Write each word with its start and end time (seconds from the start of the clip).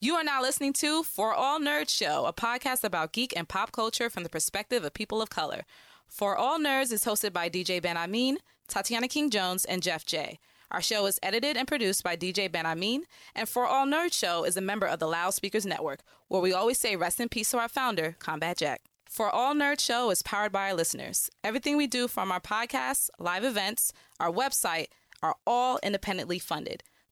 You 0.00 0.14
are 0.14 0.22
now 0.22 0.40
listening 0.40 0.74
to 0.74 1.02
For 1.02 1.34
All 1.34 1.58
Nerds 1.58 1.90
Show, 1.90 2.24
a 2.24 2.32
podcast 2.32 2.84
about 2.84 3.12
geek 3.12 3.36
and 3.36 3.48
pop 3.48 3.72
culture 3.72 4.08
from 4.08 4.22
the 4.22 4.28
perspective 4.28 4.84
of 4.84 4.94
people 4.94 5.20
of 5.20 5.28
color. 5.28 5.64
For 6.06 6.36
All 6.36 6.56
Nerds 6.60 6.92
is 6.92 7.02
hosted 7.02 7.32
by 7.32 7.50
DJ 7.50 7.82
Ben 7.82 7.96
Amin, 7.96 8.38
Tatiana 8.68 9.08
King 9.08 9.28
Jones, 9.28 9.64
and 9.64 9.82
Jeff 9.82 10.06
J. 10.06 10.38
Our 10.70 10.80
show 10.80 11.06
is 11.06 11.18
edited 11.20 11.56
and 11.56 11.66
produced 11.66 12.04
by 12.04 12.16
DJ 12.16 12.50
Ben 12.50 12.64
Amin, 12.64 13.06
and 13.34 13.48
For 13.48 13.66
All 13.66 13.86
Nerds 13.86 14.12
Show 14.12 14.44
is 14.44 14.56
a 14.56 14.60
member 14.60 14.86
of 14.86 15.00
the 15.00 15.08
Loudspeakers 15.08 15.66
Network, 15.66 16.02
where 16.28 16.40
we 16.40 16.52
always 16.52 16.78
say 16.78 16.94
rest 16.94 17.18
in 17.18 17.28
peace 17.28 17.50
to 17.50 17.58
our 17.58 17.68
founder, 17.68 18.14
Combat 18.20 18.56
Jack. 18.56 18.82
For 19.10 19.28
All 19.28 19.52
Nerd 19.52 19.80
Show 19.80 20.10
is 20.10 20.22
powered 20.22 20.52
by 20.52 20.68
our 20.68 20.74
listeners. 20.74 21.28
Everything 21.42 21.76
we 21.76 21.88
do 21.88 22.06
from 22.06 22.30
our 22.30 22.40
podcasts, 22.40 23.10
live 23.18 23.42
events, 23.42 23.92
our 24.20 24.30
website 24.30 24.90
are 25.24 25.34
all 25.44 25.80
independently 25.82 26.38
funded. 26.38 26.84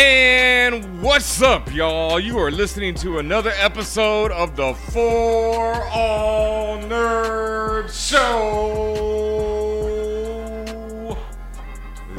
And 0.00 1.02
what's 1.02 1.42
up, 1.42 1.74
y'all? 1.74 2.20
You 2.20 2.38
are 2.38 2.52
listening 2.52 2.94
to 2.96 3.18
another 3.18 3.50
episode 3.56 4.30
of 4.30 4.54
the 4.54 4.72
For 4.72 5.74
All 5.88 6.78
Nerds 6.78 8.08
Show. 8.08 8.94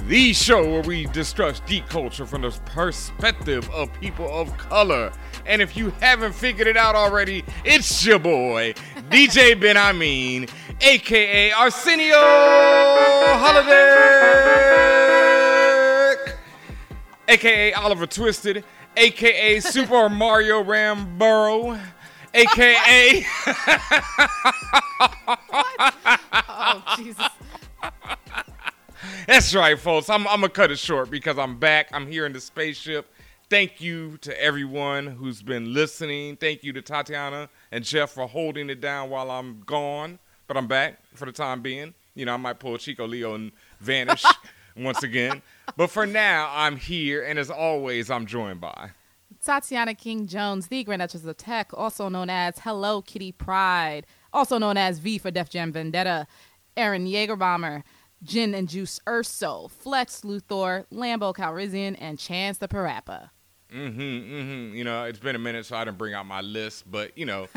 The 0.07 0.33
show 0.33 0.69
where 0.69 0.81
we 0.81 1.05
discuss 1.05 1.61
geek 1.61 1.87
culture 1.87 2.25
from 2.25 2.41
the 2.41 2.51
perspective 2.65 3.69
of 3.69 3.93
people 4.01 4.27
of 4.29 4.57
color. 4.57 5.13
And 5.45 5.61
if 5.61 5.77
you 5.77 5.91
haven't 6.01 6.33
figured 6.33 6.67
it 6.67 6.75
out 6.75 6.95
already, 6.95 7.45
it's 7.63 8.05
your 8.05 8.19
boy, 8.19 8.73
DJ 9.09 9.57
Ben 9.61 9.77
Amin, 9.77 10.49
aka 10.81 11.53
Arsenio 11.53 12.19
Holiday 13.39 15.28
aka 17.29 17.73
Oliver 17.73 18.07
Twisted, 18.07 18.63
aka 18.97 19.59
Super 19.59 20.09
Mario 20.23 20.63
Ramburo, 20.63 21.79
aka 22.33 23.25
Oh, 26.61 26.95
Jesus. 26.97 27.27
That's 29.27 29.53
right, 29.55 29.79
folks. 29.79 30.09
I'm, 30.09 30.27
I'm 30.27 30.41
gonna 30.41 30.49
cut 30.49 30.71
it 30.71 30.79
short 30.79 31.09
because 31.09 31.37
I'm 31.37 31.57
back. 31.57 31.89
I'm 31.93 32.07
here 32.07 32.25
in 32.25 32.33
the 32.33 32.41
spaceship. 32.41 33.05
Thank 33.49 33.79
you 33.81 34.17
to 34.17 34.41
everyone 34.41 35.07
who's 35.07 35.41
been 35.41 35.73
listening. 35.73 36.35
Thank 36.35 36.63
you 36.63 36.73
to 36.73 36.81
Tatiana 36.81 37.49
and 37.71 37.83
Jeff 37.83 38.11
for 38.11 38.27
holding 38.27 38.69
it 38.69 38.81
down 38.81 39.09
while 39.09 39.31
I'm 39.31 39.61
gone. 39.61 40.19
But 40.47 40.57
I'm 40.57 40.67
back 40.67 40.99
for 41.15 41.25
the 41.25 41.31
time 41.31 41.61
being. 41.61 41.93
You 42.15 42.25
know, 42.25 42.33
I 42.33 42.37
might 42.37 42.59
pull 42.59 42.77
Chico 42.77 43.07
Leo 43.07 43.35
and 43.35 43.51
vanish 43.79 44.25
once 44.75 45.03
again. 45.03 45.41
But 45.77 45.89
for 45.89 46.05
now, 46.05 46.51
I'm 46.53 46.77
here, 46.77 47.23
and 47.23 47.39
as 47.39 47.49
always, 47.49 48.09
I'm 48.09 48.25
joined 48.25 48.61
by. 48.61 48.91
Tatiana 49.43 49.95
King 49.95 50.27
Jones, 50.27 50.67
the 50.67 50.83
Grand 50.83 50.99
Duchess 50.99 51.23
of 51.25 51.37
Tech, 51.37 51.71
also 51.73 52.09
known 52.09 52.29
as 52.29 52.59
Hello 52.59 53.01
Kitty 53.01 53.31
Pride, 53.31 54.05
also 54.33 54.57
known 54.57 54.75
as 54.77 54.99
V 54.99 55.17
for 55.17 55.31
Def 55.31 55.49
Jam 55.49 55.71
Vendetta, 55.71 56.27
Aaron 56.75 57.05
Jaegerbomber, 57.05 57.83
Gin 58.23 58.53
and 58.53 58.67
Juice 58.67 58.99
Urso, 59.07 59.69
Flex 59.69 60.21
Luthor, 60.21 60.85
Lambo 60.91 61.33
Calrissian, 61.33 61.95
and 61.99 62.19
Chance 62.19 62.57
the 62.57 62.67
Parappa. 62.67 63.29
Mm-hmm, 63.73 64.01
mm-hmm. 64.01 64.75
You 64.75 64.83
know, 64.83 65.03
it's 65.05 65.19
been 65.19 65.35
a 65.35 65.39
minute, 65.39 65.65
so 65.65 65.77
I 65.77 65.85
didn't 65.85 65.97
bring 65.97 66.13
out 66.13 66.25
my 66.25 66.41
list, 66.41 66.89
but 66.89 67.17
you 67.17 67.25
know, 67.25 67.47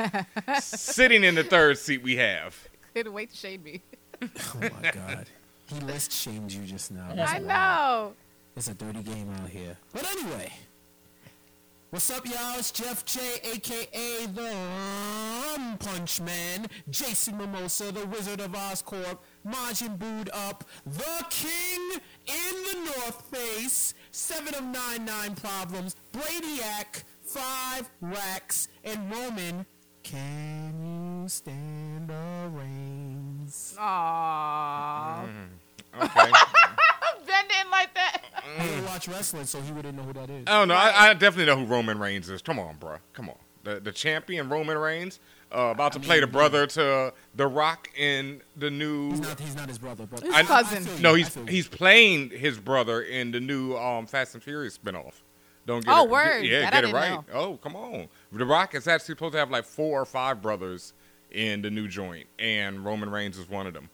sitting 0.61 1.25
in 1.25 1.35
the 1.35 1.45
third 1.45 1.79
seat 1.79 2.03
we 2.03 2.17
have. 2.17 2.69
Couldn't 2.95 3.13
wait 3.13 3.31
to 3.31 3.37
shade 3.37 3.63
me. 3.65 3.83
Oh 4.55 4.61
my 4.61 4.91
god. 4.93 5.27
He 5.73 5.81
list 5.81 6.13
shamed 6.13 6.53
you 6.53 6.65
just 6.65 6.91
now. 6.91 7.07
I 7.11 7.15
That's 7.15 7.33
wild. 7.33 7.47
know. 7.47 8.13
It's 8.57 8.69
a 8.69 8.75
dirty 8.75 9.03
game 9.03 9.31
out 9.43 9.49
here. 9.49 9.77
But 9.93 10.11
anyway. 10.13 10.53
What's 11.91 12.11
up, 12.11 12.25
y'all? 12.25 12.59
It's 12.59 12.71
Jeff 12.73 13.05
J, 13.05 13.21
aka 13.45 14.27
the 14.27 14.55
Rum 15.55 15.77
Punch 15.77 16.23
Man, 16.23 16.67
Jason 16.89 17.37
Mimosa, 17.37 17.93
the 17.93 18.07
Wizard 18.07 18.41
of 18.41 18.53
Oscorp, 18.53 19.19
Majin 19.47 19.99
Booed 19.99 20.31
Up, 20.33 20.65
the 20.87 21.27
King 21.29 22.01
in 22.27 22.55
the 22.73 22.79
North 22.97 23.23
Face, 23.31 23.93
Seven 24.11 24.55
of 24.55 24.65
Nine 24.65 25.05
Nine 25.05 25.35
Problems, 25.35 25.97
Bradyac, 26.15 27.03
Five 27.21 27.91
Racks, 28.01 28.69
and 28.85 29.11
Roman. 29.13 29.67
Can 30.03 31.21
you 31.23 31.29
stand 31.29 32.09
the 32.09 32.49
rains? 32.59 33.75
Aww. 33.79 35.25
Mm. 35.27 35.49
Okay. 36.01 36.31
Ben 37.27 37.45
didn't 37.49 37.71
like 37.71 37.95
that. 37.95 38.23
He 38.59 38.69
didn't 38.69 38.87
watch 38.87 39.09
wrestling, 39.09 39.45
so 39.47 39.61
he 39.61 39.73
wouldn't 39.73 39.97
know 39.97 40.03
who 40.03 40.13
that 40.15 40.31
is. 40.31 40.45
Oh 40.47 40.65
no, 40.65 40.75
I, 40.75 41.09
I 41.11 41.15
definitely 41.15 41.47
know 41.47 41.59
who 41.59 41.67
Roman 41.67 41.99
Reigns 41.99 42.29
is. 42.29 42.43
Come 42.43 42.59
on, 42.59 42.77
bro. 42.77 42.97
Come 43.13 43.29
on. 43.29 43.37
The 43.65 43.79
the 43.81 43.93
champion 43.93 44.49
Roman 44.49 44.77
Reigns, 44.77 45.21
uh, 45.55 45.71
about 45.73 45.93
to 45.93 46.01
play 46.01 46.19
the 46.21 46.27
brother 46.27 46.67
to 46.67 47.13
The 47.37 47.47
Rock 47.47 47.89
in 47.97 48.43
the 48.57 48.71
new. 48.71 49.11
He's 49.11 49.21
not. 49.21 49.41
He's 49.41 49.57
not 49.57 49.69
his 49.69 49.79
brother. 49.79 50.07
But 50.11 50.21
His 50.23 50.35
I- 50.35 50.43
cousin. 50.43 50.83
feel 50.85 50.97
you, 50.97 51.03
no, 51.03 51.15
I 51.15 51.19
he's 51.19 51.29
feel 51.29 51.45
you. 51.45 51.51
he's 51.51 51.69
playing 51.69 52.31
his 52.31 52.59
brother 52.59 53.03
in 53.03 53.31
the 53.31 53.41
new 53.41 53.77
um, 53.77 54.07
Fast 54.07 54.35
and 54.35 54.43
Furious 54.43 54.77
spinoff. 54.79 55.15
Don't 55.65 55.85
get 55.85 55.95
Oh, 55.97 56.05
it, 56.05 56.11
word. 56.11 56.41
yeah, 56.45 56.63
That 56.63 56.67
I 56.67 56.71
get 56.71 56.79
it 56.79 56.87
didn't 56.89 56.95
right. 56.97 57.11
know. 57.11 57.25
Oh, 57.35 57.57
come 57.59 57.77
on. 57.77 58.09
The 58.33 58.45
Rock 58.45 58.75
is 58.75 58.89
actually 58.89 59.15
supposed 59.15 59.33
to 59.35 59.39
have 59.39 59.51
like 59.51 59.65
four 59.65 60.03
or 60.03 60.05
five 60.05 60.43
brothers 60.43 60.93
in 61.31 61.63
the 61.63 61.71
new 61.71 61.87
joint, 61.87 62.27
and 62.41 62.85
Roman 62.85 63.09
Reigns 63.11 63.39
is 63.39 63.49
one 63.49 63.69
of 63.69 63.73
them. 63.75 63.89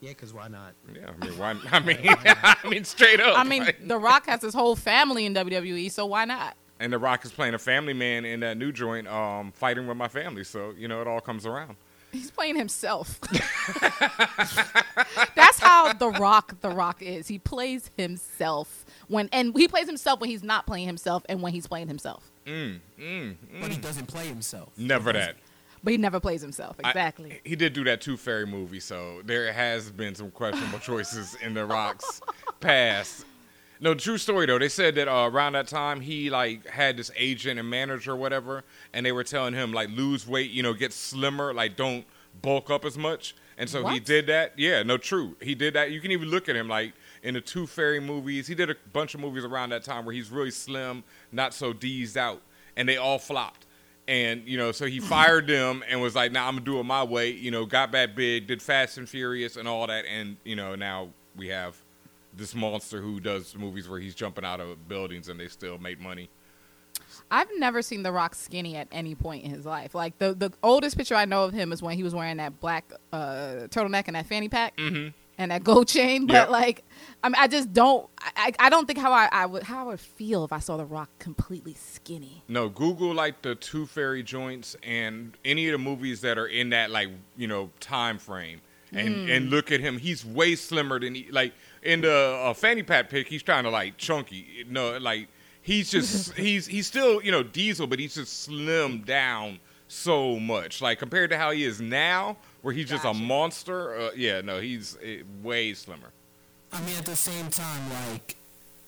Yeah, 0.00 0.10
because 0.10 0.32
why 0.32 0.48
not? 0.48 0.74
Yeah, 0.94 1.08
I 1.08 1.24
mean, 1.24 1.38
why, 1.38 1.56
I 1.72 1.80
mean, 1.80 1.98
I 2.02 2.56
mean, 2.68 2.84
straight 2.84 3.20
up. 3.20 3.38
I 3.38 3.44
mean, 3.44 3.64
right? 3.64 3.88
The 3.88 3.98
Rock 3.98 4.26
has 4.26 4.42
his 4.42 4.54
whole 4.54 4.76
family 4.76 5.26
in 5.26 5.34
WWE, 5.34 5.90
so 5.90 6.06
why 6.06 6.24
not? 6.24 6.56
and 6.80 6.92
The 6.92 6.98
Rock 6.98 7.24
is 7.24 7.32
playing 7.32 7.54
a 7.54 7.58
family 7.58 7.92
man 7.92 8.24
in 8.24 8.40
that 8.40 8.56
new 8.56 8.72
joint, 8.72 9.08
um, 9.08 9.52
fighting 9.52 9.86
with 9.86 9.96
my 9.96 10.08
family. 10.08 10.44
So 10.44 10.72
you 10.76 10.88
know, 10.88 11.00
it 11.00 11.08
all 11.08 11.20
comes 11.20 11.46
around. 11.46 11.76
He's 12.12 12.30
playing 12.30 12.56
himself. 12.56 13.20
That's 15.34 15.58
how 15.58 15.92
the 15.92 16.08
Rock, 16.08 16.58
the 16.62 16.70
Rock 16.70 17.02
is. 17.02 17.28
He 17.28 17.38
plays 17.38 17.90
himself 17.98 18.86
when, 19.08 19.28
and 19.30 19.54
he 19.54 19.68
plays 19.68 19.86
himself 19.86 20.20
when 20.20 20.30
he's 20.30 20.42
not 20.42 20.66
playing 20.66 20.86
himself, 20.86 21.24
and 21.28 21.42
when 21.42 21.52
he's 21.52 21.66
playing 21.66 21.88
himself. 21.88 22.30
Mm, 22.46 22.80
mm, 22.98 23.36
but 23.60 23.70
he 23.70 23.76
mm. 23.76 23.82
doesn't 23.82 24.06
play 24.06 24.26
himself. 24.26 24.70
Never 24.78 25.12
that. 25.12 25.36
But 25.82 25.92
he 25.92 25.96
never 25.96 26.20
plays 26.20 26.40
himself. 26.42 26.76
I- 26.82 26.88
Exactly. 26.90 27.40
he 27.44 27.56
did 27.56 27.72
do 27.72 27.84
that 27.84 28.00
Tooth 28.00 28.20
Fairy 28.20 28.46
movie, 28.46 28.80
so 28.80 29.22
there 29.24 29.52
has 29.52 29.90
been 29.90 30.14
some 30.14 30.30
questionable 30.30 30.78
choices 30.78 31.36
in 31.42 31.54
The 31.54 31.64
Rock's 31.66 32.20
past. 32.60 33.24
No, 33.80 33.94
true 33.94 34.18
story 34.18 34.46
though. 34.46 34.58
They 34.58 34.68
said 34.68 34.96
that 34.96 35.06
uh, 35.06 35.28
around 35.32 35.52
that 35.52 35.68
time 35.68 36.00
he 36.00 36.30
like 36.30 36.66
had 36.66 36.96
this 36.96 37.12
agent 37.16 37.60
and 37.60 37.70
manager 37.70 38.12
or 38.12 38.16
whatever, 38.16 38.64
and 38.92 39.06
they 39.06 39.12
were 39.12 39.22
telling 39.22 39.54
him 39.54 39.72
like 39.72 39.88
lose 39.90 40.26
weight, 40.26 40.50
you 40.50 40.62
know, 40.64 40.74
get 40.74 40.92
slimmer, 40.92 41.54
like 41.54 41.76
don't 41.76 42.04
bulk 42.42 42.70
up 42.70 42.84
as 42.84 42.98
much. 42.98 43.36
And 43.56 43.68
so 43.70 43.86
he 43.86 43.98
did 44.00 44.26
that. 44.26 44.52
Yeah, 44.56 44.82
no, 44.84 44.96
true. 44.96 45.36
He 45.40 45.54
did 45.54 45.74
that. 45.74 45.90
You 45.92 46.00
can 46.00 46.10
even 46.12 46.28
look 46.28 46.48
at 46.48 46.56
him 46.56 46.68
like 46.68 46.92
in 47.22 47.34
the 47.34 47.40
Tooth 47.40 47.70
Fairy 47.70 48.00
movies. 48.00 48.46
He 48.48 48.54
did 48.56 48.68
a 48.70 48.76
bunch 48.92 49.14
of 49.14 49.20
movies 49.20 49.44
around 49.44 49.70
that 49.70 49.82
time 49.84 50.04
where 50.04 50.14
he's 50.14 50.30
really 50.30 50.50
slim, 50.52 51.02
not 51.30 51.54
so 51.54 51.72
deezed 51.72 52.16
out, 52.16 52.42
and 52.76 52.88
they 52.88 52.96
all 52.96 53.18
flopped. 53.20 53.66
And 54.08 54.48
you 54.48 54.56
know, 54.56 54.72
so 54.72 54.86
he 54.86 54.98
fired 55.00 55.46
them 55.46 55.84
and 55.88 56.00
was 56.00 56.16
like, 56.16 56.32
"Now 56.32 56.48
I'm 56.48 56.54
gonna 56.54 56.64
do 56.64 56.80
it 56.80 56.84
my 56.84 57.04
way." 57.04 57.30
You 57.30 57.50
know, 57.50 57.66
got 57.66 57.92
back 57.92 58.16
big, 58.16 58.46
did 58.46 58.62
Fast 58.62 58.96
and 58.96 59.06
Furious 59.08 59.56
and 59.56 59.68
all 59.68 59.86
that, 59.86 60.06
and 60.06 60.38
you 60.44 60.56
know, 60.56 60.74
now 60.74 61.10
we 61.36 61.48
have 61.48 61.76
this 62.34 62.54
monster 62.54 63.00
who 63.00 63.20
does 63.20 63.54
movies 63.54 63.88
where 63.88 64.00
he's 64.00 64.14
jumping 64.14 64.44
out 64.44 64.60
of 64.60 64.88
buildings 64.88 65.28
and 65.28 65.38
they 65.38 65.48
still 65.48 65.76
make 65.78 66.00
money. 66.00 66.30
I've 67.30 67.48
never 67.58 67.82
seen 67.82 68.02
The 68.02 68.12
Rock 68.12 68.34
skinny 68.34 68.76
at 68.76 68.88
any 68.90 69.14
point 69.14 69.44
in 69.44 69.50
his 69.50 69.66
life. 69.66 69.94
Like 69.94 70.18
the 70.18 70.34
the 70.34 70.52
oldest 70.62 70.96
picture 70.96 71.14
I 71.14 71.24
know 71.26 71.44
of 71.44 71.52
him 71.52 71.72
is 71.72 71.82
when 71.82 71.96
he 71.96 72.02
was 72.02 72.14
wearing 72.14 72.38
that 72.38 72.60
black 72.60 72.90
uh, 73.12 73.66
turtleneck 73.68 74.04
and 74.06 74.16
that 74.16 74.26
fanny 74.26 74.48
pack 74.48 74.78
and 75.38 75.50
that 75.50 75.64
gold 75.64 75.88
chain. 75.88 76.26
But 76.26 76.34
Yep. 76.34 76.50
like, 76.50 76.84
I 77.22 77.28
mean, 77.28 77.36
I 77.38 77.46
just 77.48 77.72
don't. 77.72 78.08
I, 78.36 78.52
I 78.58 78.68
don't 78.70 78.86
think 78.86 78.98
how 78.98 79.12
I, 79.12 79.28
I 79.32 79.46
would 79.46 79.62
how 79.62 79.80
I 79.80 79.84
would 79.84 80.00
feel 80.00 80.44
if 80.44 80.52
I 80.52 80.58
saw 80.58 80.76
The 80.76 80.84
Rock 80.84 81.08
completely 81.18 81.74
skinny. 81.74 82.42
No, 82.48 82.68
Google 82.68 83.14
like 83.14 83.42
the 83.42 83.54
Tooth 83.54 83.90
Fairy 83.90 84.22
joints 84.22 84.76
and 84.82 85.36
any 85.44 85.66
of 85.68 85.72
the 85.72 85.78
movies 85.78 86.20
that 86.20 86.36
are 86.38 86.46
in 86.46 86.70
that 86.70 86.90
like 86.90 87.08
you 87.36 87.46
know 87.48 87.70
time 87.80 88.18
frame, 88.18 88.60
and 88.92 89.28
and 89.30 89.50
look 89.50 89.72
at 89.72 89.80
him. 89.80 89.98
He's 89.98 90.24
way 90.24 90.54
slimmer 90.54 91.00
than 91.00 91.14
he 91.14 91.28
like 91.30 91.54
in 91.82 92.02
the 92.02 92.12
uh, 92.44 92.52
fanny 92.54 92.82
pack 92.82 93.08
pic. 93.10 93.28
He's 93.28 93.42
trying 93.42 93.64
to 93.64 93.70
like 93.70 93.96
chunky. 93.96 94.64
No, 94.68 94.98
like 94.98 95.28
he's 95.62 95.90
just 95.90 96.32
he's 96.36 96.66
he's 96.66 96.86
still 96.86 97.20
you 97.22 97.32
know 97.32 97.42
Diesel, 97.42 97.86
but 97.86 97.98
he's 97.98 98.14
just 98.14 98.48
slimmed 98.48 99.06
down 99.06 99.58
so 99.88 100.38
much. 100.38 100.80
Like 100.82 100.98
compared 101.00 101.30
to 101.30 101.38
how 101.38 101.50
he 101.50 101.64
is 101.64 101.80
now, 101.80 102.36
where 102.62 102.74
he's 102.74 102.88
just 102.88 103.04
a 103.04 103.14
monster. 103.14 103.96
Uh, 103.96 104.10
yeah, 104.16 104.40
no, 104.40 104.60
he's 104.60 104.96
uh, 104.98 105.22
way 105.42 105.74
slimmer. 105.74 106.10
I 106.72 106.80
mean, 106.82 106.96
at 106.98 107.04
the 107.06 107.16
same 107.16 107.48
time, 107.50 107.82
like 108.12 108.36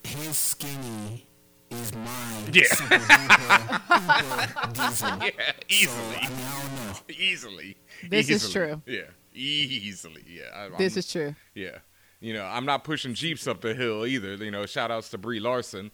his 0.05 0.37
skinny 0.37 1.26
is 1.70 1.94
my 1.94 2.44
Yeah. 2.52 2.64
super 2.75 2.96
duper, 2.96 3.81
duper 3.88 4.72
diesel. 4.75 5.08
Yeah, 5.22 5.31
So 5.31 5.52
easily, 5.69 6.17
I 6.20 6.28
mean, 6.28 6.38
I 6.46 6.62
don't 6.62 6.75
know. 6.87 7.14
easily. 7.17 7.76
This 8.08 8.28
is 8.28 8.50
true. 8.52 8.82
Yeah, 8.87 9.02
easily. 9.34 10.25
Yeah, 10.28 10.43
I, 10.55 10.69
This 10.76 10.94
I'm- 10.94 10.99
is 10.99 11.12
true. 11.12 11.34
Yeah. 11.55 11.78
You 12.23 12.34
know, 12.34 12.44
I'm 12.44 12.66
not 12.66 12.84
pushing 12.84 13.14
Jeeps 13.14 13.46
up 13.46 13.62
the 13.62 13.75
hill 13.75 14.05
either. 14.05 14.34
You 14.34 14.50
know, 14.50 14.66
shout 14.66 14.90
outs 14.90 15.08
to 15.11 15.19
Brie 15.19 15.40
Larson. 15.40 15.90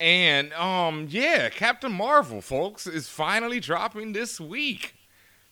And 0.00 0.52
um 0.54 1.06
yeah, 1.08 1.48
Captain 1.48 1.92
Marvel, 1.92 2.40
folks, 2.42 2.86
is 2.86 3.08
finally 3.08 3.60
dropping 3.60 4.12
this 4.12 4.38
week. 4.40 4.94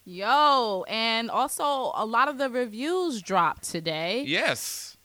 Yo, 0.05 0.85
and 0.89 1.31
also 1.31 1.93
a 1.95 2.05
lot 2.05 2.29
of 2.29 2.39
the 2.39 2.51
reviews 2.51 3.23
dropped 3.23 3.63
today. 3.71 4.25
Yes. 4.27 4.97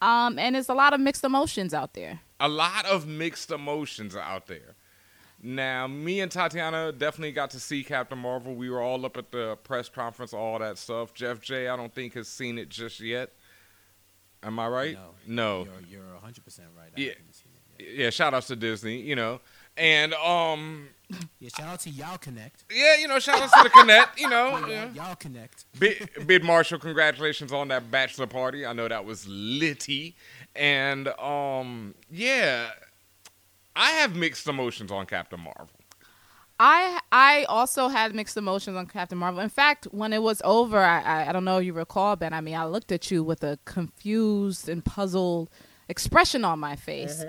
Um, 0.00 0.38
and 0.38 0.54
it's 0.56 0.68
a 0.68 0.74
lot 0.74 0.92
of 0.92 1.00
mixed 1.00 1.24
emotions 1.24 1.74
out 1.74 1.94
there. 1.94 2.20
A 2.40 2.48
lot 2.48 2.84
of 2.86 3.06
mixed 3.06 3.50
emotions 3.50 4.14
out 4.14 4.46
there. 4.46 4.74
Now, 5.42 5.86
me 5.86 6.20
and 6.20 6.30
Tatiana 6.30 6.92
definitely 6.92 7.32
got 7.32 7.50
to 7.50 7.60
see 7.60 7.82
Captain 7.84 8.18
Marvel. 8.18 8.54
We 8.54 8.70
were 8.70 8.80
all 8.80 9.04
up 9.04 9.16
at 9.16 9.30
the 9.30 9.56
press 9.56 9.88
conference, 9.88 10.32
all 10.32 10.58
that 10.58 10.78
stuff. 10.78 11.12
Jeff 11.14 11.40
J, 11.40 11.68
I 11.68 11.76
don't 11.76 11.92
think 11.94 12.14
has 12.14 12.28
seen 12.28 12.56
it 12.58 12.68
just 12.68 13.00
yet. 13.00 13.30
Am 14.42 14.58
I 14.58 14.68
right? 14.68 14.98
No. 15.26 15.66
You're, 15.90 16.00
you're 16.02 16.18
100% 16.22 16.58
right. 16.76 16.90
I 16.96 17.00
Yeah. 17.00 17.12
seen 17.30 17.50
it 17.78 17.84
yet. 17.84 17.94
Yeah, 17.96 18.10
shout 18.10 18.34
outs 18.34 18.46
to 18.48 18.56
Disney, 18.56 19.00
you 19.00 19.16
know. 19.16 19.40
And 19.76 20.14
um 20.14 20.88
Yeah, 21.40 21.48
shout 21.56 21.68
out 21.68 21.80
to 21.80 21.90
Y'all 21.90 22.18
Connect. 22.18 22.64
yeah, 22.72 22.96
you 22.96 23.08
know, 23.08 23.18
shout 23.18 23.40
out 23.40 23.50
to 23.52 23.62
the 23.64 23.70
Connect, 23.70 24.18
you 24.18 24.28
know. 24.28 24.58
Y'all, 24.58 24.68
yeah. 24.68 24.88
y'all 24.92 25.14
Connect. 25.16 25.64
Bid, 25.78 26.08
Bid 26.26 26.44
Marshall, 26.44 26.78
congratulations 26.78 27.52
on 27.52 27.68
that 27.68 27.90
bachelor 27.90 28.26
party. 28.26 28.64
I 28.66 28.72
know 28.72 28.88
that 28.88 29.04
was 29.04 29.26
litty. 29.28 30.16
And 30.56 31.08
um 31.18 31.94
yeah, 32.10 32.68
I 33.74 33.90
have 33.90 34.14
mixed 34.14 34.46
emotions 34.46 34.92
on 34.92 35.06
Captain 35.06 35.40
Marvel. 35.40 35.68
I 36.60 37.00
I 37.10 37.44
also 37.48 37.88
had 37.88 38.14
mixed 38.14 38.36
emotions 38.36 38.76
on 38.76 38.86
Captain 38.86 39.18
Marvel. 39.18 39.40
In 39.40 39.48
fact, 39.48 39.86
when 39.90 40.12
it 40.12 40.22
was 40.22 40.40
over, 40.44 40.78
I, 40.78 41.00
I 41.00 41.28
I 41.28 41.32
don't 41.32 41.44
know 41.44 41.58
if 41.58 41.64
you 41.64 41.72
recall, 41.72 42.14
Ben. 42.16 42.32
I 42.32 42.40
mean, 42.40 42.54
I 42.54 42.64
looked 42.66 42.92
at 42.92 43.10
you 43.10 43.24
with 43.24 43.42
a 43.42 43.58
confused 43.64 44.68
and 44.68 44.84
puzzled 44.84 45.50
expression 45.88 46.44
on 46.44 46.60
my 46.60 46.76
face. 46.76 47.24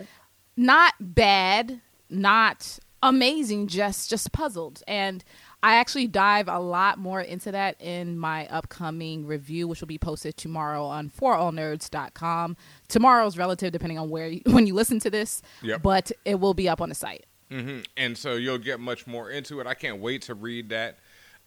Not 0.56 0.94
bad, 1.00 1.82
not 2.10 2.78
amazing, 3.10 3.68
just 3.68 4.10
just 4.10 4.32
puzzled. 4.32 4.82
And 4.88 5.24
I 5.64 5.76
actually 5.76 6.08
dive 6.08 6.48
a 6.48 6.60
lot 6.60 7.00
more 7.00 7.22
into 7.22 7.52
that 7.52 7.80
in 7.82 8.18
my 8.20 8.48
upcoming 8.48 9.26
review, 9.26 9.68
which 9.68 9.80
will 9.82 9.88
be 9.88 9.98
posted 9.98 10.38
tomorrow 10.38 10.86
on 10.86 11.10
forallnerds.com. 11.10 12.58
Tomorrow's 12.88 13.38
relative, 13.38 13.72
depending 13.72 13.98
on 14.00 14.10
where 14.10 14.28
you, 14.28 14.42
when 14.46 14.68
you 14.68 14.74
listen 14.74 15.00
to 15.00 15.10
this, 15.10 15.42
Yep. 15.64 15.82
but 15.82 16.12
it 16.24 16.40
will 16.40 16.54
be 16.54 16.70
up 16.70 16.82
on 16.82 16.90
the 16.90 16.96
site. 16.96 17.26
hmm 17.50 17.80
And 17.98 18.18
so 18.18 18.34
you'll 18.36 18.58
get 18.58 18.80
much 18.80 19.08
more 19.08 19.30
into 19.30 19.60
it. 19.60 19.68
I 19.68 19.74
can't 19.74 20.00
wait 20.00 20.24
to 20.24 20.34
read 20.36 20.70
that. 20.70 20.98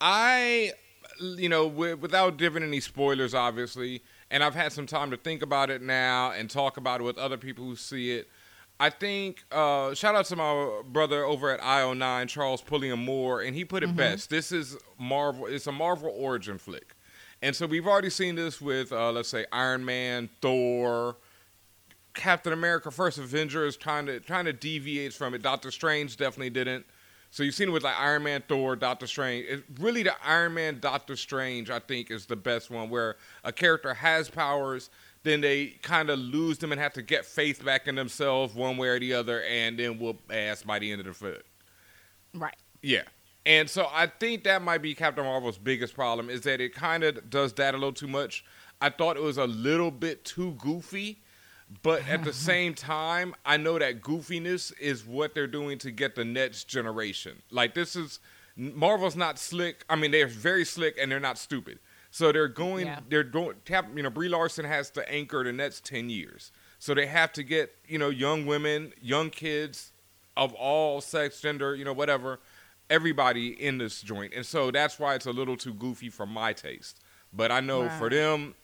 I, 0.01 0.73
you 1.21 1.49
know, 1.49 1.69
wi- 1.69 1.95
without 1.95 2.37
giving 2.37 2.63
any 2.63 2.81
spoilers, 2.81 3.35
obviously, 3.35 4.03
and 4.31 4.43
I've 4.45 4.55
had 4.55 4.73
some 4.73 4.87
time 4.87 5.11
to 5.11 5.17
think 5.17 5.43
about 5.43 5.71
it 5.71 5.83
now 5.83 6.31
and 6.33 6.49
talk 6.51 6.77
about 6.77 7.01
it 7.01 7.05
with 7.05 7.19
other 7.19 7.37
people 7.37 7.65
who 7.65 7.77
see 7.77 8.13
it. 8.13 8.29
I 8.81 8.91
think, 8.91 9.45
uh, 9.51 9.93
shout 9.95 10.15
out 10.15 10.27
to 10.27 10.37
my 10.37 10.83
brother 10.87 11.25
over 11.25 11.51
at 11.51 11.61
IO9, 11.61 12.29
Charles 12.29 12.63
Pulliam 12.63 13.05
Moore, 13.05 13.43
and 13.43 13.57
he 13.57 13.65
put 13.65 13.83
it 13.83 13.95
best. 13.97 14.31
This 14.31 14.53
is 14.53 14.77
Marvel, 14.99 15.47
it's 15.47 15.67
a 15.67 15.73
Marvel 15.73 16.15
origin 16.17 16.59
flick. 16.59 16.95
And 17.43 17.55
so 17.55 17.67
we've 17.67 17.87
already 17.87 18.11
seen 18.11 18.35
this 18.35 18.61
with, 18.61 18.93
uh, 18.93 19.11
let's 19.13 19.29
say, 19.29 19.47
Iron 19.53 19.85
Man, 19.85 20.29
Thor, 20.41 21.17
Captain 22.15 22.53
America: 22.53 22.91
First 22.91 23.19
Avenger 23.19 23.65
is 23.65 23.77
trying 23.77 24.07
to 24.07 24.21
trying 24.21 24.45
to 24.47 24.53
deviate 24.53 25.13
from 25.13 25.35
it. 25.35 25.43
Doctor 25.43 25.71
Strange 25.71 26.17
definitely 26.17 26.51
didn't. 26.51 26.85
So 27.31 27.43
you've 27.43 27.55
seen 27.55 27.69
it 27.69 27.73
with 27.73 27.85
like 27.85 27.99
Iron 27.99 28.23
Man, 28.25 28.43
Thor, 28.49 28.75
Doctor 28.75 29.07
Strange. 29.07 29.47
It, 29.47 29.65
really, 29.79 30.03
the 30.03 30.15
Iron 30.27 30.55
Man, 30.55 30.81
Doctor 30.81 31.15
Strange, 31.15 31.71
I 31.71 31.79
think, 31.79 32.11
is 32.11 32.27
the 32.27 32.37
best 32.37 32.71
one 32.71 32.91
where 32.91 33.17
a 33.45 33.53
character 33.53 33.95
has 33.95 34.29
powers, 34.29 34.91
then 35.23 35.41
they 35.41 35.67
kind 35.83 36.11
of 36.11 36.19
lose 36.19 36.59
them 36.59 36.73
and 36.73 36.81
have 36.81 36.93
to 36.95 37.03
get 37.03 37.25
faith 37.25 37.65
back 37.65 37.87
in 37.89 37.95
themselves 37.95 38.55
one 38.55 38.77
way 38.77 38.89
or 38.89 39.01
the 39.01 39.15
other, 39.15 39.43
and 39.43 39.79
then 39.79 39.99
whoop 39.99 40.21
ass 40.31 40.63
by 40.63 40.79
the 40.79 40.91
end 40.91 41.01
of 41.01 41.07
the 41.07 41.13
film. 41.13 41.37
Right. 42.35 42.57
Yeah. 42.83 43.03
And 43.47 43.69
so 43.69 43.89
I 43.91 44.07
think 44.07 44.45
that 44.45 44.63
might 44.63 44.83
be 44.83 44.95
Captain 44.95 45.25
Marvel's 45.25 45.59
biggest 45.59 45.95
problem 45.95 46.29
is 46.29 46.43
that 46.43 46.61
it 46.61 46.75
kind 46.75 47.03
of 47.03 47.31
does 47.31 47.53
that 47.55 47.75
a 47.75 47.79
little 47.79 47.93
too 47.93 48.09
much. 48.09 48.45
I 48.81 48.91
thought 48.91 49.17
it 49.17 49.23
was 49.23 49.39
a 49.39 49.47
little 49.47 49.91
bit 49.91 50.25
too 50.25 50.53
goofy, 50.59 51.23
but 51.83 52.07
at 52.09 52.25
the 52.25 52.33
same 52.35 52.75
time, 52.75 53.35
I 53.47 53.57
know 53.57 53.79
that 53.79 54.03
goofiness 54.03 54.73
is 54.79 55.05
what 55.05 55.35
they're 55.35 55.47
doing 55.47 55.79
to 55.79 55.91
get 55.91 56.15
the 56.15 56.25
next 56.25 56.65
generation. 56.65 57.41
Like 57.51 57.75
this 57.75 57.97
is 57.97 58.21
Marvel's 58.57 59.17
not 59.17 59.39
slick. 59.39 59.85
I 59.89 59.97
mean, 59.97 60.11
they're 60.11 60.27
very 60.27 60.65
slick 60.65 60.99
and 61.01 61.11
they're 61.11 61.21
not 61.21 61.39
stupid. 61.39 61.79
So 62.11 62.33
they're 62.33 62.49
going. 62.49 62.87
Yeah. 62.87 63.01
They're 63.09 63.25
going. 63.25 63.57
Cap, 63.65 63.87
you 63.95 64.03
know, 64.03 64.11
Brie 64.11 64.29
Larson 64.29 64.65
has 64.65 64.91
to 64.91 65.11
anchor 65.11 65.45
the 65.45 65.53
next 65.53 65.85
ten 65.85 66.11
years. 66.11 66.53
So 66.79 66.95
they 66.95 67.07
have 67.07 67.33
to 67.35 67.43
get 67.43 67.75
you 67.87 67.99
know 67.99 68.09
young 68.09 68.47
women, 68.47 68.93
young 69.01 69.31
kids 69.31 69.93
of 70.37 70.55
all 70.55 71.01
sex, 71.01 71.41
gender, 71.41 71.75
you 71.75 71.85
know, 71.85 71.93
whatever, 71.93 72.39
everybody 72.89 73.49
in 73.49 73.79
this 73.79 74.01
joint. 74.01 74.33
And 74.35 74.47
so 74.47 74.71
that's 74.71 74.99
why 74.99 75.17
it's 75.17 75.27
a 75.27 75.33
little 75.33 75.57
too 75.57 75.75
goofy 75.75 76.09
for 76.09 76.27
my 76.27 76.53
taste. 76.53 77.01
But 77.33 77.51
I 77.51 77.61
know 77.61 77.89
for 77.91 78.09
them, 78.09 78.55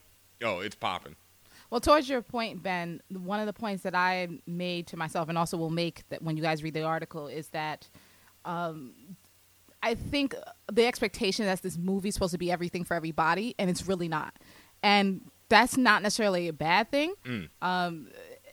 oh, 0.43 0.61
it's 0.61 0.77
popping. 0.77 1.17
Well, 1.71 1.81
towards 1.81 2.09
your 2.09 2.23
point, 2.23 2.63
Ben, 2.63 3.01
one 3.11 3.41
of 3.41 3.47
the 3.47 3.53
points 3.53 3.83
that 3.83 3.97
I 3.97 4.29
made 4.47 4.87
to 4.89 4.97
myself, 4.97 5.29
and 5.29 5.37
also 5.37 5.57
will 5.57 5.71
make 5.71 6.09
that 6.09 6.23
when 6.23 6.37
you 6.37 6.43
guys 6.43 6.63
read 6.63 6.75
the 6.75 6.85
article, 6.85 7.27
is 7.27 7.49
that 7.49 7.89
um, 8.45 8.93
I 9.85 9.95
think 9.95 10.35
the 10.73 10.87
expectation 10.87 11.45
that 11.47 11.63
this 11.63 11.77
movie 11.79 12.09
is 12.09 12.15
supposed 12.15 12.33
to 12.33 12.39
be 12.39 12.51
everything 12.51 12.85
for 12.85 12.95
everybody, 12.95 13.55
and 13.59 13.69
it's 13.71 13.87
really 13.87 14.09
not. 14.09 14.35
And 14.83 15.21
that's 15.49 15.77
not 15.77 16.03
necessarily 16.03 16.49
a 16.49 16.53
bad 16.53 16.91
thing, 16.91 17.15
Mm. 17.25 17.49
um, 17.63 18.09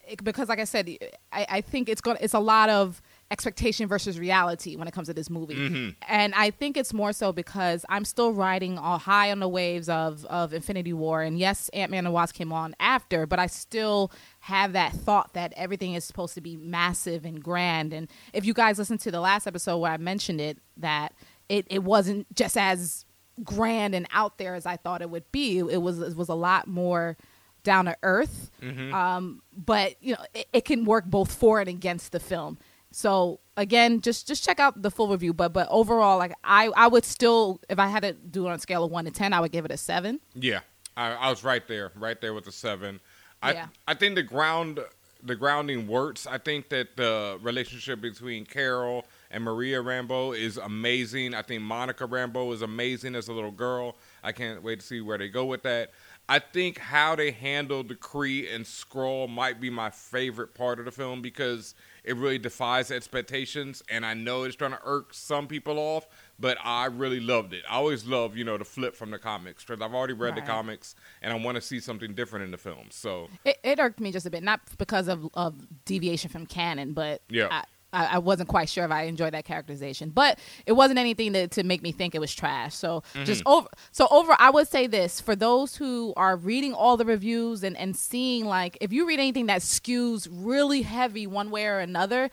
it- 0.08 0.24
because, 0.24 0.50
like 0.50 0.60
I 0.60 0.66
said, 0.66 0.90
I, 1.32 1.46
I 1.50 1.62
think 1.62 1.88
it's 1.88 2.02
going. 2.02 2.18
It's 2.20 2.34
a 2.34 2.40
lot 2.40 2.70
of 2.70 3.02
expectation 3.30 3.88
versus 3.88 4.20
reality 4.20 4.76
when 4.76 4.86
it 4.90 4.94
comes 4.94 5.08
to 5.08 5.14
this 5.14 5.30
movie, 5.30 5.56
Mhm. 5.56 5.96
and 6.10 6.36
I 6.36 6.52
think 6.52 6.76
it's 6.76 6.94
more 6.94 7.14
so 7.14 7.32
because 7.32 7.86
I'm 7.88 8.04
still 8.04 8.34
riding 8.34 8.78
all 8.78 8.98
high 8.98 9.32
on 9.32 9.40
the 9.40 9.48
waves 9.48 9.88
of 9.88 10.26
of 10.26 10.54
Infinity 10.54 10.92
War, 10.92 11.22
and 11.22 11.40
yes, 11.40 11.70
Ant 11.70 11.92
Man 11.92 12.06
and 12.06 12.14
Wasp 12.14 12.36
came 12.36 12.52
on 12.52 12.76
after, 12.80 13.26
but 13.26 13.40
I 13.40 13.48
still 13.48 14.12
have 14.42 14.74
that 14.74 14.92
thought 14.92 15.32
that 15.34 15.54
everything 15.56 15.94
is 15.94 16.04
supposed 16.04 16.34
to 16.34 16.42
be 16.42 16.58
massive 16.58 17.24
and 17.24 17.42
grand. 17.42 17.94
And 17.94 18.10
if 18.34 18.44
you 18.44 18.54
guys 18.54 18.78
listen 18.78 18.98
to 18.98 19.12
the 19.12 19.22
last 19.22 19.48
episode 19.48 19.78
where 19.78 19.94
I 19.94 19.98
mentioned 19.98 20.42
it, 20.42 20.58
that 20.76 21.14
it 21.52 21.68
it 21.70 21.84
wasn't 21.84 22.34
just 22.36 22.58
as 22.58 23.06
grand 23.44 23.94
and 23.96 24.08
out 24.12 24.38
there 24.38 24.56
as 24.56 24.66
I 24.66 24.78
thought 24.78 25.02
it 25.02 25.10
would 25.10 25.30
be. 25.32 25.60
It 25.60 25.82
was 25.82 26.00
it 26.00 26.16
was 26.16 26.30
a 26.30 26.36
lot 26.36 26.68
more 26.68 27.18
down 27.64 27.86
to 27.86 27.96
earth. 28.04 28.50
Mhm. 28.62 28.94
Um, 28.94 29.42
but 29.56 29.96
you 30.02 30.14
know, 30.14 30.24
it, 30.34 30.48
it 30.54 30.66
can 30.66 30.86
work 30.86 31.06
both 31.06 31.34
for 31.34 31.60
and 31.60 31.70
against 31.70 32.12
the 32.12 32.20
film. 32.20 32.58
So 32.92 33.40
again, 33.58 34.02
just 34.02 34.28
just 34.28 34.44
check 34.44 34.60
out 34.60 34.82
the 34.82 34.92
full 34.92 35.10
review. 35.10 35.34
But 35.34 35.54
but 35.54 35.68
overall, 35.70 36.18
like 36.18 36.34
I 36.44 36.68
I 36.76 36.88
would 36.88 37.06
still, 37.06 37.60
if 37.70 37.80
I 37.80 37.88
had 37.88 38.04
to 38.04 38.14
do 38.14 38.46
it 38.46 38.50
on 38.50 38.56
a 38.56 38.60
scale 38.60 38.84
of 38.84 38.92
one 38.92 39.06
to 39.06 39.12
ten, 39.12 39.34
I 39.34 39.40
would 39.40 39.52
give 39.52 39.66
it 39.66 39.72
a 39.72 39.78
seven. 39.78 40.20
Yeah, 40.34 40.62
I, 40.98 41.12
I 41.14 41.30
was 41.30 41.44
right 41.44 41.66
there, 41.68 41.92
right 41.96 42.20
there 42.20 42.34
with 42.34 42.46
the 42.46 42.52
seven. 42.52 43.00
I 43.42 43.54
Yeah. 43.54 43.68
I 43.88 43.94
think 43.94 44.16
the 44.16 44.24
ground 44.24 44.80
the 45.24 45.36
grounding 45.36 45.88
works. 45.88 46.26
I 46.28 46.38
think 46.38 46.70
that 46.70 46.98
the 46.98 47.38
relationship 47.42 48.02
between 48.02 48.46
Carol 48.46 49.06
and 49.32 49.44
Maria 49.44 49.82
Rambeau 49.82 50.38
is 50.38 50.58
amazing. 50.58 51.34
I 51.34 51.42
think 51.42 51.62
Monica 51.62 52.08
Rambeau 52.08 52.54
is 52.54 52.62
amazing 52.62 53.16
as 53.16 53.28
a 53.28 53.34
little 53.34 53.52
girl. 53.52 53.98
I 54.24 54.32
can't 54.32 54.62
wait 54.62 54.82
to 54.82 54.86
see 54.86 55.02
where 55.02 55.18
they 55.18 55.30
go 55.30 55.46
with 55.46 55.64
that. 55.64 55.92
I 56.30 56.40
think 56.40 56.78
how 56.78 57.16
they 57.16 57.32
handle 57.32 57.84
the 57.84 57.96
Kree 57.96 58.54
and 58.54 58.64
Skrull 58.64 59.28
might 59.28 59.60
be 59.60 59.70
my 59.70 59.90
favorite 59.90 60.54
part 60.54 60.80
of 60.80 60.86
the 60.86 60.92
film 60.92 61.22
because 61.22 61.76
it 62.04 62.16
really 62.16 62.38
defies 62.38 62.90
expectations, 62.90 63.84
and 63.90 64.06
I 64.06 64.14
know 64.14 64.44
it's 64.44 64.56
trying 64.56 64.72
to 64.72 64.80
irk 64.84 65.14
some 65.14 65.48
people 65.48 65.78
off, 65.78 66.08
but 66.40 66.58
I 66.64 66.86
really 66.86 67.20
loved 67.20 67.54
it. 67.54 67.64
I 67.70 67.76
always 67.76 68.06
love, 68.06 68.38
you 68.38 68.44
know, 68.44 68.58
the 68.58 68.66
flip 68.66 68.96
from 68.96 69.12
the 69.12 69.20
comics 69.20 69.64
because 69.64 69.82
I've 69.82 69.94
already 69.94 70.14
read 70.14 70.36
the 70.36 70.42
comics, 70.42 70.96
and 71.22 71.34
I 71.34 71.36
want 71.38 71.56
to 71.56 71.62
see 71.62 71.80
something 71.80 72.14
different 72.14 72.46
in 72.46 72.52
the 72.52 72.58
film. 72.58 72.88
So 72.92 73.28
It, 73.44 73.58
it 73.64 73.80
irked 73.80 74.00
me 74.00 74.12
just 74.12 74.26
a 74.26 74.30
bit, 74.30 74.42
not 74.42 74.62
because 74.78 75.08
of, 75.08 75.28
of 75.34 75.56
deviation 75.86 76.30
from 76.30 76.46
canon, 76.46 76.94
but 76.94 77.22
Yeah. 77.30 77.50
I, 77.52 77.64
I, 77.94 78.06
I 78.06 78.18
wasn't 78.20 78.50
quite 78.50 78.70
sure 78.70 78.86
if 78.86 78.92
I 78.92 79.04
enjoyed 79.04 79.34
that 79.34 79.46
characterization. 79.46 80.10
But 80.10 80.40
it 80.66 80.74
wasn't 80.74 81.00
anything 81.00 81.34
to, 81.34 81.48
to 81.50 81.64
make 81.64 81.82
me 81.82 81.92
think 81.92 82.16
it 82.16 82.20
was 82.20 82.34
trash. 82.34 82.76
So 82.76 83.04
mm-hmm. 83.14 83.26
just 83.26 83.44
over. 83.46 83.68
So 83.92 84.08
over, 84.12 84.36
I 84.40 84.50
would 84.50 84.68
say 84.68 84.88
this 84.88 85.22
for 85.22 85.36
those 85.36 85.76
who 85.76 86.14
are 86.16 86.36
reading 86.36 86.74
all 86.74 86.98
the 86.98 87.06
reviews 87.06 87.64
and 87.64 87.78
and 87.78 87.96
seeing 87.96 88.46
like 88.46 88.78
if 88.82 88.92
you 88.94 89.08
read 89.08 89.20
anything 89.20 89.48
that 89.48 89.62
skews 89.62 90.28
really 90.32 90.82
heavy 90.82 91.28
one 91.28 91.52
way 91.52 91.66
or 91.66 91.80
another. 91.80 92.30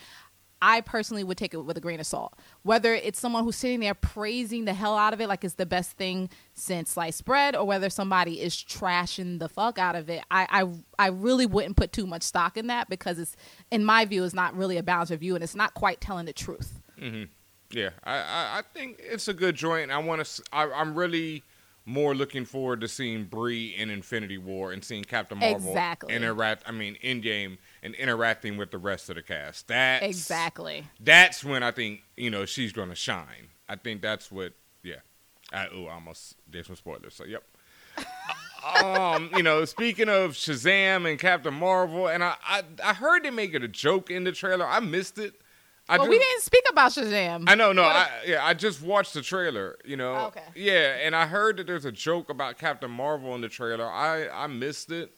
I 0.61 0.81
personally 0.81 1.25
would 1.25 1.39
take 1.39 1.55
it 1.55 1.59
with 1.59 1.77
a 1.77 1.81
grain 1.81 2.01
of 2.01 2.07
salt. 2.07 2.35
Whether 2.63 2.95
it's 2.95 3.19
someone 3.19 3.45
who's 3.45 3.57
sitting 3.57 3.81
there 3.81 3.95
praising 3.95 4.65
the 4.65 4.75
hell 4.75 4.97
out 4.97 5.13
of 5.13 5.21
it, 5.21 5.29
like 5.29 5.45
it's 5.45 5.55
the 5.55 5.67
best 5.67 5.93
thing 5.93 6.31
since 6.55 6.91
sliced 6.91 7.25
bread, 7.25 7.55
or 7.55 7.65
whether 7.65 7.91
somebody 7.91 8.41
is 8.41 8.55
trashing 8.55 9.39
the 9.39 9.49
fuck 9.49 9.79
out 9.79 9.95
of 9.95 10.11
it, 10.11 10.23
I 10.31 10.47
I, 10.99 11.05
I 11.05 11.09
really 11.09 11.47
wouldn't 11.47 11.77
put 11.77 11.93
too 11.93 12.07
much 12.07 12.23
stock 12.23 12.57
in 12.57 12.67
that 12.69 12.89
because 12.89 13.19
it's, 13.19 13.37
in 13.71 13.85
my 13.85 14.05
view, 14.05 14.25
is 14.25 14.35
not 14.35 14.57
really 14.57 14.77
a 14.77 14.83
balanced 14.83 15.13
review 15.13 15.35
and 15.35 15.45
it's 15.45 15.55
not 15.55 15.75
quite 15.75 16.01
telling 16.01 16.27
the 16.27 16.33
truth. 16.33 16.81
Hmm. 16.99 17.25
Yeah, 17.71 17.91
I, 18.03 18.17
I, 18.17 18.59
I 18.59 18.63
think 18.73 18.99
it's 18.99 19.29
a 19.29 19.35
good 19.35 19.55
joint. 19.55 19.91
I 19.91 19.99
want 19.99 20.25
to. 20.25 20.43
I'm 20.53 20.95
really 20.95 21.43
more 21.89 22.15
looking 22.15 22.45
forward 22.45 22.83
to 22.83 22.89
seeing 22.89 23.25
Brie 23.25 23.75
in 23.75 23.89
Infinity 23.89 24.37
War 24.37 24.73
and 24.73 24.85
seeing 24.85 25.05
Captain 25.05 25.39
Marvel 25.39 25.71
Exactly. 25.71 26.15
interact. 26.15 26.65
I 26.67 26.73
mean, 26.73 26.99
Endgame 27.03 27.57
and 27.83 27.95
interacting 27.95 28.59
with 28.59 28.71
the 28.71 28.79
rest 28.79 29.09
of 29.09 29.17
the 29.17 29.23
cast. 29.23 29.69
That's 29.69 30.05
Exactly. 30.05 30.85
That's 31.01 31.43
when 31.43 31.63
I 31.63 31.71
think 31.71 32.03
you 32.17 32.31
know 32.31 32.45
she's 32.45 32.73
going 32.73 32.91
to 32.91 32.95
shine. 32.95 33.49
I 33.69 33.77
think 33.77 34.03
that's 34.03 34.31
what. 34.31 34.53
Yeah. 34.83 34.97
I, 35.51 35.69
oh, 35.73 35.87
I 35.87 35.95
almost 35.95 36.37
did 36.51 36.67
some 36.67 36.77
spoilers. 36.77 37.15
So 37.15 37.25
yep. 37.25 37.43
um, 38.85 39.31
you 39.35 39.43
know, 39.43 39.65
speaking 39.65 40.11
of 40.11 40.33
Shazam 40.33 41.09
and 41.09 41.19
Captain 41.19 41.55
Marvel, 41.55 42.07
and 42.09 42.23
I, 42.23 42.35
I, 42.47 42.63
I 42.85 42.93
heard 42.93 43.25
they 43.25 43.31
make 43.31 43.55
it 43.55 43.65
a 43.65 43.69
joke 43.69 44.11
in 44.11 44.25
the 44.25 44.33
trailer. 44.33 44.67
I 44.67 44.81
missed 44.81 45.19
it. 45.19 45.41
I 45.89 45.97
Well, 45.97 46.07
just- 46.07 46.11
we 46.11 46.19
didn't 46.19 46.43
speak 46.43 46.65
about 46.71 46.93
Shazam. 46.93 47.45
I 47.49 47.55
know, 47.55 47.73
no, 47.73 47.83
What- 47.83 47.97
I 47.97 48.11
yeah, 48.27 48.45
I 48.45 48.53
just 48.55 48.83
watched 48.83 49.15
the 49.15 49.23
trailer, 49.23 49.79
you 49.85 49.97
know. 49.97 50.15
Oh, 50.15 50.27
okay. 50.27 50.43
Yeah, 50.55 50.97
and 51.03 51.17
I 51.17 51.27
heard 51.27 51.57
that 51.57 51.67
there's 51.67 51.85
a 51.87 51.93
joke 51.93 52.29
about 52.29 52.59
Captain 52.59 52.91
Marvel 52.91 53.35
in 53.35 53.41
the 53.41 53.49
trailer. 53.49 53.91
I 53.91 54.29
I 54.29 54.47
missed 54.49 54.91
it. 54.93 55.15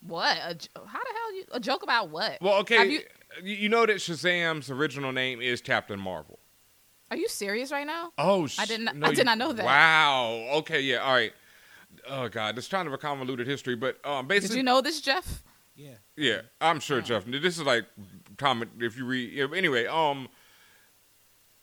What? 0.00 0.36
A, 0.44 0.54
j- 0.54 0.68
how 0.74 0.82
the 1.00 1.14
hell 1.14 1.34
you 1.34 1.44
a 1.52 1.60
joke 1.60 1.82
about 1.82 2.10
what? 2.10 2.38
Well, 2.42 2.58
okay, 2.60 2.86
you, 2.88 3.00
you, 3.42 3.54
you 3.54 3.68
know 3.68 3.86
that 3.86 3.96
Shazam's 3.96 4.70
original 4.70 5.12
name 5.12 5.40
is 5.40 5.60
Captain 5.62 5.98
Marvel. 6.00 6.38
are 7.10 7.16
you 7.16 7.28
serious 7.28 7.70
right 7.70 7.86
now? 7.86 8.10
Oh, 8.18 8.48
I 8.58 8.64
did 8.66 8.80
not- 8.80 8.96
no, 8.96 9.06
I 9.06 9.10
did 9.10 9.18
you- 9.18 9.24
not 9.24 9.38
know 9.38 9.52
that. 9.52 9.64
Wow. 9.64 10.48
Okay, 10.60 10.80
yeah, 10.80 10.98
all 10.98 11.12
right. 11.14 11.32
Oh 12.08 12.28
God, 12.28 12.58
it's 12.58 12.68
kind 12.68 12.88
of 12.88 12.92
a 12.94 12.98
convoluted 12.98 13.46
history, 13.46 13.76
but 13.76 14.04
um, 14.04 14.26
basically, 14.26 14.54
Did 14.54 14.56
you 14.58 14.62
know 14.64 14.80
this, 14.80 15.00
Jeff? 15.00 15.42
Yeah. 15.76 15.90
Yeah, 16.16 16.40
I'm 16.60 16.80
sure, 16.80 17.00
Jeff. 17.00 17.24
This 17.26 17.56
is 17.58 17.62
like 17.62 17.84
comment 18.42 18.72
if 18.80 18.96
you 18.96 19.04
read. 19.04 19.54
Anyway, 19.54 19.86
um, 19.86 20.28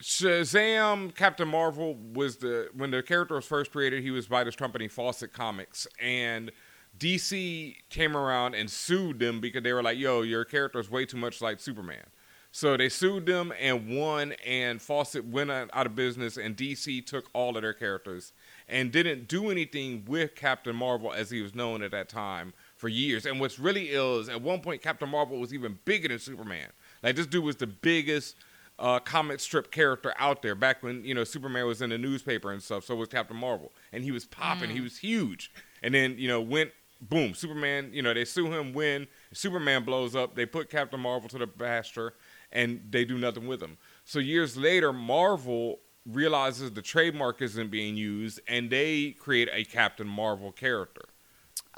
Shazam, 0.01 1.13
Captain 1.13 1.48
Marvel 1.48 1.95
was 2.13 2.38
the 2.38 2.69
when 2.74 2.91
the 2.91 3.03
character 3.03 3.36
was 3.36 3.45
first 3.45 3.71
created. 3.71 4.01
He 4.01 4.12
was 4.12 4.27
by 4.27 4.43
this 4.43 4.55
company, 4.55 4.88
Fawcett 4.88 5.33
Comics, 5.33 5.88
and 6.01 6.51
DC 6.98 7.75
came 7.89 8.15
around 8.15 8.55
and 8.55 8.69
sued 8.69 9.19
them 9.19 9.41
because 9.41 9.63
they 9.63 9.74
were 9.74 9.83
like, 9.83 9.98
"Yo, 9.98 10.21
your 10.21 10.45
character 10.45 10.79
is 10.79 10.89
way 10.89 11.05
too 11.05 11.17
much 11.17 11.41
like 11.41 11.59
Superman." 11.59 12.05
So 12.51 12.77
they 12.77 12.89
sued 12.89 13.27
them 13.27 13.53
and 13.59 13.95
won, 13.95 14.31
and 14.43 14.81
Fawcett 14.81 15.25
went 15.25 15.51
out 15.51 15.69
out 15.74 15.86
of 15.86 15.95
business, 15.95 16.38
and 16.38 16.55
DC 16.55 17.05
took 17.05 17.29
all 17.33 17.57
of 17.57 17.62
their 17.62 17.74
characters 17.74 18.31
and 18.69 18.91
didn't 18.91 19.27
do 19.27 19.51
anything 19.51 20.05
with 20.07 20.33
Captain 20.33 20.75
Marvel 20.75 21.12
as 21.12 21.29
he 21.29 21.41
was 21.41 21.53
known 21.53 21.83
at 21.83 21.91
that 21.91 22.07
time 22.07 22.53
for 22.79 22.88
years. 22.88 23.25
And 23.25 23.39
what's 23.41 23.59
really 23.59 23.91
ill 23.91 24.19
is 24.19 24.29
at 24.29 24.41
one 24.41 24.62
point 24.62 24.81
Captain 24.81 25.09
Marvel 25.09 25.38
was 25.38 25.53
even 25.53 25.77
bigger 25.83 26.07
than 26.07 26.17
Superman. 26.17 26.69
Like 27.03 27.15
this 27.17 27.27
dude 27.27 27.43
was 27.43 27.57
the 27.57 27.67
biggest 27.67 28.38
uh, 28.79 29.00
comic 29.00 29.41
strip 29.41 29.69
character 29.69 30.13
out 30.17 30.41
there 30.41 30.55
back 30.55 30.81
when 30.81 31.03
you 31.03 31.13
know 31.13 31.25
Superman 31.25 31.67
was 31.67 31.81
in 31.81 31.89
the 31.89 31.98
newspaper 31.98 32.51
and 32.51 32.63
stuff. 32.63 32.86
So 32.86 32.95
was 32.95 33.09
Captain 33.09 33.36
Marvel, 33.36 33.74
and 33.91 34.03
he 34.03 34.12
was 34.12 34.25
popping. 34.25 34.69
He 34.69 34.79
was 34.79 34.98
huge. 34.98 35.51
And 35.83 35.93
then 35.93 36.15
you 36.17 36.29
know 36.29 36.41
went 36.41 36.71
boom, 37.01 37.33
Superman. 37.33 37.89
You 37.91 38.01
know 38.01 38.13
they 38.13 38.24
sue 38.24 38.51
him, 38.51 38.74
win. 38.74 39.07
Superman 39.33 39.83
blows 39.83 40.15
up. 40.15 40.36
They 40.36 40.45
put 40.45 40.69
Captain 40.69 41.01
Marvel 41.01 41.27
to 41.29 41.38
the 41.38 41.48
pasture, 41.48 42.13
and 42.53 42.81
they 42.89 43.03
do 43.03 43.17
nothing 43.17 43.45
with 43.45 43.62
him. 43.62 43.77
So 44.05 44.19
years 44.19 44.55
later, 44.55 44.93
Marvel 44.93 45.79
realizes 46.05 46.71
the 46.71 46.81
trademark 46.81 47.41
isn't 47.41 47.69
being 47.69 47.98
used, 47.98 48.39
and 48.48 48.69
they 48.69 49.12
create 49.19 49.50
a 49.51 49.65
Captain 49.65 50.07
Marvel 50.07 50.53
character. 50.53 51.08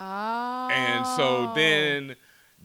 Oh. 0.01 0.69
And 0.71 1.05
so 1.05 1.53
then 1.53 2.15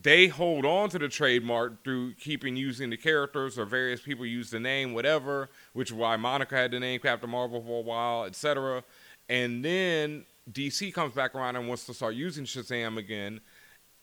they 0.03 0.27
hold 0.27 0.65
on 0.65 0.89
to 0.91 0.99
the 0.99 1.09
trademark 1.09 1.85
through 1.85 2.15
keeping 2.15 2.57
using 2.57 2.91
the 2.91 2.97
characters 2.97 3.59
or 3.59 3.65
various 3.65 4.01
people 4.01 4.25
use 4.25 4.51
the 4.51 4.61
name, 4.61 4.95
whatever, 4.95 5.51
which 5.73 5.91
is 5.91 5.95
why 5.95 6.17
Monica 6.17 6.55
had 6.55 6.71
the 6.71 6.81
name 6.81 7.01
Captain 7.01 7.29
Marvel 7.29 7.61
for 7.61 7.81
a 7.81 7.83
while, 7.83 8.25
etc. 8.25 8.83
And 9.29 9.65
then 9.65 10.25
DC 10.53 10.93
comes 10.95 11.15
back 11.15 11.35
around 11.35 11.57
and 11.57 11.69
wants 11.69 11.87
to 11.87 11.95
start 11.95 12.15
using 12.15 12.45
Shazam 12.45 12.99
again, 12.99 13.41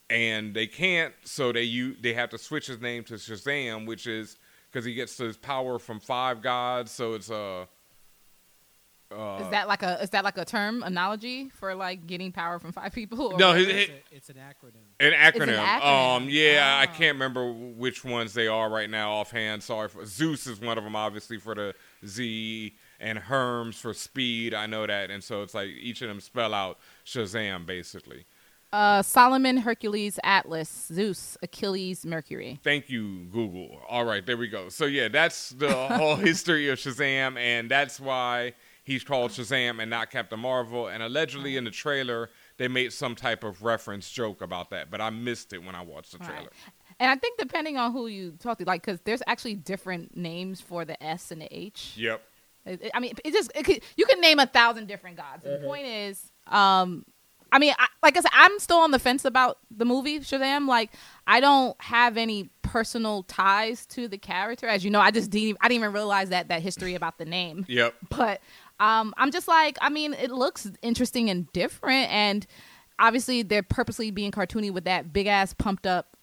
and 0.10 0.54
they 0.54 0.68
can't, 0.68 1.14
so 1.24 1.52
they 1.52 1.64
u- 1.64 1.96
they 2.02 2.14
have 2.14 2.30
to 2.32 2.38
switch 2.38 2.68
his 2.68 2.82
name 2.82 3.04
to 3.06 3.14
Shazam, 3.14 3.86
which 3.86 4.06
is 4.08 4.38
because 4.72 4.86
he 4.86 4.94
gets 4.94 5.18
his 5.18 5.38
power 5.38 5.80
from 5.80 6.00
five 6.00 6.42
gods, 6.42 6.92
so 6.92 7.14
it's 7.14 7.32
uh, 7.32 7.66
uh 9.16 9.44
is 9.44 9.50
that 9.50 9.68
like 9.68 9.84
a 9.84 10.02
is 10.02 10.10
that 10.12 10.24
like 10.24 10.38
a 10.38 10.46
term 10.46 10.84
analogy 10.84 11.50
for 11.50 11.76
like 11.76 12.08
getting 12.08 12.32
power 12.32 12.60
from 12.60 12.72
five 12.72 12.92
people? 12.94 13.34
Or 13.34 13.38
No, 13.38 13.50
what? 13.50 13.58
his- 13.60 13.68
It's, 13.68 13.90
a, 13.90 14.16
it's 14.16 14.30
an 14.30 14.36
acronym. 14.38 14.84
An 15.00 15.12
acronym. 15.14 15.58
acronym. 15.58 16.16
Um, 16.18 16.28
yeah, 16.30 16.78
I 16.80 16.84
Ah. 16.86 16.96
can't 16.96 17.16
remember 17.16 17.52
which 17.52 18.04
ones 18.04 18.34
they 18.34 18.48
are 18.48 18.70
right 18.70 18.90
now 18.90 19.14
offhand. 19.14 19.62
Sorry, 19.64 19.90
for, 19.90 20.06
Zeus 20.06 20.48
is 20.48 20.60
one 20.62 20.78
of 20.78 20.84
them, 20.84 20.96
obviously 20.96 21.38
for 21.38 21.56
the 21.56 21.74
Z, 22.06 22.74
and 23.00 23.18
Hermes 23.18 23.76
for 23.80 23.94
speed. 23.94 24.54
I 24.54 24.66
know 24.66 24.86
that, 24.88 25.10
and 25.12 25.24
so 25.24 25.42
it's 25.44 25.54
like 25.54 25.68
each 25.70 26.02
of 26.02 26.08
them 26.10 26.20
spell 26.22 26.54
out 26.54 26.80
Shazam, 27.06 27.66
basically. 27.66 28.26
uh, 28.72 29.02
Solomon, 29.04 29.58
Hercules, 29.58 30.20
Atlas, 30.24 30.88
Zeus, 30.92 31.38
Achilles, 31.44 32.06
Mercury. 32.08 32.60
Thank 32.64 32.90
you, 32.90 33.26
Google. 33.26 33.80
All 33.88 34.04
right, 34.06 34.26
there 34.26 34.36
we 34.38 34.48
go. 34.48 34.70
So 34.70 34.86
yeah, 34.86 35.10
that's 35.10 35.50
the 35.50 35.72
whole 35.98 36.16
history 36.16 36.70
of 36.70 36.80
Shazam, 36.80 37.38
and 37.38 37.70
that's 37.70 38.00
why 38.00 38.54
he's 38.84 39.04
called 39.04 39.32
Shazam 39.32 39.82
and 39.82 39.90
not 39.90 40.12
Captain 40.12 40.40
Marvel. 40.40 40.88
And 40.88 41.02
allegedly 41.02 41.58
in 41.58 41.64
the 41.64 41.72
trailer, 41.72 42.30
they 42.58 42.68
made 42.68 42.94
some 42.94 43.16
type 43.16 43.44
of 43.44 43.64
reference 43.64 44.10
joke 44.12 44.42
about 44.42 44.70
that, 44.72 44.92
but 44.92 45.02
I 45.02 45.10
missed 45.10 45.54
it 45.54 45.64
when 45.64 45.76
I 45.76 45.82
watched 45.82 46.12
the 46.12 46.20
Right. 46.20 46.30
trailer. 46.30 46.50
And 47.00 47.10
I 47.10 47.16
think 47.16 47.40
depending 47.40 47.78
on 47.78 47.92
who 47.92 48.08
you 48.08 48.34
talk 48.40 48.60
to, 48.60 48.66
like, 48.66 48.86
because 48.86 49.00
there's 49.02 49.24
actually 49.26 49.56
different 49.56 50.16
names 50.16 50.62
for 50.62 50.86
the 50.86 51.02
S 51.04 51.32
and 51.32 51.42
the 51.42 51.48
H. 51.56 51.94
Yep. 51.98 52.22
It- 52.66 52.82
it- 52.84 52.92
I 52.94 53.00
mean, 53.00 53.14
it 53.26 53.32
just 53.34 53.52
it 53.56 53.64
could, 53.66 53.82
you 53.98 54.06
can 54.06 54.22
name 54.22 54.40
a 54.40 54.46
thousand 54.46 54.88
different 54.88 55.18
gods. 55.18 55.44
And 55.44 55.62
the 55.62 55.68
point 55.68 55.86
is, 55.88 56.32
um, 56.48 57.06
I 57.52 57.60
mean, 57.60 57.74
I, 57.78 57.88
like 58.02 58.18
I 58.18 58.22
said, 58.22 58.32
I'm 58.34 58.58
still 58.60 58.78
on 58.78 58.92
the 58.92 58.98
fence 59.00 59.26
about 59.26 59.60
the 59.70 59.86
movie 59.86 60.20
Shazam. 60.22 60.68
Like, 60.68 60.92
I 61.28 61.40
don't 61.40 61.80
have 61.82 62.18
any 62.18 62.50
personal 62.62 63.22
ties 63.24 63.86
to 63.88 64.08
the 64.08 64.18
character, 64.18 64.66
as 64.68 64.84
you 64.84 64.90
know. 64.90 65.00
I 65.00 65.12
just 65.12 65.30
didn't, 65.30 65.58
I 65.62 65.68
didn't 65.68 65.82
even 65.82 65.94
realize 65.94 66.30
that 66.30 66.48
that 66.48 66.62
history 66.64 66.96
about 66.96 67.18
the 67.20 67.26
name. 67.26 67.66
Yep. 67.70 67.94
But 68.10 68.42
um, 68.84 69.14
I'm 69.18 69.32
just 69.32 69.48
like, 69.48 69.78
I 69.82 69.90
mean, 69.90 70.14
it 70.14 70.30
looks 70.30 70.70
interesting 70.82 71.30
and 71.30 71.52
different, 71.54 72.12
and 72.12 72.46
obviously 73.00 73.42
they're 73.42 73.64
purposely 73.64 74.12
being 74.12 74.32
cartoony 74.32 74.72
with 74.72 74.84
that 74.84 75.14
big 75.14 75.28
ass 75.28 75.54
pumped 75.54 75.88
up 75.88 76.18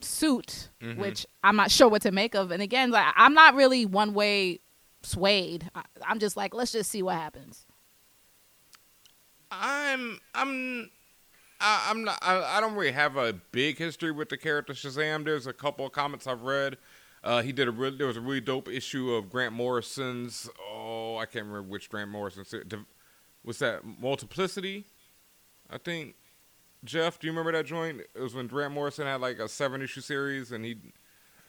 suit, 0.00 0.70
which 0.96 1.26
I'm 1.42 1.56
not 1.56 1.72
sure 1.72 1.88
what 1.88 2.02
to 2.02 2.12
make 2.12 2.36
of. 2.36 2.52
And 2.52 2.62
again, 2.62 2.92
like 2.92 3.12
I'm 3.16 3.34
not 3.34 3.54
really 3.54 3.84
one 3.84 4.14
way 4.14 4.60
swayed. 5.02 5.68
I, 5.74 5.82
I'm 6.06 6.20
just 6.20 6.36
like, 6.36 6.54
let's 6.54 6.70
just 6.70 6.88
see 6.88 7.02
what 7.02 7.16
happens. 7.16 7.66
I'm 9.50 10.20
I'm 10.34 10.90
I, 11.60 11.86
I'm 11.90 12.04
not 12.04 12.18
I, 12.22 12.58
I 12.58 12.60
don't 12.60 12.74
really 12.74 12.92
have 12.92 13.16
a 13.16 13.32
big 13.50 13.78
history 13.78 14.12
with 14.12 14.28
the 14.28 14.36
character 14.36 14.72
Shazam. 14.72 15.24
There's 15.24 15.48
a 15.48 15.52
couple 15.52 15.84
of 15.84 15.90
comments 15.90 16.28
I've 16.28 16.42
read. 16.42 16.76
Uh, 17.22 17.42
he 17.42 17.52
did 17.52 17.68
a 17.68 17.70
really 17.70 17.96
there 17.96 18.06
was 18.06 18.16
a 18.16 18.20
really 18.20 18.40
dope 18.40 18.68
issue 18.68 19.12
of 19.12 19.30
Grant 19.30 19.52
Morrison's 19.52 20.48
oh 20.70 21.16
I 21.16 21.26
can't 21.26 21.46
remember 21.46 21.68
which 21.68 21.90
Grant 21.90 22.10
Morrison 22.10 22.44
was 23.44 23.58
that 23.58 23.82
Multiversity, 23.84 24.84
I 25.70 25.78
think. 25.78 26.14
Jeff, 26.84 27.18
do 27.18 27.26
you 27.26 27.32
remember 27.32 27.50
that 27.52 27.66
joint? 27.66 28.00
It 28.14 28.20
was 28.20 28.34
when 28.34 28.46
Grant 28.46 28.72
Morrison 28.72 29.06
had 29.06 29.20
like 29.20 29.40
a 29.40 29.48
seven 29.48 29.82
issue 29.82 30.00
series 30.00 30.52
and 30.52 30.64
he 30.64 30.76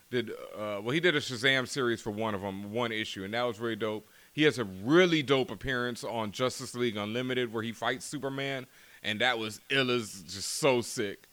did 0.09 0.31
uh, 0.57 0.81
well 0.81 0.89
he 0.89 0.99
did 0.99 1.15
a 1.15 1.19
Shazam 1.19 1.67
series 1.67 2.01
for 2.01 2.11
one 2.11 2.33
of 2.33 2.41
them, 2.41 2.73
one 2.73 2.91
issue, 2.91 3.23
and 3.23 3.33
that 3.35 3.43
was 3.43 3.59
really 3.59 3.75
dope. 3.75 4.07
He 4.33 4.43
has 4.43 4.57
a 4.57 4.63
really 4.63 5.21
dope 5.21 5.51
appearance 5.51 6.03
on 6.03 6.31
Justice 6.31 6.73
League 6.73 6.97
Unlimited 6.97 7.53
where 7.53 7.61
he 7.61 7.71
fights 7.71 8.05
Superman, 8.05 8.65
and 9.03 9.21
that 9.21 9.37
was 9.37 9.61
ill 9.69 9.91
as 9.91 10.23
just 10.23 10.53
so 10.53 10.81
sick. 10.81 11.28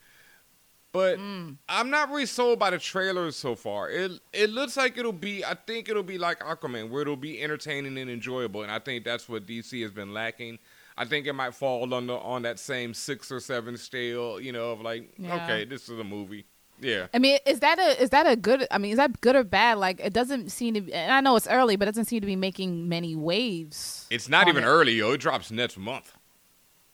But 0.96 1.18
mm. 1.18 1.58
I'm 1.68 1.90
not 1.90 2.08
really 2.08 2.24
sold 2.24 2.58
by 2.58 2.70
the 2.70 2.78
trailers 2.78 3.36
so 3.36 3.54
far. 3.54 3.90
It 3.90 4.12
it 4.32 4.48
looks 4.48 4.78
like 4.78 4.96
it'll 4.96 5.12
be. 5.12 5.44
I 5.44 5.52
think 5.52 5.90
it'll 5.90 6.02
be 6.02 6.16
like 6.16 6.40
Aquaman, 6.40 6.88
where 6.88 7.02
it'll 7.02 7.16
be 7.16 7.42
entertaining 7.42 7.98
and 7.98 8.10
enjoyable, 8.10 8.62
and 8.62 8.72
I 8.72 8.78
think 8.78 9.04
that's 9.04 9.28
what 9.28 9.44
DC 9.44 9.82
has 9.82 9.90
been 9.90 10.14
lacking. 10.14 10.58
I 10.96 11.04
think 11.04 11.26
it 11.26 11.34
might 11.34 11.54
fall 11.54 11.92
on 11.92 12.06
the 12.06 12.14
on 12.14 12.42
that 12.42 12.58
same 12.58 12.94
six 12.94 13.30
or 13.30 13.40
seven 13.40 13.76
scale, 13.76 14.40
you 14.40 14.52
know, 14.52 14.70
of 14.70 14.80
like, 14.80 15.12
Yeah. 15.18 15.34
okay, 15.44 15.66
this 15.66 15.90
is 15.90 15.98
a 15.98 16.04
movie. 16.04 16.46
Yeah. 16.80 17.08
I 17.12 17.18
mean, 17.18 17.38
is 17.44 17.60
that 17.60 17.78
a 17.78 18.02
is 18.02 18.08
that 18.10 18.26
a 18.26 18.36
good? 18.36 18.66
I 18.70 18.78
mean, 18.78 18.92
is 18.92 18.96
that 18.96 19.20
good 19.20 19.36
or 19.36 19.44
bad? 19.44 19.76
Like, 19.76 20.00
it 20.00 20.14
doesn't 20.14 20.50
seem 20.50 20.72
to. 20.74 20.80
be 20.80 20.94
And 20.94 21.12
I 21.12 21.20
know 21.20 21.36
it's 21.36 21.46
early, 21.46 21.76
but 21.76 21.88
it 21.88 21.92
doesn't 21.92 22.06
seem 22.06 22.20
to 22.20 22.26
be 22.26 22.36
making 22.36 22.88
many 22.88 23.14
waves. 23.14 24.06
It's 24.08 24.30
not 24.30 24.48
even 24.48 24.64
it. 24.64 24.66
early, 24.66 24.92
yo. 24.92 25.12
It 25.12 25.18
drops 25.18 25.50
next 25.50 25.76
month. 25.76 26.15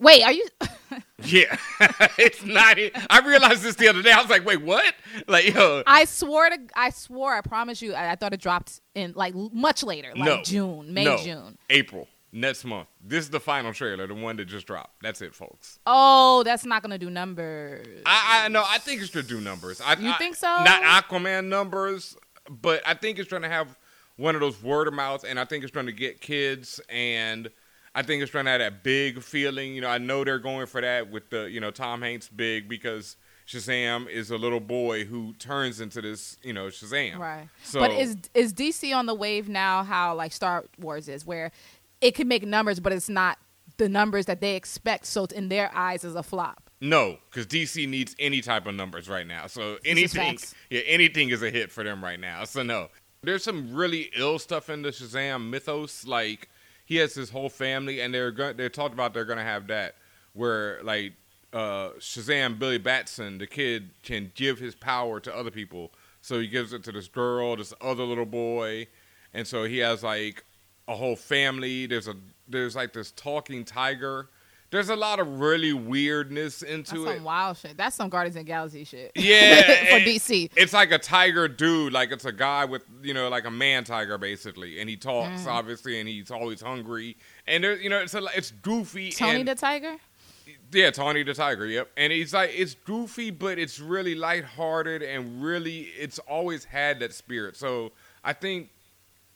Wait, 0.03 0.23
are 0.25 0.33
you? 0.33 0.47
Yeah, 1.25 1.57
it's 2.19 2.45
not. 2.45 2.79
it. 2.79 2.93
I 3.09 3.21
realized 3.21 3.63
this 3.63 3.77
the 3.77 3.87
other 3.89 4.03
day. 4.03 4.11
I 4.11 4.21
was 4.21 4.29
like, 4.29 4.45
wait, 4.45 4.61
what? 4.61 4.93
Like, 5.29 5.55
yo, 5.55 5.83
I 5.87 6.05
swore 6.05 6.51
to. 6.51 6.59
I 6.75 6.91
swore. 6.91 7.33
I 7.33 7.41
promise 7.43 7.81
you. 7.81 7.95
I, 7.95 8.11
I 8.11 8.17
thought 8.17 8.35
it 8.35 8.41
dropped 8.41 8.81
in 8.97 9.13
like 9.15 9.33
much 9.35 9.83
later, 9.85 10.09
like 10.17 10.25
no, 10.25 10.43
June, 10.43 10.93
May, 10.93 11.05
no, 11.05 11.17
June. 11.19 11.57
April 11.71 12.09
next 12.33 12.65
month. 12.65 12.89
This 13.03 13.25
is 13.25 13.31
the 13.31 13.39
final 13.41 13.73
trailer, 13.73 14.07
the 14.09 14.15
one 14.17 14.37
that 14.37 14.47
just 14.47 14.67
dropped. 14.67 15.01
That's 15.01 15.23
it, 15.23 15.33
folks. 15.35 15.79
Oh, 15.87 16.43
that's 16.43 16.67
not 16.67 16.83
gonna 16.83 16.99
do 16.99 17.09
numbers. 17.09 17.87
I, 18.05 18.43
I 18.45 18.49
know. 18.49 18.65
I 18.67 18.79
think 18.79 19.01
it's 19.01 19.11
gonna 19.13 19.27
do 19.27 19.41
numbers. 19.41 19.81
I, 19.81 19.95
You 19.95 20.11
I- 20.11 20.19
think 20.19 20.35
so? 20.35 20.47
Not 20.49 20.83
Aquaman 20.83 21.47
numbers, 21.47 22.17
but 22.51 22.83
I 22.85 22.95
think 22.95 23.19
it's 23.21 23.29
trying 23.29 23.43
to 23.43 23.49
have 23.49 23.79
one 24.17 24.35
of 24.35 24.41
those 24.41 24.61
word 24.63 24.89
of 24.89 24.95
mouth, 24.95 25.25
and 25.27 25.39
I 25.39 25.45
think 25.45 25.63
it's 25.63 25.73
trying 25.73 25.87
to 25.87 25.93
get 25.93 26.21
kids, 26.21 26.81
and 26.91 27.49
I 27.95 28.03
think 28.03 28.23
it's 28.23 28.31
trying 28.31 28.47
to 28.47 28.53
have 28.53 28.61
that 28.61 28.83
big 28.83 29.23
feeling. 29.23 29.75
You 29.75 29.83
know, 29.83 29.89
I 29.89 29.99
know 29.99 30.25
they're 30.25 30.39
going 30.39 30.67
for 30.67 30.81
that 30.81 31.11
with 31.11 31.31
the 31.31 31.51
you 31.51 31.61
know 31.61 31.71
Tom 31.71 32.03
Hanks 32.03 32.29
big 32.29 32.69
because 32.69 33.17
Shazam 33.47 34.09
is 34.09 34.31
a 34.31 34.39
little 34.39 34.61
boy 34.61 35.05
who 35.05 35.35
turns 35.35 35.81
into 35.81 36.01
this 36.01 36.39
you 36.43 36.53
know 36.53 36.67
Shazam. 36.67 37.19
Right. 37.19 37.49
So, 37.63 37.81
but 37.81 37.93
is 37.93 38.17
is 38.35 38.55
DC 38.55 38.95
on 38.97 39.07
the 39.07 39.15
wave 39.15 39.49
now? 39.49 39.83
How 39.85 40.15
like 40.15 40.33
Star 40.33 40.65
Wars 40.79 41.09
is, 41.09 41.27
where 41.27 41.51
it 42.01 42.15
can 42.15 42.29
make 42.29 42.45
numbers, 42.47 42.81
but 42.81 42.93
it's 42.93 43.09
not 43.09 43.39
the 43.77 43.89
numbers 43.89 44.27
that 44.27 44.41
they 44.41 44.57
expect. 44.57 45.07
So 45.07 45.25
in 45.27 45.49
their 45.49 45.71
eyes, 45.75 46.05
is 46.05 46.15
a 46.15 46.23
flop. 46.23 46.71
No, 46.81 47.19
because 47.31 47.47
DC 47.47 47.89
needs 47.89 48.17
any 48.19 48.41
type 48.41 48.67
of 48.67 48.75
numbers 48.75 49.09
right 49.09 49.27
now. 49.27 49.47
So 49.47 49.79
anything, 49.85 50.39
yeah, 50.69 50.81
anything 50.81 51.31
is 51.31 51.43
a 51.43 51.51
hit 51.51 51.71
for 51.71 51.85
them 51.85 52.03
right 52.03 52.19
now. 52.19 52.45
So 52.45 52.63
no, 52.63 52.89
there's 53.23 53.45
some 53.45 53.73
really 53.73 54.11
ill 54.17 54.39
stuff 54.39 54.69
in 54.69 54.83
the 54.83 54.89
Shazam 54.89 55.49
mythos. 55.49 56.07
Like 56.07 56.49
he 56.85 56.97
has 56.97 57.15
his 57.15 57.31
whole 57.31 57.49
family, 57.49 58.01
and 58.01 58.13
they're 58.13 58.31
going. 58.31 58.57
They 58.57 58.69
talked 58.69 58.95
about 58.95 59.15
they're 59.15 59.25
gonna 59.25 59.43
have 59.43 59.67
that 59.69 59.97
where 60.35 60.83
like 60.83 61.13
uh, 61.53 61.91
Shazam 61.99 62.59
Billy 62.59 62.79
Batson, 62.79 63.39
the 63.39 63.47
kid, 63.47 63.91
can 64.03 64.33
give 64.35 64.59
his 64.59 64.75
power 64.75 65.21
to 65.21 65.35
other 65.35 65.51
people. 65.51 65.93
So 66.21 66.41
he 66.41 66.47
gives 66.47 66.73
it 66.73 66.85
to 66.85 66.93
this 66.93 67.09
girl, 67.09 67.57
this 67.57 67.75
other 67.81 68.05
little 68.05 68.27
boy, 68.27 68.87
and 69.35 69.47
so 69.47 69.65
he 69.65 69.79
has 69.79 70.03
like 70.03 70.45
a 70.89 70.95
whole 70.95 71.17
family. 71.17 71.87
There's 71.87 72.09
a 72.09 72.17
there's 72.49 72.77
like 72.77 72.93
this 72.93 73.11
talking 73.13 73.65
tiger. 73.65 74.29
There's 74.73 74.89
a 74.89 74.97
lot 74.97 75.21
of 75.21 75.39
really 75.39 75.73
weirdness 75.73 76.63
into 76.63 76.77
That's 76.77 76.93
into 76.93 77.05
some 77.05 77.17
it. 77.19 77.23
wild 77.23 77.57
shit. 77.59 77.77
That's 77.77 77.95
some 77.95 78.09
Guardians 78.09 78.35
of 78.37 78.41
the 78.41 78.45
Galaxy 78.47 78.83
shit. 78.85 79.13
Yeah, 79.17 79.63
for 79.91 79.97
and 79.97 80.05
DC. 80.05 80.51
It's 80.57 80.73
like 80.73 80.91
a 80.91 80.99
tiger 80.99 81.47
dude, 81.47 81.93
like 81.93 82.11
it's 82.11 82.25
a 82.25 82.33
guy 82.33 82.65
with 82.65 82.83
you 83.03 83.15
know 83.15 83.29
like 83.29 83.45
a 83.45 83.51
man 83.51 83.85
tiger 83.85 84.19
basically, 84.19 84.81
and 84.81 84.89
he 84.91 84.97
Mm. 84.97 85.01
talks 85.03 85.47
obviously, 85.47 86.01
and 86.01 86.09
he's 86.09 86.31
always 86.31 86.61
hungry, 86.63 87.17
and 87.47 87.63
there, 87.63 87.77
you 87.77 87.89
know 87.91 87.99
it's 88.01 88.15
a, 88.15 88.25
it's 88.35 88.51
goofy. 88.51 89.11
Tony 89.13 89.41
and, 89.41 89.49
the 89.49 89.55
Tiger. 89.55 89.97
yeah, 90.73 90.91
Tony 90.91 91.23
the 91.23 91.35
Tiger. 91.35 91.67
Yep, 91.67 91.91
and 91.99 92.13
he's 92.13 92.33
like 92.33 92.51
it's 92.55 92.75
goofy, 92.75 93.31
but 93.31 93.59
it's 93.59 93.79
really 93.79 94.15
lighthearted 94.15 95.03
and 95.03 95.43
really 95.43 95.81
it's 95.99 96.19
always 96.21 96.65
had 96.65 96.99
that 97.01 97.13
spirit. 97.13 97.57
So 97.57 97.93
I 98.25 98.33
think 98.33 98.71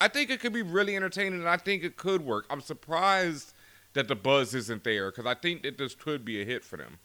I 0.01 0.07
think 0.07 0.29
it 0.31 0.39
could 0.39 0.53
be 0.53 0.63
really 0.63 0.95
entertaining, 0.95 1.39
and 1.39 1.47
I 1.49 1.57
think 1.57 1.83
it 1.83 1.95
could 1.95 2.25
work. 2.25 2.45
I'm 2.49 2.61
surprised 2.61 3.53
that 3.93 4.07
the 4.07 4.15
buzz 4.15 4.53
isn't 4.53 4.83
there 4.83 5.11
because 5.11 5.25
I 5.25 5.33
think 5.33 5.63
that 5.63 5.77
this 5.77 5.95
could 5.95 6.23
be 6.23 6.41
a 6.41 6.45
hit 6.45 6.63
for 6.63 6.77
them. 6.77 6.97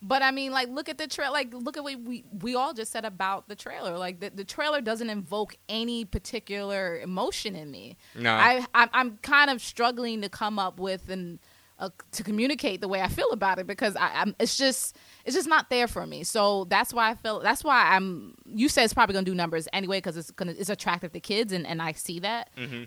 But 0.00 0.22
I 0.22 0.30
mean, 0.30 0.52
like, 0.52 0.68
look 0.68 0.88
at 0.88 0.96
the 0.96 1.08
trailer. 1.08 1.32
Like, 1.32 1.52
look 1.52 1.76
at 1.76 1.82
what 1.82 2.00
we 2.00 2.24
we 2.40 2.54
all 2.54 2.72
just 2.72 2.92
said 2.92 3.04
about 3.04 3.48
the 3.48 3.56
trailer. 3.56 3.98
Like, 3.98 4.20
the, 4.20 4.30
the 4.30 4.44
trailer 4.44 4.80
doesn't 4.80 5.10
invoke 5.10 5.56
any 5.68 6.04
particular 6.04 7.00
emotion 7.00 7.56
in 7.56 7.70
me. 7.70 7.96
No. 8.14 8.32
I 8.32 8.64
I'm, 8.74 8.90
I'm 8.92 9.16
kind 9.18 9.50
of 9.50 9.60
struggling 9.60 10.22
to 10.22 10.28
come 10.28 10.58
up 10.58 10.78
with 10.78 11.08
and 11.08 11.40
uh, 11.80 11.90
to 12.12 12.22
communicate 12.22 12.80
the 12.80 12.88
way 12.88 13.00
I 13.00 13.08
feel 13.08 13.30
about 13.32 13.58
it 13.58 13.66
because 13.66 13.96
I, 13.96 14.10
I'm 14.14 14.36
it's 14.38 14.56
just 14.56 14.96
it's 15.24 15.34
just 15.34 15.48
not 15.48 15.68
there 15.68 15.88
for 15.88 16.06
me. 16.06 16.22
So 16.22 16.64
that's 16.64 16.94
why 16.94 17.10
I 17.10 17.14
feel 17.16 17.40
that's 17.40 17.64
why 17.64 17.96
I'm. 17.96 18.34
You 18.46 18.68
said 18.68 18.84
it's 18.84 18.94
probably 18.94 19.14
gonna 19.14 19.24
do 19.24 19.34
numbers 19.34 19.66
anyway 19.72 19.98
because 19.98 20.16
it's 20.16 20.30
gonna 20.30 20.54
it's 20.56 20.70
attractive 20.70 21.12
to 21.12 21.20
kids 21.20 21.52
and 21.52 21.66
and 21.66 21.82
I 21.82 21.92
see 21.92 22.20
that. 22.20 22.50
Mm-hmm. 22.56 22.84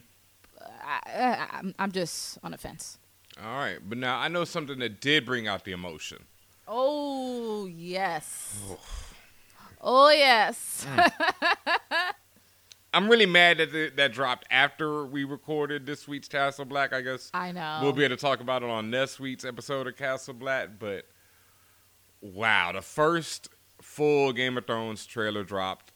I, 0.82 1.02
I, 1.14 1.48
I'm 1.58 1.76
I'm 1.78 1.92
just 1.92 2.38
on 2.42 2.52
the 2.52 2.58
fence. 2.58 3.00
All 3.40 3.58
right, 3.58 3.78
but 3.88 3.98
now 3.98 4.18
I 4.18 4.28
know 4.28 4.44
something 4.44 4.80
that 4.80 5.00
did 5.02 5.26
bring 5.26 5.48
out 5.48 5.64
the 5.64 5.72
emotion. 5.72 6.26
Oh 6.68 7.66
yes. 7.66 8.60
Oh 9.80 10.10
yes. 10.10 10.86
Mm. 10.90 11.12
I'm 12.94 13.08
really 13.10 13.26
mad 13.26 13.58
that 13.60 13.72
the, 13.72 13.90
that 13.96 14.12
dropped 14.12 14.46
after 14.52 15.06
we 15.06 15.24
recorded 15.24 15.86
this 15.86 16.08
week's 16.08 16.28
Castle 16.28 16.66
Black. 16.66 16.92
I 16.92 17.02
guess 17.02 17.32
I 17.34 17.54
know. 17.54 17.80
we'll 17.82 17.94
be 17.94 18.04
able 18.04 18.18
to 18.18 18.22
talk 18.22 18.42
about 18.42 18.64
it 18.64 18.70
on 18.70 18.90
next 18.90 19.20
week's 19.20 19.46
episode 19.46 19.88
of 19.88 19.96
Castle 19.96 20.34
Black. 20.34 20.72
But 20.78 21.06
wow, 22.20 22.74
the 22.74 22.82
first 22.82 23.48
full 23.82 24.34
Game 24.34 24.58
of 24.58 24.68
Thrones 24.68 25.06
trailer 25.06 25.44
dropped. 25.44 25.94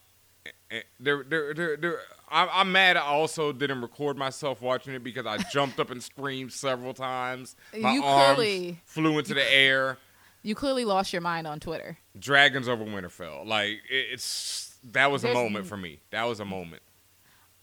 There, 0.99 1.23
there, 1.27 1.53
there, 1.53 1.77
there. 1.77 1.99
I'm, 2.29 2.47
I'm 2.51 2.71
mad. 2.71 2.97
I 2.97 3.01
also 3.01 3.51
didn't 3.51 3.81
record 3.81 4.17
myself 4.17 4.61
watching 4.61 4.93
it 4.93 5.03
because 5.03 5.25
I 5.25 5.38
jumped 5.51 5.79
up 5.79 5.91
and 5.91 6.01
screamed 6.01 6.51
several 6.53 6.93
times. 6.93 7.55
My 7.77 7.93
You 7.93 8.03
arms 8.03 8.35
clearly- 8.35 8.79
flew 8.85 9.17
into 9.19 9.33
the 9.33 9.53
air. 9.53 9.97
You 10.41 10.53
clearly 10.55 10.85
lost 10.85 11.11
your 11.11 11.21
mind 11.23 11.47
on 11.47 11.59
Twitter. 11.59 11.97
Dragons 12.17 12.67
over 12.67 12.83
Winterfell. 12.85 13.45
Like 13.47 13.79
it, 13.89 14.07
it's 14.11 14.77
that 14.91 15.11
was 15.11 15.23
a 15.23 15.33
moment 15.33 15.65
for 15.65 15.75
me. 15.77 15.99
That 16.11 16.25
was 16.25 16.39
a 16.39 16.45
moment. 16.45 16.83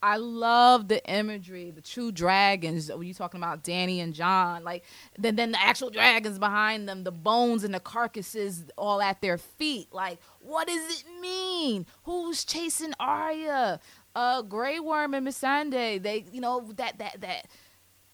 I 0.03 0.17
love 0.17 0.89
the 0.89 1.05
imagery, 1.09 1.71
the 1.71 1.81
true 1.81 2.11
dragons. 2.11 2.91
When 2.91 3.07
you 3.07 3.15
talking 3.15 3.39
about 3.39 3.63
Dany 3.63 4.03
and 4.03 4.13
Jon, 4.13 4.65
like 4.65 4.85
then 5.17 5.37
then 5.37 5.53
the 5.53 5.63
actual 5.63 5.91
dragons 5.91 6.41
behind 6.41 6.89
them, 6.89 7.05
the 7.05 7.13
bones 7.13 7.63
and 7.63 7.73
the 7.73 7.81
carcasses 7.81 8.65
all 8.77 9.01
at 9.01 9.21
their 9.21 9.39
feet. 9.39 9.93
Like, 9.93 10.19
what 10.41 10.67
does 10.67 11.01
it 11.01 11.05
mean? 11.21 11.87
Who's 12.03 12.45
chasing 12.45 12.95
Arya? 12.99 13.79
Uh, 14.15 14.43
Grey 14.43 14.81
Worm 14.81 15.15
and 15.15 15.27
Missandei. 15.27 16.03
They, 16.03 16.25
you 16.33 16.41
know, 16.41 16.73
that 16.77 16.99
that 16.99 17.21
that 17.21 17.47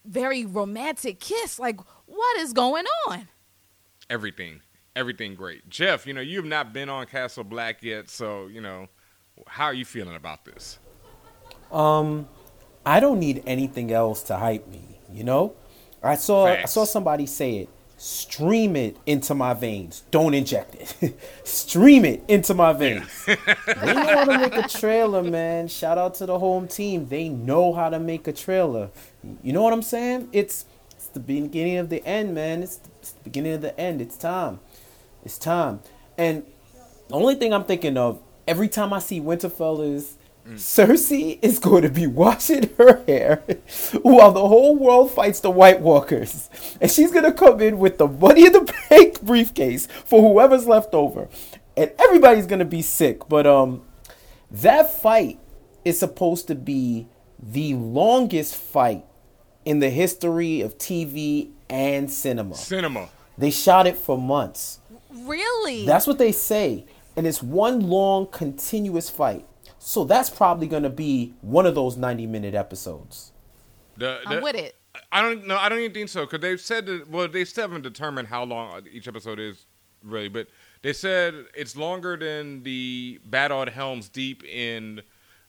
very 0.05 0.45
romantic 0.45 1.19
kiss. 1.19 1.57
Like, 1.57 1.79
what 2.05 2.37
is 2.37 2.53
going 2.53 2.85
on? 3.07 3.27
Everything, 4.11 4.61
everything 4.95 5.33
great. 5.33 5.67
Jeff, 5.69 6.05
you 6.05 6.13
know 6.13 6.21
you 6.21 6.37
have 6.37 6.45
not 6.45 6.71
been 6.71 6.87
on 6.87 7.07
Castle 7.07 7.43
Black 7.43 7.81
yet, 7.81 8.11
so 8.11 8.45
you 8.45 8.61
know 8.61 8.89
how 9.47 9.65
are 9.65 9.73
you 9.73 9.85
feeling 9.85 10.15
about 10.15 10.45
this? 10.45 10.77
Um, 11.71 12.27
I 12.85 12.99
don't 12.99 13.19
need 13.19 13.43
anything 13.45 13.91
else 13.91 14.23
to 14.23 14.37
hype 14.37 14.67
me. 14.67 14.81
You 15.13 15.23
know, 15.23 15.53
I 16.03 16.15
saw 16.15 16.45
I 16.45 16.65
saw 16.65 16.85
somebody 16.85 17.25
say 17.25 17.57
it. 17.57 17.69
Stream 17.97 18.77
it 18.77 18.95
into 19.05 19.35
my 19.35 19.53
veins. 19.53 20.03
Don't 20.09 20.33
inject 20.33 20.75
it. 21.01 21.19
Stream 21.43 22.05
it 22.05 22.23
into 22.29 22.53
my 22.53 22.71
veins. 22.71 23.25
they 23.25 23.35
know 23.93 24.07
how 24.07 24.23
to 24.23 24.37
make 24.37 24.55
a 24.55 24.69
trailer, 24.69 25.21
man. 25.21 25.67
Shout 25.67 25.97
out 25.97 26.13
to 26.15 26.25
the 26.25 26.39
home 26.39 26.69
team. 26.69 27.09
They 27.09 27.27
know 27.27 27.73
how 27.73 27.89
to 27.89 27.99
make 27.99 28.25
a 28.27 28.31
trailer. 28.31 28.89
You 29.43 29.51
know 29.51 29.61
what 29.61 29.73
I'm 29.73 29.81
saying? 29.81 30.29
It's 30.31 30.63
it's 30.93 31.07
the 31.07 31.19
beginning 31.19 31.77
of 31.77 31.89
the 31.89 32.05
end, 32.05 32.33
man. 32.33 32.63
It's 32.63 32.77
the, 32.77 32.89
it's 33.01 33.11
the 33.11 33.23
beginning 33.23 33.53
of 33.53 33.61
the 33.61 33.77
end. 33.77 34.01
It's 34.01 34.15
time. 34.15 34.61
It's 35.25 35.37
time. 35.37 35.81
And 36.17 36.43
the 37.09 37.15
only 37.15 37.35
thing 37.35 37.53
I'm 37.53 37.65
thinking 37.65 37.97
of 37.97 38.21
every 38.47 38.69
time 38.69 38.93
I 38.93 38.99
see 38.99 39.19
Winterfell 39.19 39.93
is 39.93 40.17
Cersei 40.47 41.37
is 41.41 41.59
going 41.59 41.83
to 41.83 41.89
be 41.89 42.07
washing 42.07 42.69
her 42.77 43.03
hair 43.05 43.43
while 44.01 44.31
the 44.31 44.47
whole 44.47 44.75
world 44.75 45.11
fights 45.11 45.41
the 45.41 45.51
White 45.51 45.79
Walkers. 45.79 46.49
And 46.81 46.89
she's 46.89 47.11
going 47.11 47.25
to 47.25 47.31
come 47.31 47.61
in 47.61 47.77
with 47.77 47.97
the 47.97 48.07
money 48.07 48.47
in 48.47 48.53
the 48.53 48.73
bank 48.89 49.21
briefcase 49.23 49.87
for 50.05 50.21
whoever's 50.21 50.65
left 50.65 50.93
over. 50.93 51.29
And 51.77 51.91
everybody's 51.99 52.47
going 52.47 52.59
to 52.59 52.65
be 52.65 52.81
sick. 52.81 53.29
But 53.29 53.45
um 53.45 53.83
that 54.51 54.91
fight 54.91 55.39
is 55.85 55.99
supposed 55.99 56.47
to 56.47 56.55
be 56.55 57.07
the 57.41 57.75
longest 57.75 58.55
fight 58.55 59.05
in 59.65 59.79
the 59.79 59.89
history 59.89 60.61
of 60.61 60.77
TV 60.77 61.51
and 61.69 62.09
cinema. 62.09 62.55
Cinema. 62.55 63.09
They 63.37 63.51
shot 63.51 63.87
it 63.87 63.97
for 63.97 64.17
months. 64.17 64.79
Really? 65.11 65.85
That's 65.85 66.07
what 66.07 66.17
they 66.17 66.31
say. 66.31 66.85
And 67.15 67.27
it's 67.27 67.43
one 67.43 67.81
long, 67.81 68.27
continuous 68.27 69.09
fight. 69.09 69.45
So 69.79 70.03
that's 70.03 70.29
probably 70.29 70.67
going 70.67 70.83
to 70.83 70.89
be 70.89 71.33
one 71.41 71.65
of 71.65 71.73
those 71.73 71.97
90 71.97 72.27
minute 72.27 72.53
episodes. 72.53 73.31
The, 73.97 74.19
I'm 74.25 74.43
with 74.43 74.55
it. 74.55 74.75
I 75.11 75.21
don't 75.21 75.47
know. 75.47 75.57
I 75.57 75.69
don't 75.69 75.79
even 75.79 75.93
think 75.93 76.09
so 76.09 76.25
because 76.25 76.41
they've 76.41 76.59
said 76.59 76.85
that. 76.85 77.09
Well, 77.09 77.27
they 77.27 77.45
still 77.45 77.63
haven't 77.63 77.81
determined 77.81 78.27
how 78.27 78.43
long 78.43 78.73
uh, 78.73 78.81
each 78.91 79.07
episode 79.07 79.39
is 79.39 79.65
really, 80.03 80.29
but 80.29 80.47
they 80.81 80.93
said 80.93 81.45
it's 81.55 81.75
longer 81.75 82.17
than 82.17 82.63
the 82.63 83.19
Battle 83.25 83.61
at 83.61 83.69
Helm's 83.69 84.09
Deep 84.09 84.43
in 84.43 85.01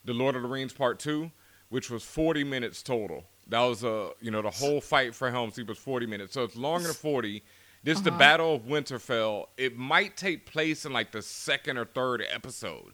the 0.04 0.12
Lord 0.12 0.36
of 0.36 0.42
the 0.42 0.48
Rings 0.48 0.72
Part 0.72 0.98
Two, 0.98 1.30
which 1.68 1.90
was 1.90 2.02
forty 2.02 2.44
minutes 2.44 2.82
total. 2.82 3.24
That 3.48 3.60
was 3.60 3.84
a 3.84 4.10
you 4.20 4.30
know 4.30 4.42
the 4.42 4.50
whole 4.50 4.80
fight 4.80 5.14
for 5.14 5.30
Helm's 5.30 5.54
Deep 5.54 5.68
was 5.68 5.78
forty 5.78 6.06
minutes, 6.06 6.34
so 6.34 6.44
it's 6.44 6.56
longer 6.56 6.86
than 6.86 6.94
forty. 6.94 7.42
This 7.82 7.96
is 7.96 8.04
the 8.04 8.10
uh-huh. 8.10 8.18
Battle 8.18 8.54
of 8.56 8.62
Winterfell. 8.62 9.46
It 9.56 9.76
might 9.76 10.16
take 10.16 10.44
place 10.44 10.84
in 10.84 10.92
like 10.92 11.12
the 11.12 11.22
second 11.22 11.78
or 11.78 11.86
third 11.86 12.22
episode. 12.30 12.92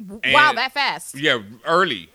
Wow, 0.00 0.52
that 0.54 0.72
fast. 0.72 1.14
Yeah, 1.18 1.40
early. 1.64 2.10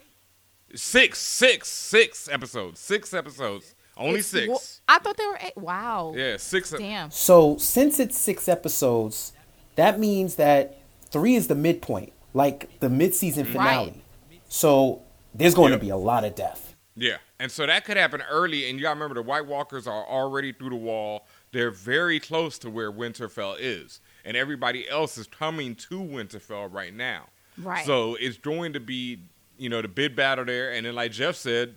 Six, 0.74 1.18
six, 1.20 1.68
six 1.68 2.28
episodes. 2.28 2.80
Six 2.80 3.14
episodes 3.14 3.74
Only 3.96 4.14
It's- 4.20 4.26
six. 4.26 4.48
well, 4.48 4.60
I 4.88 4.98
thought 4.98 5.16
they 5.16 5.26
were 5.26 5.38
eight. 5.40 5.56
Wow. 5.56 6.14
yeah, 6.16 6.36
six. 6.36 6.70
Damn. 6.70 7.12
So 7.12 7.56
since 7.58 8.00
it's 8.00 8.18
six 8.18 8.48
episodes, 8.48 9.32
that 9.76 10.00
means 10.00 10.34
that 10.34 10.80
three 11.10 11.36
is 11.36 11.46
the 11.46 11.54
midpoint, 11.54 12.12
like 12.32 12.80
the 12.80 12.88
mid-season 12.90 13.44
finale. 13.46 14.02
Right. 14.30 14.40
So 14.48 15.02
there's 15.32 15.54
going 15.54 15.70
Yeah. 15.72 15.78
to 15.78 15.84
be 15.84 15.90
a 15.90 15.96
lot 15.96 16.24
of 16.24 16.34
death. 16.34 16.74
Yeah, 16.96 17.18
and 17.38 17.50
so 17.52 17.66
that 17.66 17.84
could 17.84 17.96
happen 17.96 18.20
early. 18.22 18.68
And 18.68 18.78
you 18.78 18.82
got 18.82 18.90
to 18.90 18.94
remember, 18.94 19.14
the 19.14 19.22
White 19.22 19.46
Walkers 19.46 19.86
are 19.86 20.04
already 20.06 20.52
through 20.52 20.70
the 20.70 20.76
wall. 20.76 21.26
They're 21.52 21.70
very 21.72 22.18
close 22.18 22.58
to 22.60 22.70
where 22.70 22.90
Winterfell 22.90 23.56
is, 23.60 24.00
and 24.24 24.36
everybody 24.36 24.88
else 24.88 25.16
is 25.18 25.28
coming 25.28 25.76
to 25.76 26.00
Winterfell 26.00 26.72
right 26.72 26.92
now. 26.94 27.28
Right. 27.58 27.86
So 27.86 28.16
it's 28.20 28.38
going 28.38 28.72
to 28.74 28.80
be, 28.80 29.20
you 29.58 29.68
know, 29.68 29.80
the 29.82 29.88
big 29.88 30.16
battle 30.16 30.44
there, 30.44 30.72
and 30.72 30.84
then 30.86 30.94
like 30.94 31.12
Jeff 31.12 31.36
said, 31.36 31.76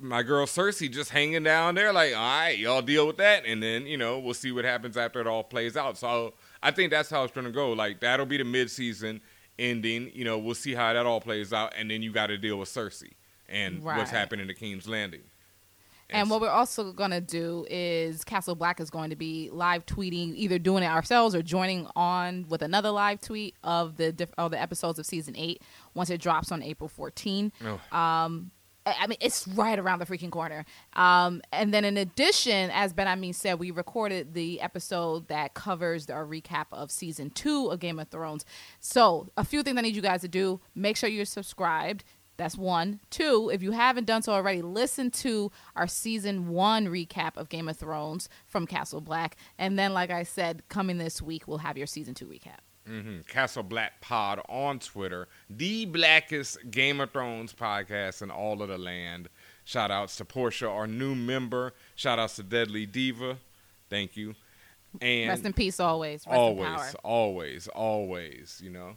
my 0.00 0.22
girl 0.22 0.46
Cersei 0.46 0.90
just 0.92 1.10
hanging 1.10 1.44
down 1.44 1.76
there, 1.76 1.92
like, 1.92 2.12
all 2.14 2.20
right, 2.40 2.58
y'all 2.58 2.82
deal 2.82 3.06
with 3.06 3.18
that, 3.18 3.44
and 3.46 3.62
then 3.62 3.86
you 3.86 3.96
know 3.96 4.18
we'll 4.18 4.34
see 4.34 4.50
what 4.52 4.64
happens 4.64 4.96
after 4.96 5.20
it 5.20 5.26
all 5.26 5.44
plays 5.44 5.76
out. 5.76 5.96
So 5.96 6.34
I 6.62 6.70
think 6.72 6.90
that's 6.90 7.08
how 7.08 7.22
it's 7.24 7.32
going 7.32 7.46
to 7.46 7.52
go. 7.52 7.72
Like 7.72 8.00
that'll 8.00 8.26
be 8.26 8.36
the 8.36 8.44
mid-season 8.44 9.20
ending. 9.58 10.10
You 10.14 10.24
know, 10.24 10.38
we'll 10.38 10.54
see 10.56 10.74
how 10.74 10.92
that 10.92 11.06
all 11.06 11.20
plays 11.20 11.52
out, 11.52 11.72
and 11.78 11.90
then 11.90 12.02
you 12.02 12.12
got 12.12 12.26
to 12.26 12.36
deal 12.36 12.58
with 12.58 12.68
Cersei 12.68 13.12
and 13.48 13.82
Right. 13.84 13.96
what's 13.98 14.10
happening 14.10 14.48
to 14.48 14.54
King's 14.54 14.88
Landing. 14.88 15.22
And 16.10 16.30
what 16.30 16.40
we're 16.40 16.48
also 16.48 16.92
going 16.92 17.10
to 17.10 17.20
do 17.20 17.66
is 17.68 18.24
Castle 18.24 18.54
Black 18.54 18.80
is 18.80 18.90
going 18.90 19.10
to 19.10 19.16
be 19.16 19.50
live 19.52 19.84
tweeting, 19.86 20.34
either 20.36 20.58
doing 20.58 20.82
it 20.82 20.86
ourselves 20.86 21.34
or 21.34 21.42
joining 21.42 21.88
on 21.96 22.46
with 22.48 22.62
another 22.62 22.90
live 22.90 23.20
tweet 23.20 23.54
of 23.64 23.96
the 23.96 24.12
diff- 24.12 24.32
of 24.38 24.50
the 24.52 24.60
episodes 24.60 24.98
of 24.98 25.06
season 25.06 25.34
eight 25.36 25.62
once 25.94 26.10
it 26.10 26.20
drops 26.20 26.52
on 26.52 26.62
April 26.62 26.88
14. 26.88 27.52
Oh. 27.64 27.80
I 28.86 28.94
I 29.00 29.06
mean, 29.08 29.18
it's 29.20 29.46
right 29.48 29.78
around 29.78 29.98
the 29.98 30.06
freaking 30.06 30.30
corner. 30.30 30.64
Um, 30.94 31.42
and 31.52 31.74
then, 31.74 31.84
in 31.84 31.96
addition, 31.96 32.70
as 32.70 32.92
Ben 32.92 33.08
Amin 33.08 33.32
said, 33.32 33.58
we 33.58 33.70
recorded 33.70 34.34
the 34.34 34.60
episode 34.60 35.28
that 35.28 35.54
covers 35.54 36.08
our 36.08 36.24
recap 36.24 36.66
of 36.72 36.90
season 36.90 37.30
two 37.30 37.68
of 37.68 37.80
Game 37.80 37.98
of 37.98 38.08
Thrones. 38.08 38.44
So, 38.78 39.28
a 39.36 39.44
few 39.44 39.62
things 39.62 39.76
I 39.76 39.80
need 39.80 39.96
you 39.96 40.02
guys 40.02 40.20
to 40.20 40.28
do: 40.28 40.60
make 40.74 40.96
sure 40.96 41.08
you're 41.08 41.24
subscribed. 41.24 42.04
That's 42.36 42.56
one. 42.56 43.00
Two, 43.10 43.50
if 43.52 43.62
you 43.62 43.72
haven't 43.72 44.04
done 44.04 44.22
so 44.22 44.32
already, 44.32 44.60
listen 44.62 45.10
to 45.12 45.50
our 45.74 45.86
season 45.86 46.48
one 46.48 46.86
recap 46.86 47.36
of 47.36 47.48
Game 47.48 47.68
of 47.68 47.76
Thrones 47.78 48.28
from 48.46 48.66
Castle 48.66 49.00
Black. 49.00 49.36
And 49.58 49.78
then, 49.78 49.94
like 49.94 50.10
I 50.10 50.22
said, 50.22 50.62
coming 50.68 50.98
this 50.98 51.22
week, 51.22 51.48
we'll 51.48 51.58
have 51.58 51.78
your 51.78 51.86
season 51.86 52.12
two 52.14 52.26
recap. 52.26 52.58
hmm 52.86 53.20
Castle 53.26 53.62
Black 53.62 54.00
Pod 54.02 54.40
on 54.48 54.78
Twitter, 54.80 55.28
the 55.48 55.86
blackest 55.86 56.70
Game 56.70 57.00
of 57.00 57.10
Thrones 57.10 57.54
podcast 57.54 58.20
in 58.22 58.30
all 58.30 58.60
of 58.60 58.68
the 58.68 58.78
land. 58.78 59.28
Shout 59.64 59.90
outs 59.90 60.16
to 60.16 60.24
Portia, 60.24 60.68
our 60.68 60.86
new 60.86 61.14
member. 61.14 61.72
Shout 61.94 62.18
outs 62.18 62.36
to 62.36 62.42
Deadly 62.42 62.86
Diva. 62.86 63.38
Thank 63.88 64.16
you. 64.16 64.34
And 65.00 65.28
Rest 65.28 65.44
in 65.44 65.52
peace, 65.52 65.80
always. 65.80 66.24
Rest 66.26 66.36
always, 66.38 66.94
always, 67.02 67.68
always, 67.68 68.60
you 68.62 68.70
know. 68.70 68.96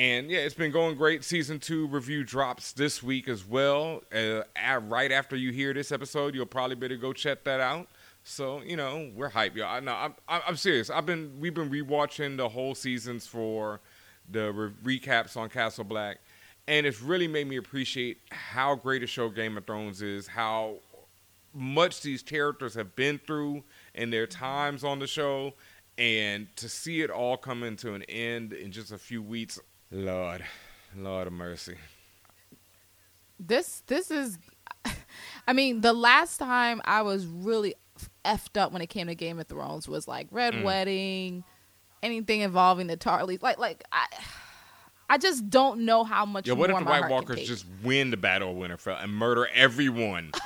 And 0.00 0.30
yeah, 0.30 0.38
it's 0.38 0.54
been 0.54 0.70
going 0.70 0.96
great. 0.96 1.24
Season 1.24 1.58
two 1.58 1.86
review 1.88 2.24
drops 2.24 2.72
this 2.72 3.02
week 3.02 3.28
as 3.28 3.46
well. 3.46 4.02
Uh, 4.10 4.40
right 4.88 5.12
after 5.12 5.36
you 5.36 5.52
hear 5.52 5.74
this 5.74 5.92
episode, 5.92 6.34
you'll 6.34 6.46
probably 6.46 6.74
better 6.74 6.96
go 6.96 7.12
check 7.12 7.44
that 7.44 7.60
out. 7.60 7.86
So 8.24 8.62
you 8.62 8.78
know, 8.78 9.10
we're 9.14 9.28
hype, 9.28 9.54
y'all. 9.54 9.66
I 9.66 9.80
know. 9.80 9.92
I'm, 9.92 10.14
I'm 10.26 10.56
serious. 10.56 10.88
I've 10.88 11.04
been 11.04 11.36
we've 11.38 11.52
been 11.52 11.68
rewatching 11.68 12.38
the 12.38 12.48
whole 12.48 12.74
seasons 12.74 13.26
for 13.26 13.82
the 14.30 14.50
re- 14.54 14.98
recaps 14.98 15.36
on 15.36 15.50
Castle 15.50 15.84
Black, 15.84 16.20
and 16.66 16.86
it's 16.86 17.02
really 17.02 17.28
made 17.28 17.46
me 17.46 17.56
appreciate 17.56 18.20
how 18.30 18.76
great 18.76 19.02
a 19.02 19.06
show 19.06 19.28
Game 19.28 19.58
of 19.58 19.66
Thrones 19.66 20.00
is. 20.00 20.26
How 20.26 20.76
much 21.52 22.00
these 22.00 22.22
characters 22.22 22.72
have 22.72 22.96
been 22.96 23.20
through 23.26 23.64
in 23.94 24.08
their 24.08 24.26
times 24.26 24.82
on 24.82 24.98
the 24.98 25.06
show 25.06 25.52
and 25.98 26.46
to 26.56 26.68
see 26.68 27.02
it 27.02 27.10
all 27.10 27.36
come 27.36 27.62
into 27.62 27.92
an 27.92 28.02
end 28.04 28.54
in 28.54 28.72
just 28.72 28.90
a 28.90 28.96
few 28.96 29.22
weeks 29.22 29.58
lord 29.90 30.44
lord 30.96 31.26
of 31.26 31.32
mercy. 31.32 31.76
This 33.38 33.82
this 33.86 34.10
is 34.10 34.38
i 35.46 35.52
mean 35.52 35.80
the 35.80 35.92
last 35.92 36.38
time 36.38 36.80
i 36.84 37.02
was 37.02 37.26
really 37.26 37.74
effed 38.24 38.58
up 38.60 38.72
when 38.72 38.82
it 38.82 38.88
came 38.88 39.06
to 39.06 39.14
game 39.14 39.38
of 39.38 39.46
thrones 39.46 39.88
was 39.88 40.06
like 40.08 40.26
red 40.30 40.54
Mm. 40.54 40.62
wedding 40.64 41.44
anything 42.02 42.40
involving 42.40 42.86
the 42.86 42.96
tarlys. 42.96 43.42
Like 43.42 43.58
like 43.58 43.82
i 43.92 44.06
i 45.08 45.18
just 45.18 45.48
don't 45.50 45.84
know 45.84 46.04
how 46.04 46.24
much 46.26 46.46
Yo, 46.46 46.54
what 46.54 46.70
if 46.70 46.78
the 46.78 46.84
white 46.84 47.10
walkers 47.10 47.46
just 47.46 47.64
win 47.82 48.10
the 48.10 48.16
battle 48.16 48.50
of 48.52 48.56
winterfell 48.56 49.02
and 49.02 49.12
murder 49.12 49.48
everyone? 49.54 50.32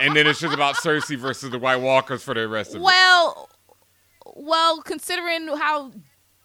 And 0.00 0.16
then 0.16 0.26
it's 0.26 0.40
just 0.40 0.52
about 0.52 0.74
cersei 0.74 1.16
versus 1.16 1.50
the 1.50 1.58
white 1.60 1.76
walkers 1.76 2.20
for 2.24 2.34
the 2.34 2.48
rest 2.48 2.70
of 2.70 2.80
it. 2.80 2.82
Well 2.82 3.48
well 4.34 4.82
considering 4.82 5.46
how 5.56 5.92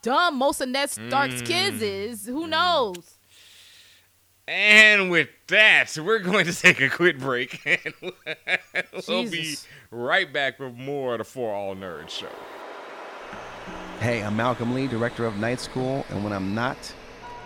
dumb 0.02 0.38
most 0.38 0.62
of 0.62 0.70
ned 0.70 0.90
stark's 0.90 1.42
Mm. 1.42 1.46
kids 1.46 1.82
is 1.82 2.26
who 2.26 2.48
knows 2.48 3.16
and 4.48 5.10
with 5.12 5.30
that 5.48 5.98
we're 6.02 6.20
going 6.20 6.46
to 6.46 6.54
take 6.62 6.80
a 6.82 6.90
quick 6.90 7.20
break 7.20 7.62
and 7.66 7.94
we'll 9.08 9.30
be 9.30 9.56
right 9.92 10.32
back 10.32 10.60
with 10.60 10.74
more 10.74 11.14
of 11.14 11.18
the 11.20 11.24
for 11.24 11.54
all 11.54 11.76
nerds 11.76 12.10
show 12.10 12.28
Hey, 14.00 14.24
I'm 14.24 14.38
Malcolm 14.38 14.74
Lee, 14.74 14.88
director 14.88 15.26
of 15.26 15.36
Night 15.40 15.60
School, 15.60 16.06
and 16.10 16.24
when 16.24 16.32
I'm 16.32 16.56
not 16.56 16.78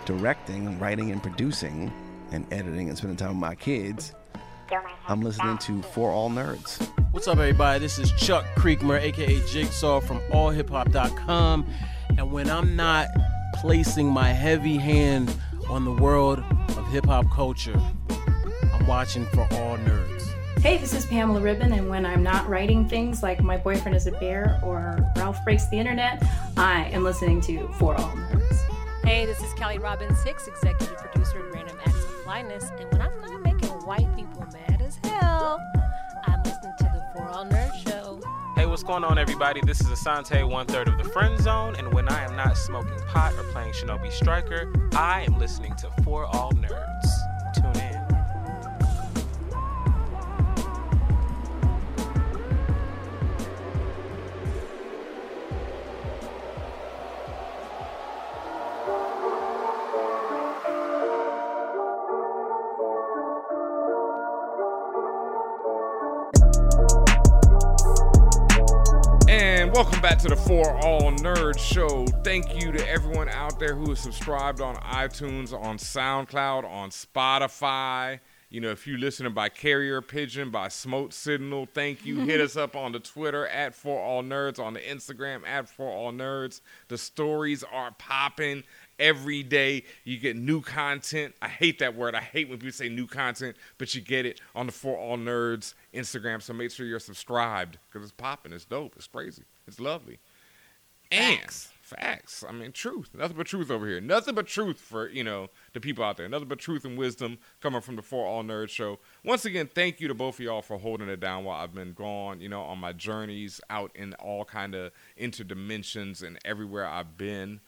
directing, 0.04 0.78
writing, 0.78 1.10
and 1.10 1.20
producing, 1.20 1.92
and 2.30 2.46
editing 2.52 2.88
and 2.88 2.96
spending 2.96 3.16
time 3.16 3.30
with 3.30 3.38
my 3.38 3.56
kids, 3.56 4.12
I'm 5.08 5.20
listening 5.20 5.58
to 5.58 5.82
For 5.82 6.12
All 6.12 6.30
Nerds. 6.30 6.80
What's 7.10 7.26
up, 7.26 7.38
everybody? 7.38 7.80
This 7.80 7.98
is 7.98 8.12
Chuck 8.12 8.44
Creekmur, 8.54 9.00
aka 9.00 9.40
Jigsaw 9.48 9.98
from 9.98 10.20
AllHipHop.com. 10.30 11.66
And 12.16 12.30
when 12.30 12.48
I'm 12.48 12.76
not 12.76 13.08
placing 13.54 14.08
my 14.08 14.28
heavy 14.28 14.76
hand 14.76 15.34
on 15.68 15.84
the 15.84 15.92
world 15.92 16.38
of 16.38 16.86
hip 16.88 17.06
hop 17.06 17.30
culture, 17.30 17.80
I'm 18.72 18.86
watching 18.86 19.26
For 19.26 19.42
All 19.42 19.76
Nerds. 19.78 20.30
Hey, 20.60 20.78
this 20.78 20.94
is 20.94 21.04
Pamela 21.06 21.40
Ribon, 21.40 21.72
and 21.72 21.90
when 21.90 22.06
I'm 22.06 22.22
not 22.22 22.48
writing 22.48 22.88
things 22.88 23.22
like 23.22 23.42
My 23.42 23.56
Boyfriend 23.56 23.96
is 23.96 24.06
a 24.06 24.12
Bear 24.12 24.60
or 24.62 25.12
Ralph 25.16 25.44
Breaks 25.44 25.66
the 25.66 25.76
Internet, 25.76 26.22
I 26.56 26.84
am 26.92 27.02
listening 27.02 27.40
to 27.42 27.68
For 27.78 27.94
All 27.96 28.10
Nerds. 28.10 28.58
Hey, 29.04 29.26
this 29.26 29.42
is 29.42 29.52
Kelly 29.54 29.78
Robbins 29.78 30.22
Hicks, 30.22 30.46
executive 30.46 30.96
producer 30.96 31.44
of 31.44 31.52
Random 31.52 31.76
Acts 31.84 32.04
of 32.04 32.10
Flyness, 32.22 32.70
and 32.78 32.90
when 32.92 33.02
I'm 33.02 33.20
not 33.20 33.42
making 33.42 33.68
white 33.84 34.16
people 34.16 34.43
what's 38.74 38.82
going 38.82 39.04
on, 39.04 39.18
everybody? 39.18 39.60
This 39.60 39.80
is 39.80 39.86
Asante, 39.86 40.42
one 40.42 40.66
third 40.66 40.88
of 40.88 40.98
the 40.98 41.04
Friend 41.04 41.40
Zone, 41.40 41.76
and 41.76 41.94
when 41.94 42.08
I 42.08 42.24
am 42.24 42.34
not 42.34 42.56
smoking 42.56 42.98
pot 43.06 43.32
or 43.34 43.44
playing 43.52 43.72
Shinobi 43.72 44.10
Striker, 44.10 44.68
I 44.96 45.22
am 45.22 45.38
listening 45.38 45.76
to 45.76 45.88
For 46.02 46.24
All 46.24 46.50
Nerds. 46.54 47.23
Back 70.04 70.18
to 70.18 70.28
the 70.28 70.36
For 70.36 70.70
All 70.84 71.12
Nerds 71.12 71.58
Show. 71.58 72.04
Thank 72.22 72.62
you 72.62 72.70
to 72.72 72.86
everyone 72.90 73.30
out 73.30 73.58
there 73.58 73.74
who 73.74 73.90
is 73.90 74.00
subscribed 74.00 74.60
on 74.60 74.76
iTunes, 74.76 75.58
on 75.58 75.78
SoundCloud, 75.78 76.70
on 76.70 76.90
Spotify. 76.90 78.20
You 78.50 78.60
know, 78.60 78.68
if 78.68 78.86
you're 78.86 78.98
listening 78.98 79.32
by 79.32 79.48
Carrier 79.48 80.02
Pigeon, 80.02 80.50
by 80.50 80.68
Smoke 80.68 81.14
Signal, 81.14 81.68
thank 81.72 82.04
you. 82.04 82.20
Hit 82.20 82.38
us 82.42 82.54
up 82.54 82.76
on 82.76 82.92
the 82.92 83.00
Twitter 83.00 83.46
at 83.46 83.74
For 83.74 83.98
All 83.98 84.22
Nerds, 84.22 84.58
on 84.58 84.74
the 84.74 84.80
Instagram 84.80 85.40
at 85.46 85.70
For 85.70 85.90
All 85.90 86.12
Nerds. 86.12 86.60
The 86.88 86.98
stories 86.98 87.64
are 87.72 87.92
popping 87.92 88.62
every 88.98 89.42
day. 89.42 89.84
You 90.04 90.18
get 90.18 90.36
new 90.36 90.60
content. 90.60 91.34
I 91.40 91.48
hate 91.48 91.78
that 91.78 91.96
word. 91.96 92.14
I 92.14 92.20
hate 92.20 92.50
when 92.50 92.58
people 92.58 92.72
say 92.72 92.90
new 92.90 93.06
content, 93.06 93.56
but 93.78 93.94
you 93.94 94.02
get 94.02 94.26
it 94.26 94.42
on 94.54 94.66
the 94.66 94.72
For 94.72 94.98
All 94.98 95.16
Nerds 95.16 95.72
Instagram. 95.94 96.42
So 96.42 96.52
make 96.52 96.72
sure 96.72 96.84
you're 96.84 96.98
subscribed 96.98 97.78
because 97.90 98.02
it's 98.02 98.12
popping. 98.12 98.52
It's 98.52 98.66
dope. 98.66 98.92
It's 98.96 99.06
crazy. 99.06 99.44
It's 99.66 99.80
lovely. 99.80 100.18
And 101.10 101.40
facts. 101.84 102.44
I 102.48 102.52
mean, 102.52 102.72
truth. 102.72 103.10
Nothing 103.14 103.36
but 103.36 103.46
truth 103.46 103.70
over 103.70 103.86
here. 103.86 104.00
Nothing 104.00 104.34
but 104.34 104.46
truth 104.46 104.78
for 104.78 105.08
you 105.08 105.22
know 105.22 105.48
the 105.72 105.80
people 105.80 106.04
out 106.04 106.16
there. 106.16 106.28
Nothing 106.28 106.48
but 106.48 106.58
truth 106.58 106.84
and 106.84 106.96
wisdom 106.96 107.38
coming 107.60 107.80
from 107.80 107.96
the 107.96 108.02
For 108.02 108.26
All 108.26 108.42
Nerds 108.42 108.70
show. 108.70 108.98
Once 109.24 109.44
again, 109.44 109.68
thank 109.74 110.00
you 110.00 110.08
to 110.08 110.14
both 110.14 110.36
of 110.36 110.40
y'all 110.40 110.62
for 110.62 110.78
holding 110.78 111.08
it 111.08 111.20
down 111.20 111.44
while 111.44 111.60
I've 111.60 111.74
been 111.74 111.92
gone. 111.92 112.40
You 112.40 112.48
know, 112.48 112.62
on 112.62 112.78
my 112.78 112.92
journeys 112.92 113.60
out 113.70 113.92
in 113.94 114.14
all 114.14 114.44
kind 114.44 114.74
of 114.74 114.92
interdimensions 115.20 116.22
and 116.22 116.38
everywhere 116.44 116.86
I've 116.86 117.16
been 117.16 117.60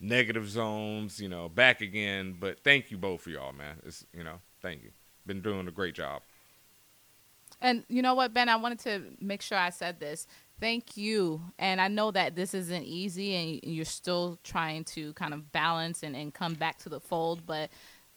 negative 0.00 0.48
zones, 0.48 1.20
you 1.20 1.28
know, 1.28 1.48
back 1.48 1.80
again. 1.80 2.36
But 2.38 2.62
thank 2.62 2.90
you 2.90 2.98
both 2.98 3.26
of 3.26 3.32
y'all, 3.32 3.52
man. 3.52 3.76
It's 3.84 4.04
you 4.12 4.22
know, 4.22 4.40
thank 4.60 4.82
you. 4.82 4.90
Been 5.26 5.40
doing 5.40 5.66
a 5.66 5.72
great 5.72 5.94
job. 5.94 6.22
And 7.60 7.84
you 7.88 8.02
know 8.02 8.14
what, 8.14 8.34
Ben? 8.34 8.48
I 8.48 8.56
wanted 8.56 8.80
to 8.80 9.02
make 9.20 9.40
sure 9.40 9.56
I 9.56 9.70
said 9.70 10.00
this. 10.00 10.26
Thank 10.62 10.96
you. 10.96 11.42
And 11.58 11.80
I 11.80 11.88
know 11.88 12.12
that 12.12 12.36
this 12.36 12.54
isn't 12.54 12.84
easy 12.84 13.34
and 13.34 13.60
you're 13.64 13.84
still 13.84 14.38
trying 14.44 14.84
to 14.84 15.12
kind 15.14 15.34
of 15.34 15.50
balance 15.50 16.04
and, 16.04 16.14
and 16.14 16.32
come 16.32 16.54
back 16.54 16.78
to 16.84 16.88
the 16.88 17.00
fold, 17.00 17.44
but 17.44 17.68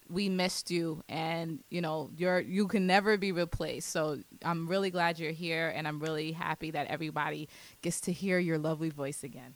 we 0.07 0.29
missed 0.29 0.69
you 0.69 1.03
and 1.09 1.63
you 1.71 1.81
know 1.81 2.11
you're 2.15 2.39
you 2.39 2.67
can 2.67 2.85
never 2.85 3.17
be 3.17 3.31
replaced 3.31 3.89
so 3.89 4.19
i'm 4.43 4.67
really 4.67 4.91
glad 4.91 5.17
you're 5.17 5.31
here 5.31 5.73
and 5.75 5.87
i'm 5.87 5.99
really 5.99 6.31
happy 6.31 6.69
that 6.69 6.85
everybody 6.85 7.49
gets 7.81 7.99
to 7.99 8.11
hear 8.11 8.37
your 8.37 8.59
lovely 8.59 8.91
voice 8.91 9.23
again 9.23 9.55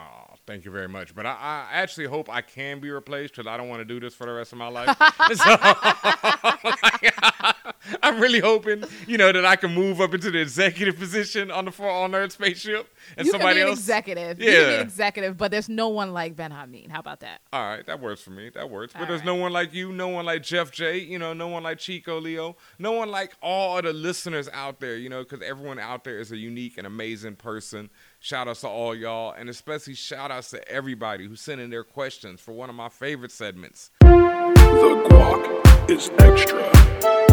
Oh, 0.00 0.34
thank 0.46 0.64
you 0.64 0.70
very 0.70 0.86
much. 0.86 1.12
But 1.12 1.26
I, 1.26 1.32
I 1.32 1.66
actually 1.72 2.06
hope 2.06 2.30
I 2.32 2.40
can 2.40 2.78
be 2.78 2.88
replaced 2.88 3.34
because 3.34 3.48
I 3.48 3.56
don't 3.56 3.68
want 3.68 3.80
to 3.80 3.84
do 3.84 3.98
this 3.98 4.14
for 4.14 4.26
the 4.26 4.32
rest 4.32 4.52
of 4.52 4.58
my 4.58 4.68
life. 4.68 4.96
so, 5.34 5.56
I'm 8.02 8.20
really 8.20 8.40
hoping, 8.40 8.84
you 9.06 9.18
know, 9.18 9.32
that 9.32 9.44
I 9.44 9.56
can 9.56 9.74
move 9.74 10.00
up 10.00 10.14
into 10.14 10.30
the 10.30 10.40
executive 10.40 10.98
position 10.98 11.50
on 11.50 11.64
the 11.64 11.70
For 11.70 11.88
All 11.88 12.08
Nerd 12.08 12.32
spaceship, 12.32 12.88
and 13.16 13.26
you 13.26 13.32
somebody 13.32 13.54
can 13.54 13.56
be 13.56 13.62
an 13.62 13.68
else. 13.68 13.78
executive 13.78 14.38
you 14.40 14.46
can 14.46 14.54
be 14.54 14.60
Yeah. 14.70 14.74
an 14.76 14.80
executive 14.80 15.36
but 15.36 15.50
there's 15.50 15.68
no 15.68 15.88
one 15.88 16.12
like 16.12 16.36
ben 16.36 16.50
hameen 16.50 16.90
how 16.90 17.00
about 17.00 17.20
that 17.20 17.40
All 17.52 17.62
right, 17.62 17.84
that 17.86 18.00
works 18.00 18.20
for 18.22 18.30
me. 18.30 18.50
That 18.50 18.70
works. 18.70 18.92
But 18.92 19.02
All 19.02 19.06
there's 19.08 19.20
right. 19.20 19.26
no 19.26 19.34
one 19.36 19.52
like 19.52 19.72
you, 19.74 19.92
no 19.92 20.08
one 20.08 20.24
like 20.26 20.42
Jeff 20.42 20.70
J, 20.70 20.98
you 20.98 21.18
know, 21.18 21.32
no 21.32 21.48
one 21.48 21.62
like 21.62 21.78
Chico 21.78 22.20
Leo, 22.20 22.56
no 22.78 22.92
one 22.92 23.10
like 23.10 23.32
all 23.42 23.78
of 23.78 23.84
the 23.84 23.92
listeners 23.92 24.48
out 24.52 24.80
there, 24.80 24.96
you 24.96 25.08
know, 25.08 25.22
because 25.22 25.42
everyone 25.42 25.78
out 25.78 26.04
there 26.04 26.18
is 26.18 26.32
a 26.32 26.36
unique 26.36 26.78
and 26.78 26.86
amazing 26.86 27.36
person. 27.36 27.90
Shout 28.20 28.48
outs 28.48 28.62
to 28.62 28.68
all 28.68 28.94
y'all, 28.96 29.32
and 29.32 29.48
especially 29.48 29.94
shout 29.94 30.30
outs 30.32 30.50
to 30.50 30.68
everybody 30.68 31.26
who 31.28 31.36
sent 31.36 31.60
in 31.60 31.70
their 31.70 31.84
questions 31.84 32.40
for 32.40 32.52
one 32.52 32.68
of 32.68 32.74
my 32.74 32.88
favorite 32.88 33.30
segments. 33.30 33.90
The 34.00 34.06
guac 35.08 35.90
is 35.90 36.10
extra. 36.18 37.27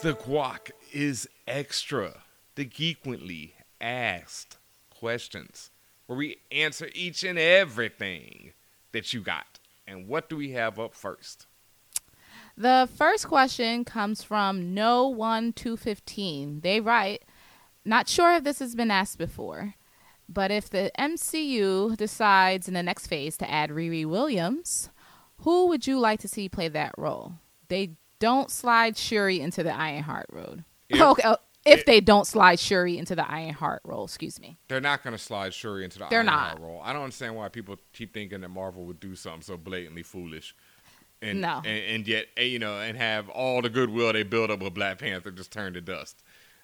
The 0.00 0.14
guac 0.14 0.70
is 0.92 1.28
extra. 1.48 2.22
The 2.54 2.64
Geekquently 2.64 3.52
asked 3.80 4.56
questions, 4.90 5.70
where 6.06 6.16
we 6.16 6.38
answer 6.52 6.88
each 6.94 7.24
and 7.24 7.36
everything 7.36 8.52
that 8.92 9.12
you 9.12 9.20
got. 9.20 9.58
And 9.88 10.06
what 10.06 10.28
do 10.28 10.36
we 10.36 10.52
have 10.52 10.78
up 10.78 10.94
first? 10.94 11.46
The 12.56 12.88
first 12.94 13.26
question 13.26 13.84
comes 13.84 14.22
from 14.22 14.72
No 14.72 15.08
One 15.08 15.52
Two 15.52 15.76
Fifteen. 15.76 16.60
They 16.60 16.80
write, 16.80 17.24
"Not 17.84 18.08
sure 18.08 18.36
if 18.36 18.44
this 18.44 18.60
has 18.60 18.76
been 18.76 18.92
asked 18.92 19.18
before, 19.18 19.74
but 20.28 20.52
if 20.52 20.70
the 20.70 20.92
MCU 20.96 21.96
decides 21.96 22.68
in 22.68 22.74
the 22.74 22.84
next 22.84 23.08
phase 23.08 23.36
to 23.38 23.50
add 23.50 23.70
Riri 23.70 24.06
Williams, 24.06 24.90
who 25.38 25.66
would 25.66 25.88
you 25.88 25.98
like 25.98 26.20
to 26.20 26.28
see 26.28 26.48
play 26.48 26.68
that 26.68 26.94
role? 26.96 27.34
They 27.66 27.96
don't 28.20 28.50
slide 28.50 28.96
Shuri 28.96 29.40
into 29.40 29.62
the 29.62 29.74
Ironheart 29.74 30.26
role. 30.30 30.56
If- 30.88 31.00
okay, 31.00 31.22
oh, 31.24 31.36
if 31.64 31.80
if- 31.80 31.86
they 31.86 32.00
don't 32.00 32.26
slide 32.26 32.58
Shuri 32.58 32.96
into 32.98 33.14
the 33.14 33.28
Ironheart 33.30 33.82
role, 33.84 34.04
excuse 34.04 34.40
me. 34.40 34.58
They're 34.68 34.80
not 34.80 35.02
going 35.02 35.12
to 35.16 35.22
slide 35.22 35.52
Shuri 35.54 35.84
into 35.84 35.98
the 35.98 36.06
They're 36.08 36.20
Ironheart 36.20 36.58
not. 36.60 36.66
role. 36.66 36.80
I 36.82 36.92
don't 36.92 37.02
understand 37.02 37.36
why 37.36 37.48
people 37.48 37.76
keep 37.92 38.14
thinking 38.14 38.40
that 38.40 38.48
Marvel 38.48 38.84
would 38.86 39.00
do 39.00 39.14
something 39.14 39.42
so 39.42 39.56
blatantly 39.56 40.02
foolish. 40.02 40.54
And, 41.20 41.40
No. 41.40 41.56
and, 41.64 41.66
and 41.66 42.08
yet, 42.08 42.26
eh, 42.36 42.44
you 42.44 42.58
know, 42.60 42.78
and 42.80 42.96
have 42.96 43.28
all 43.28 43.60
the 43.60 43.68
goodwill 43.68 44.12
they 44.12 44.22
build 44.22 44.50
up 44.50 44.60
with 44.60 44.74
Black 44.74 44.98
Panther 44.98 45.30
just 45.32 45.50
turn 45.52 45.74
to 45.74 45.80
dust. 45.80 46.22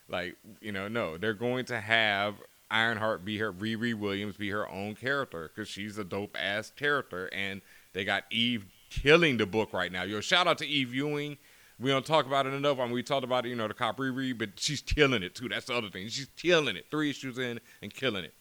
Like, 0.08 0.36
you 0.60 0.70
know, 0.72 0.86
no, 0.88 1.18
they're 1.18 1.34
going 1.34 1.64
to 1.66 1.80
have 1.80 2.36
Ironheart 2.70 3.24
be 3.24 3.38
her, 3.38 3.52
Riri 3.52 3.94
Williams 3.94 4.36
be 4.36 4.50
her 4.50 4.68
own 4.70 4.94
character 4.94 5.50
because 5.52 5.68
she's 5.68 5.98
a 5.98 6.04
dope 6.04 6.36
ass 6.38 6.70
character. 6.70 7.28
And 7.32 7.62
they 7.94 8.04
got 8.04 8.24
Eve 8.30 8.66
killing 9.02 9.36
the 9.38 9.46
book 9.46 9.72
right 9.72 9.90
now. 9.90 10.02
Yo, 10.02 10.20
shout 10.20 10.46
out 10.46 10.58
to 10.58 10.66
Eve 10.66 10.94
Ewing. 10.94 11.36
We 11.80 11.90
don't 11.90 12.06
talk 12.06 12.26
about 12.26 12.46
it 12.46 12.54
enough. 12.54 12.78
I 12.78 12.84
mean, 12.84 12.92
we 12.94 13.02
talked 13.02 13.24
about 13.24 13.44
it, 13.46 13.48
you 13.48 13.56
know, 13.56 13.66
the 13.66 13.74
cop 13.74 13.96
Riri, 13.98 14.36
but 14.36 14.50
she's 14.56 14.80
killing 14.80 15.22
it 15.22 15.34
too. 15.34 15.48
That's 15.48 15.66
the 15.66 15.74
other 15.74 15.88
thing. 15.90 16.08
She's 16.08 16.28
killing 16.36 16.76
it. 16.76 16.86
Three 16.90 17.10
issues 17.10 17.36
in 17.38 17.60
and 17.82 17.92
killing 17.92 18.24
it. 18.24 18.34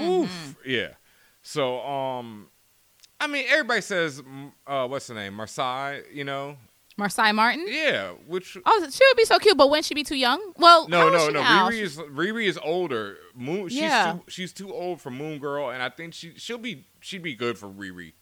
Oof. 0.00 0.56
Yeah. 0.64 0.90
So, 1.42 1.80
um, 1.80 2.46
I 3.20 3.26
mean, 3.26 3.44
everybody 3.48 3.80
says, 3.80 4.22
uh, 4.66 4.86
what's 4.86 5.08
the 5.08 5.14
name? 5.14 5.34
Marsai, 5.34 6.02
you 6.12 6.24
know? 6.24 6.56
Marsai 6.98 7.34
Martin? 7.34 7.66
Yeah. 7.68 8.10
Which, 8.28 8.56
Oh, 8.64 8.88
she 8.88 9.04
would 9.10 9.16
be 9.16 9.24
so 9.24 9.38
cute, 9.40 9.56
but 9.58 9.68
wouldn't 9.68 9.84
she 9.84 9.94
be 9.94 10.04
too 10.04 10.14
young? 10.16 10.40
Well, 10.56 10.88
no, 10.88 11.10
no, 11.10 11.28
no. 11.28 11.42
now? 11.42 11.68
Riri 11.68 11.80
is, 11.80 11.96
Riri 11.96 12.46
is 12.46 12.58
older. 12.62 13.16
Moon, 13.34 13.68
she's, 13.68 13.80
Yeah. 13.80 14.12
too, 14.12 14.22
she's 14.30 14.52
too 14.52 14.72
old 14.72 15.00
for 15.00 15.10
Moon 15.10 15.40
Girl, 15.40 15.70
and 15.70 15.82
I 15.82 15.88
think 15.88 16.14
she, 16.14 16.34
she'll 16.36 16.56
be, 16.56 16.86
she'd 17.00 17.22
be 17.22 17.34
good 17.34 17.58
for 17.58 17.66
Riri. 17.68 18.12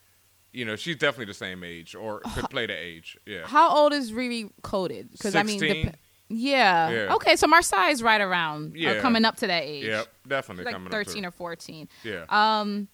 You 0.52 0.64
know, 0.66 0.76
she's 0.76 0.96
definitely 0.96 1.26
the 1.26 1.34
same 1.34 1.64
age 1.64 1.94
or 1.94 2.20
could 2.34 2.50
play 2.50 2.66
the 2.66 2.74
age. 2.74 3.16
Yeah. 3.26 3.46
How 3.46 3.74
old 3.74 3.92
is 3.94 4.12
Riri 4.12 4.50
coded? 4.62 5.10
Because 5.10 5.34
I 5.34 5.42
mean, 5.44 5.58
16? 5.58 5.86
dep- 5.86 5.96
yeah. 6.28 6.90
Yeah. 6.90 7.14
Okay, 7.14 7.36
so 7.36 7.46
Marsai 7.46 7.90
is 7.92 8.02
right 8.02 8.20
around, 8.20 8.76
Yeah. 8.76 8.90
or 8.92 9.00
coming 9.00 9.24
up 9.24 9.36
to 9.36 9.46
that 9.46 9.62
age. 9.64 9.84
Yep. 9.84 10.06
Definitely 10.28 10.64
like 10.64 10.74
coming 10.74 10.90
thirteen 10.90 11.24
or 11.26 11.30
fourteen. 11.30 11.88
Yeah. 12.04 12.24
Um, 12.28 12.88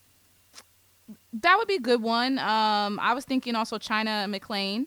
that 1.32 1.56
would 1.56 1.68
be 1.68 1.76
a 1.76 1.80
good 1.80 2.02
one. 2.02 2.38
Um, 2.38 2.98
I 3.00 3.14
was 3.14 3.24
thinking 3.24 3.54
also 3.54 3.78
China 3.78 4.26
McClain. 4.28 4.86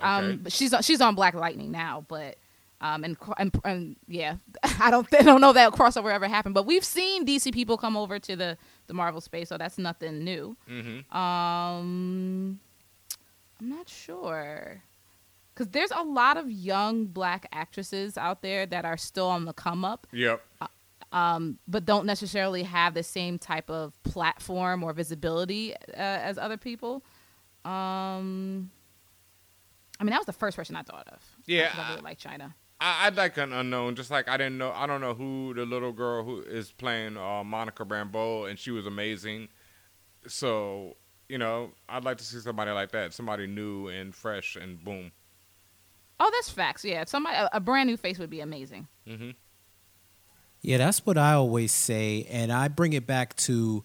Um, 0.00 0.24
Okay. 0.24 0.36
but 0.36 0.52
she's 0.52 0.74
she's 0.82 1.00
on 1.00 1.14
Black 1.14 1.34
Lightning 1.34 1.70
now, 1.70 2.04
but 2.08 2.36
um, 2.80 3.04
and, 3.04 3.16
and 3.38 3.60
and 3.64 3.96
yeah, 4.08 4.36
I 4.80 4.90
don't 4.90 5.06
I 5.14 5.22
don't 5.22 5.40
know 5.40 5.50
if 5.50 5.54
that 5.54 5.72
crossover 5.72 6.12
ever 6.12 6.28
happened, 6.28 6.54
but 6.54 6.66
we've 6.66 6.84
seen 6.84 7.26
DC 7.26 7.52
people 7.52 7.76
come 7.76 7.96
over 7.96 8.18
to 8.18 8.36
the 8.36 8.58
the 8.86 8.94
Marvel 8.94 9.20
space, 9.20 9.48
so 9.48 9.56
that's 9.58 9.78
nothing 9.78 10.24
new. 10.24 10.56
mm-hmm. 10.68 11.16
Um, 11.16 12.58
I'm 13.60 13.68
not 13.68 13.88
sure. 13.88 14.82
Because 15.54 15.68
there's 15.68 15.90
a 15.90 16.02
lot 16.02 16.36
of 16.36 16.50
young 16.50 17.04
black 17.04 17.46
actresses 17.52 18.16
out 18.16 18.42
there 18.42 18.64
that 18.66 18.84
are 18.84 18.96
still 18.96 19.28
on 19.28 19.44
the 19.44 19.52
come 19.52 19.84
up, 19.84 20.06
Yep. 20.12 20.42
um, 21.12 21.58
but 21.68 21.84
don't 21.84 22.06
necessarily 22.06 22.62
have 22.62 22.94
the 22.94 23.02
same 23.02 23.38
type 23.38 23.68
of 23.70 23.92
platform 24.02 24.82
or 24.82 24.92
visibility 24.94 25.74
uh, 25.74 25.78
as 25.96 26.38
other 26.38 26.56
people. 26.56 27.02
Um, 27.64 28.70
I 30.00 30.04
mean, 30.04 30.10
that 30.10 30.18
was 30.18 30.26
the 30.26 30.32
first 30.32 30.56
person 30.56 30.74
I 30.74 30.82
thought 30.82 31.06
of. 31.08 31.18
Yeah, 31.46 31.70
I 31.76 31.90
really 31.90 32.02
like 32.02 32.18
China. 32.18 32.54
I, 32.82 33.06
I'd 33.06 33.16
like 33.16 33.38
an 33.38 33.52
unknown, 33.52 33.94
just 33.94 34.10
like 34.10 34.28
I 34.28 34.36
didn't 34.36 34.58
know. 34.58 34.72
I 34.72 34.86
don't 34.86 35.00
know 35.00 35.14
who 35.14 35.54
the 35.54 35.64
little 35.64 35.92
girl 35.92 36.24
who 36.24 36.40
is 36.42 36.72
playing 36.72 37.16
uh, 37.16 37.44
Monica 37.44 37.84
Rambeau, 37.84 38.50
and 38.50 38.58
she 38.58 38.70
was 38.72 38.86
amazing. 38.86 39.48
So 40.26 40.96
you 41.28 41.38
know, 41.38 41.70
I'd 41.88 42.04
like 42.04 42.18
to 42.18 42.24
see 42.24 42.40
somebody 42.40 42.72
like 42.72 42.90
that, 42.92 43.14
somebody 43.14 43.46
new 43.46 43.88
and 43.88 44.14
fresh, 44.14 44.56
and 44.56 44.82
boom. 44.84 45.12
Oh, 46.20 46.30
that's 46.34 46.50
facts. 46.50 46.84
Yeah, 46.84 47.04
somebody 47.06 47.36
a, 47.36 47.48
a 47.54 47.60
brand 47.60 47.88
new 47.88 47.96
face 47.96 48.18
would 48.18 48.30
be 48.30 48.40
amazing. 48.40 48.88
hmm 49.06 49.30
Yeah, 50.60 50.78
that's 50.78 51.04
what 51.06 51.16
I 51.18 51.32
always 51.34 51.72
say. 51.72 52.26
And 52.30 52.52
I 52.52 52.68
bring 52.68 52.92
it 52.92 53.06
back 53.06 53.34
to 53.36 53.84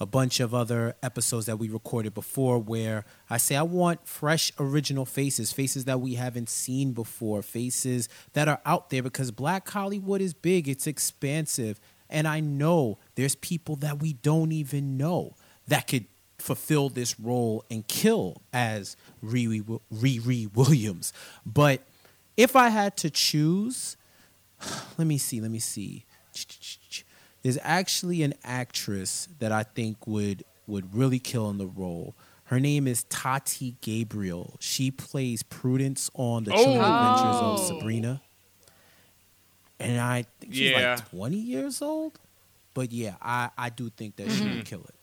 a 0.00 0.06
bunch 0.06 0.40
of 0.40 0.54
other 0.54 0.94
episodes 1.02 1.46
that 1.46 1.58
we 1.58 1.68
recorded 1.68 2.14
before 2.14 2.58
where 2.58 3.04
I 3.28 3.36
say 3.38 3.56
I 3.56 3.62
want 3.62 4.06
fresh 4.06 4.52
original 4.58 5.04
faces, 5.04 5.52
faces 5.52 5.84
that 5.86 6.00
we 6.00 6.14
haven't 6.14 6.48
seen 6.48 6.92
before, 6.92 7.42
faces 7.42 8.08
that 8.32 8.48
are 8.48 8.60
out 8.64 8.90
there 8.90 9.02
because 9.02 9.30
black 9.30 9.68
Hollywood 9.68 10.20
is 10.20 10.34
big, 10.34 10.68
it's 10.68 10.86
expansive. 10.86 11.80
And 12.08 12.28
I 12.28 12.40
know 12.40 12.98
there's 13.16 13.34
people 13.34 13.76
that 13.76 14.00
we 14.00 14.14
don't 14.14 14.52
even 14.52 14.96
know 14.96 15.34
that 15.66 15.88
could 15.88 16.06
fulfill 16.38 16.88
this 16.88 17.18
role 17.18 17.64
and 17.70 17.86
kill 17.86 18.42
as 18.52 18.96
Riri, 19.22 20.54
Williams. 20.54 21.12
But 21.44 21.82
if 22.36 22.54
I 22.54 22.68
had 22.68 22.96
to 22.98 23.10
choose, 23.10 23.96
let 24.98 25.06
me 25.06 25.18
see, 25.18 25.40
let 25.40 25.50
me 25.50 25.58
see. 25.58 26.04
There's 27.42 27.58
actually 27.62 28.22
an 28.22 28.34
actress 28.44 29.28
that 29.38 29.52
I 29.52 29.62
think 29.62 30.06
would 30.06 30.44
would 30.66 30.94
really 30.94 31.18
kill 31.18 31.48
in 31.50 31.58
the 31.58 31.66
role. 31.66 32.14
Her 32.44 32.60
name 32.60 32.86
is 32.86 33.04
Tati 33.04 33.76
Gabrielle. 33.80 34.56
She 34.58 34.90
plays 34.90 35.42
Prudence 35.42 36.10
on 36.14 36.44
the 36.44 36.50
Chilling 36.52 36.78
Oh. 36.78 36.82
Adventures 36.82 37.60
of. 37.60 37.66
Sabrina. 37.66 38.22
And 39.80 40.00
I 40.00 40.24
think 40.40 40.54
she's 40.54 40.70
Yeah. 40.70 40.96
like 40.96 41.08
20 41.10 41.36
years 41.36 41.80
old. 41.82 42.18
But 42.74 42.92
yeah, 42.92 43.16
I, 43.20 43.50
I 43.56 43.70
do 43.70 43.90
think 43.90 44.16
that 44.16 44.30
she 44.30 44.42
would 44.44 44.52
mm-hmm. 44.52 44.60
kill 44.62 44.80
it. 44.80 44.94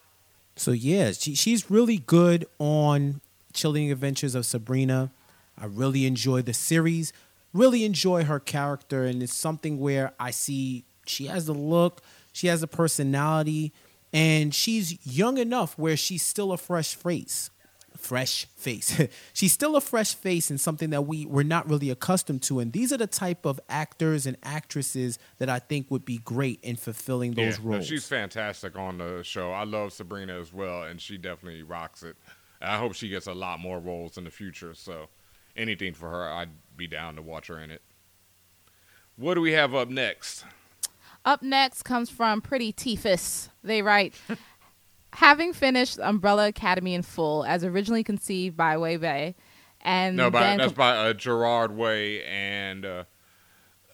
So 0.56 0.72
yeah, 0.72 1.12
she, 1.12 1.36
she's 1.36 1.70
really 1.70 1.98
good 1.98 2.46
on 2.60 3.22
Chilling 3.54 3.92
Adventures 3.92 4.36
of 4.36 4.46
Sabrina. 4.46 5.12
I 5.58 5.66
really 5.66 6.06
enjoy 6.06 6.42
the 6.42 6.54
series. 6.54 7.12
Really 7.54 7.86
enjoy 7.86 8.26
her 8.26 8.40
character, 8.40 9.06
and 9.06 9.24
it's 9.24 9.34
something 9.34 9.80
where 9.80 10.12
I 10.20 10.32
see 10.32 10.84
she 11.06 11.28
has 11.28 11.46
the 11.46 11.54
look, 11.54 12.02
she 12.36 12.48
has 12.48 12.62
a 12.62 12.68
personality, 12.68 13.72
and 14.12 14.54
she's 14.54 15.08
young 15.08 15.38
enough 15.38 15.78
where 15.78 15.96
she's 15.96 16.22
still 16.22 16.52
a 16.52 16.58
fresh 16.58 16.94
face. 16.94 17.50
Fresh 17.96 18.48
face. 18.58 19.02
she's 19.34 19.54
still 19.54 19.78
a 19.78 19.82
fresh 19.82 20.16
face 20.16 20.50
and 20.50 20.60
something 20.60 20.90
that 20.90 21.04
we 21.04 21.26
we're 21.26 21.44
not 21.44 21.70
really 21.70 21.90
accustomed 21.90 22.44
to. 22.44 22.60
And 22.60 22.74
these 22.74 22.92
are 22.92 22.98
the 22.98 23.08
type 23.08 23.46
of 23.46 23.58
actors 23.70 24.26
and 24.26 24.36
actresses 24.44 25.18
that 25.38 25.48
I 25.48 25.60
think 25.60 25.90
would 25.90 26.04
be 26.04 26.18
great 26.18 26.60
in 26.62 26.76
fulfilling 26.76 27.36
those 27.36 27.58
yeah, 27.58 27.64
no, 27.64 27.72
roles. 27.72 27.88
she's 27.88 28.06
fantastic 28.06 28.78
on 28.78 28.98
the 28.98 29.24
show. 29.24 29.54
I 29.54 29.64
love 29.64 29.94
Sabrina 29.94 30.38
as 30.38 30.52
well, 30.52 30.84
and 30.84 31.00
she 31.00 31.18
definitely 31.18 31.64
rocks 31.64 32.04
it. 32.04 32.18
I 32.62 32.78
hope 32.78 32.96
she 32.96 33.08
gets 33.08 33.28
a 33.28 33.34
lot 33.34 33.62
more 33.62 33.80
roles 33.80 34.18
in 34.18 34.26
the 34.26 34.32
future. 34.32 34.74
So 34.74 35.08
anything 35.56 35.94
for 35.94 36.10
her, 36.10 36.28
I'd 36.28 36.50
be 36.76 36.88
down 36.88 37.16
to 37.16 37.22
watch 37.22 37.48
her 37.48 37.60
in 37.60 37.72
it. 37.72 37.82
What 39.16 39.36
do 39.36 39.42
we 39.42 39.54
have 39.54 39.74
up 39.74 39.88
next? 39.88 40.44
Up 41.26 41.42
next 41.42 41.84
comes 41.84 42.10
from 42.10 42.40
Pretty 42.40 42.72
Tiefus. 42.72 43.50
They 43.64 43.82
write, 43.82 44.14
having 45.14 45.54
finished 45.54 45.98
Umbrella 46.00 46.48
Academy 46.48 46.94
in 46.94 47.02
full, 47.02 47.44
as 47.46 47.64
originally 47.64 48.04
conceived 48.04 48.56
by 48.56 48.78
Way 48.78 48.98
Bá, 49.00 49.34
and 49.82 50.16
No, 50.16 50.30
by, 50.30 50.42
then 50.42 50.58
that's 50.60 50.74
by 50.74 50.96
uh, 50.96 51.14
Gerard 51.14 51.76
Way 51.76 52.24
and 52.26 52.86
uh, 52.86 53.04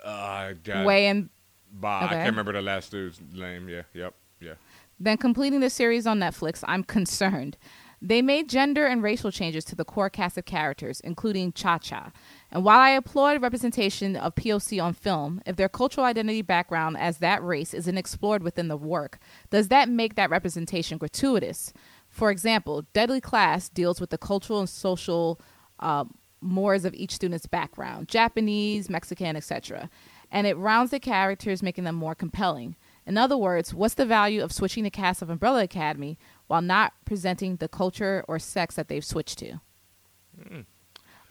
uh, 0.03 0.53
God, 0.61 0.85
Way 0.85 1.07
and 1.07 1.29
by 1.71 2.01
I 2.03 2.07
can't 2.09 2.29
remember 2.31 2.51
the 2.51 2.61
last 2.61 2.91
dude's 2.91 3.21
name. 3.33 3.69
Yeah, 3.69 3.83
yep, 3.93 4.13
yeah. 4.41 4.55
then 4.99 5.17
completing 5.17 5.61
the 5.61 5.69
series 5.69 6.05
on 6.05 6.19
Netflix, 6.19 6.65
I'm 6.67 6.83
concerned. 6.83 7.57
They 8.01 8.21
made 8.21 8.49
gender 8.49 8.87
and 8.87 9.03
racial 9.03 9.31
changes 9.31 9.63
to 9.65 9.75
the 9.75 9.85
core 9.85 10.09
cast 10.09 10.37
of 10.37 10.45
characters, 10.45 10.99
including 11.01 11.53
Cha 11.53 11.77
Cha. 11.77 12.11
And 12.51 12.65
while 12.65 12.79
I 12.79 12.89
applaud 12.89 13.41
representation 13.41 14.17
of 14.17 14.35
POC 14.35 14.83
on 14.83 14.93
film, 14.93 15.41
if 15.45 15.55
their 15.55 15.69
cultural 15.69 16.05
identity 16.05 16.41
background 16.41 16.97
as 16.97 17.19
that 17.19 17.43
race 17.43 17.73
isn't 17.73 17.97
explored 17.97 18.43
within 18.43 18.67
the 18.67 18.75
work, 18.75 19.19
does 19.49 19.69
that 19.69 19.87
make 19.87 20.15
that 20.15 20.29
representation 20.29 20.97
gratuitous? 20.97 21.71
For 22.09 22.29
example, 22.29 22.85
Deadly 22.93 23.21
Class 23.21 23.69
deals 23.69 24.01
with 24.01 24.09
the 24.09 24.17
cultural 24.17 24.59
and 24.59 24.69
social 24.69 25.39
uh, 25.79 26.03
mores 26.41 26.83
of 26.83 26.93
each 26.93 27.11
student's 27.11 27.45
background 27.45 28.09
Japanese, 28.09 28.89
Mexican, 28.89 29.37
etc. 29.37 29.89
And 30.29 30.45
it 30.45 30.57
rounds 30.57 30.91
the 30.91 30.99
characters, 30.99 31.63
making 31.63 31.85
them 31.85 31.95
more 31.95 32.15
compelling. 32.15 32.75
In 33.05 33.17
other 33.17 33.37
words, 33.37 33.73
what's 33.73 33.95
the 33.95 34.05
value 34.05 34.43
of 34.43 34.51
switching 34.51 34.83
the 34.83 34.89
cast 34.89 35.21
of 35.21 35.29
Umbrella 35.29 35.63
Academy 35.63 36.19
while 36.47 36.61
not 36.61 36.93
presenting 37.05 37.55
the 37.55 37.69
culture 37.69 38.25
or 38.27 38.39
sex 38.39 38.75
that 38.75 38.89
they've 38.89 39.05
switched 39.05 39.39
to? 39.39 39.61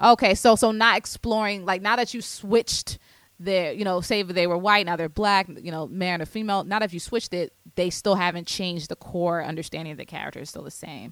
Okay, 0.03 0.35
so 0.35 0.57
so 0.57 0.71
not 0.71 0.97
exploring 0.97 1.65
like 1.67 1.83
now 1.83 1.97
that 1.97 2.15
you 2.15 2.23
switched 2.23 2.99
their 3.39 3.73
you 3.73 3.85
know 3.85 4.01
say 4.01 4.21
if 4.21 4.29
they 4.29 4.47
were 4.47 4.59
white 4.59 4.85
now 4.85 4.97
they're 4.97 5.09
black 5.09 5.49
you 5.49 5.71
know 5.71 5.87
man 5.87 6.21
or 6.21 6.27
female 6.27 6.63
now 6.65 6.79
that 6.79 6.93
you 6.93 7.01
switched 7.01 7.33
it 7.33 7.55
they 7.75 7.89
still 7.89 8.15
haven't 8.15 8.47
changed 8.47 8.91
the 8.91 8.97
core 8.97 9.43
understanding 9.43 9.93
of 9.93 9.97
the 9.99 10.05
character 10.05 10.41
is 10.41 10.51
still 10.51 10.63
the 10.63 10.71
same 10.71 11.11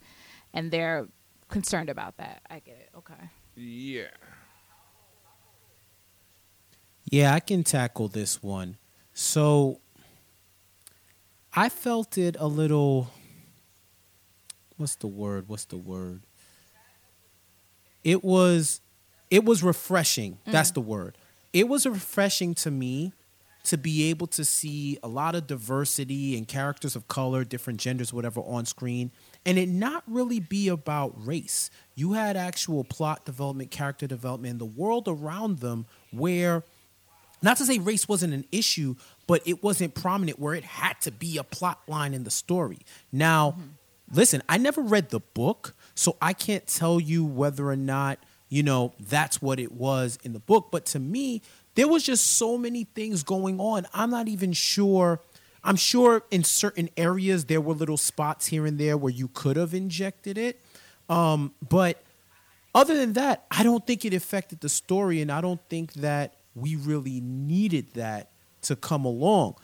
and 0.53 0.71
they're 0.71 1.09
concerned 1.49 1.89
about 1.89 2.19
that 2.19 2.43
i 2.51 2.59
get 2.59 2.77
it 2.77 2.91
okay 2.95 3.31
Yeah. 3.57 4.09
Yeah, 7.11 7.33
I 7.33 7.41
can 7.41 7.65
tackle 7.65 8.09
this 8.09 8.43
one. 8.43 8.77
So 9.15 9.81
I 11.55 11.71
felt 11.71 12.19
it 12.19 12.37
a 12.39 12.47
little 12.47 13.11
what's 14.77 14.97
the 14.97 15.07
word? 15.07 15.49
What's 15.49 15.65
the 15.65 15.79
word? 15.79 16.21
It 18.09 18.25
was 18.25 18.81
it 19.31 19.45
was 19.45 19.63
refreshing. 19.63 20.39
Mm. 20.47 20.53
That's 20.53 20.71
the 20.71 20.81
word. 20.81 21.19
It 21.53 21.69
was 21.69 21.87
refreshing 21.87 22.55
to 22.55 22.71
me 22.71 23.13
to 23.65 23.77
be 23.77 24.09
able 24.09 24.27
to 24.29 24.47
see 24.47 24.99
a 25.03 25.09
lot 25.09 25.35
of 25.35 25.47
diversity 25.47 26.39
and 26.39 26.49
characters 26.49 26.97
of 26.97 27.07
color, 27.07 27.45
different 27.45 27.79
genders, 27.79 28.11
whatever, 28.11 28.41
on 28.41 28.65
screen, 28.65 29.11
and 29.45 29.59
it 29.59 29.69
not 29.69 30.05
really 30.07 30.41
be 30.41 30.69
about 30.69 31.13
race. 31.27 31.69
You 31.95 32.15
had 32.15 32.35
actual 32.35 32.83
plot 32.83 33.27
development, 33.27 33.71
character 33.71 34.07
development, 34.07 34.53
and 34.53 34.61
the 34.61 34.65
world 34.65 35.07
around 35.07 35.59
them 35.59 35.85
where 36.11 36.65
not 37.43 37.59
to 37.59 37.67
say 37.67 37.79
race 37.79 38.09
wasn't 38.09 38.33
an 38.33 38.47
issue, 38.51 38.95
but 39.27 39.43
it 39.45 39.63
wasn't 39.63 39.95
prominent 39.95 40.39
where 40.39 40.55
it 40.55 40.65
had 40.65 40.99
to 41.03 41.11
be 41.11 41.37
a 41.37 41.45
plot 41.45 41.83
line 41.87 42.15
in 42.15 42.25
the 42.25 42.31
story. 42.31 42.79
Now, 43.13 43.51
mm-hmm. 43.51 43.63
listen, 44.15 44.43
I 44.49 44.57
never 44.57 44.81
read 44.81 45.11
the 45.11 45.21
book, 45.21 45.75
so 45.99 46.17
I 46.23 46.33
can't 46.33 46.65
tell 46.65 47.01
you 47.01 47.25
whether 47.25 47.69
or 47.69 47.75
not, 47.75 48.21
you 48.49 48.63
know, 48.63 48.95
that's 49.01 49.43
what 49.43 49.59
it 49.59 49.73
was 49.73 50.17
in 50.23 50.33
the 50.33 50.39
book. 50.39 50.69
But 50.71 50.87
to 50.87 51.01
me, 51.01 51.43
there 51.75 51.89
was 51.89 52.05
just 52.05 52.25
so 52.35 52.57
many 52.57 52.85
things 52.85 53.25
going 53.25 53.59
on. 53.59 53.85
I'm 53.93 54.11
not 54.11 54.29
even 54.29 54.53
sure. 54.53 55.21
I'm 55.65 55.75
sure 55.75 56.23
in 56.31 56.45
certain 56.45 56.89
areas 56.97 57.47
there 57.47 57.61
were 57.61 57.75
little 57.75 57.97
spots 57.97 58.47
here 58.47 58.65
and 58.65 58.79
there 58.79 58.97
where 58.97 59.13
you 59.13 59.27
could 59.27 59.57
have 59.57 59.75
injected 59.75 60.39
it. 60.39 60.61
Um, 61.09 61.53
but 61.69 62.01
other 62.77 62.97
than 62.97 63.15
that, 63.15 63.47
I 63.51 63.65
don't 63.65 63.85
think 63.85 64.05
it 64.05 64.15
affected 64.15 64.61
the 64.61 64.69
story, 64.69 65.21
and 65.21 65.33
I 65.33 65.41
don't 65.41 65.61
think 65.69 65.95
that 65.95 66.35
we 66.55 66.77
really 66.77 67.21
needed 67.21 67.95
that 67.95 68.31
to 68.63 68.77
come 68.77 69.05
along. 69.05 69.57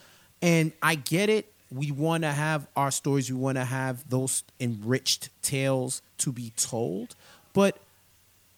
And 0.42 0.72
I 0.82 0.96
get 0.96 1.30
it. 1.30 1.53
We 1.74 1.90
want 1.90 2.22
to 2.22 2.32
have 2.32 2.68
our 2.76 2.90
stories, 2.90 3.30
we 3.30 3.38
want 3.38 3.58
to 3.58 3.64
have 3.64 4.08
those 4.08 4.44
enriched 4.60 5.30
tales 5.42 6.02
to 6.18 6.32
be 6.32 6.52
told, 6.56 7.16
but 7.52 7.78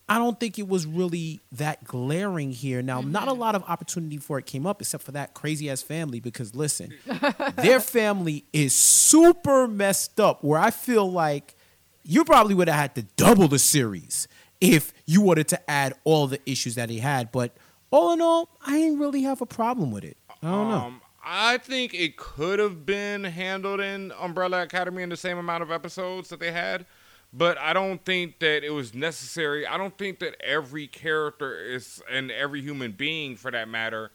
I 0.09 0.18
don't 0.18 0.38
think 0.38 0.59
it 0.59 0.68
was 0.68 0.87
really 0.87 1.40
that 1.52 1.83
glaring 1.85 2.52
here. 2.52 2.81
Now, 2.81 3.00
not 3.00 3.26
a 3.26 3.33
mm-hmm. 3.33 3.40
lot 3.40 3.55
of 3.57 3.64
opportunity 3.64 4.18
for 4.18 4.38
it 4.38 4.46
came 4.46 4.64
up 4.66 4.81
except 4.81 5.02
for 5.02 5.12
that 5.12 5.35
crazy 5.35 5.68
ass 5.68 5.83
family 5.83 6.20
because 6.20 6.55
listen, 6.55 6.94
their 7.57 7.81
family 7.81 8.44
is 8.52 8.72
super 8.74 9.66
messed 9.66 10.20
up 10.20 10.44
where 10.44 10.61
I 10.61 10.70
feel 10.70 11.11
like 11.11 11.57
you 12.05 12.24
probably 12.24 12.55
would 12.55 12.68
have 12.68 12.79
had 12.79 12.94
to 12.94 13.02
double 13.16 13.48
the 13.48 13.59
series 13.59 14.29
if 14.61 14.92
you 15.07 15.20
wanted 15.20 15.48
to 15.48 15.70
add 15.70 15.94
all 16.05 16.29
the 16.29 16.40
issues 16.46 16.76
that 16.76 16.88
he 16.88 17.00
had. 17.00 17.33
But 17.33 17.57
all 17.90 18.12
in 18.12 18.20
all, 18.20 18.48
I 18.64 18.79
didn't 18.79 19.00
really 19.00 19.22
have 19.22 19.40
a 19.40 19.46
problem 19.46 19.90
with 19.90 20.05
it. 20.05 20.16
I 20.42 20.46
don't 20.46 20.70
know. 20.70 20.76
Um, 20.76 21.00
I 21.28 21.58
think 21.58 21.92
it 21.92 22.16
could 22.16 22.60
have 22.60 22.86
been 22.86 23.24
handled 23.24 23.80
in 23.80 24.12
Umbrella 24.12 24.62
Academy 24.62 25.02
in 25.02 25.08
the 25.08 25.16
same 25.16 25.38
amount 25.38 25.64
of 25.64 25.72
episodes 25.72 26.28
that 26.28 26.38
they 26.38 26.52
had, 26.52 26.86
but 27.32 27.58
I 27.58 27.72
don't 27.72 28.02
think 28.04 28.38
that 28.38 28.62
it 28.62 28.70
was 28.70 28.94
necessary. 28.94 29.66
I 29.66 29.76
don't 29.76 29.98
think 29.98 30.20
that 30.20 30.40
every 30.40 30.86
character 30.86 31.58
is 31.58 32.00
and 32.08 32.30
every 32.30 32.62
human 32.62 32.92
being, 32.92 33.34
for 33.34 33.50
that 33.50 33.68
matter, 33.68 34.12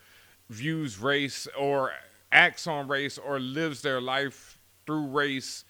views 0.49 0.99
race 0.99 1.49
or 1.59 1.91
acts 2.31 2.65
on 2.65 2.87
race 2.87 3.17
or 3.17 3.41
lives 3.41 3.81
their 3.81 3.99
life 3.99 4.57
through 4.85 5.07
race 5.07 5.65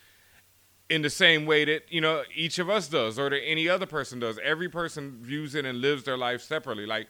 in 0.91 1.01
the 1.01 1.10
same 1.10 1.47
way 1.47 1.65
that 1.65 1.84
you 1.89 2.01
know 2.01 2.21
each 2.36 2.60
of 2.60 2.69
us 2.69 2.88
does 2.88 3.17
or 3.17 3.32
that 3.32 3.41
any 3.43 3.67
other 3.67 3.88
person 3.88 4.19
does. 4.19 4.38
Every 4.43 4.69
person 4.69 5.17
views 5.21 5.56
it 5.56 5.65
and 5.65 5.82
lives 5.82 6.04
their 6.04 6.17
life 6.17 6.41
separately. 6.43 6.86
Like 6.86 7.08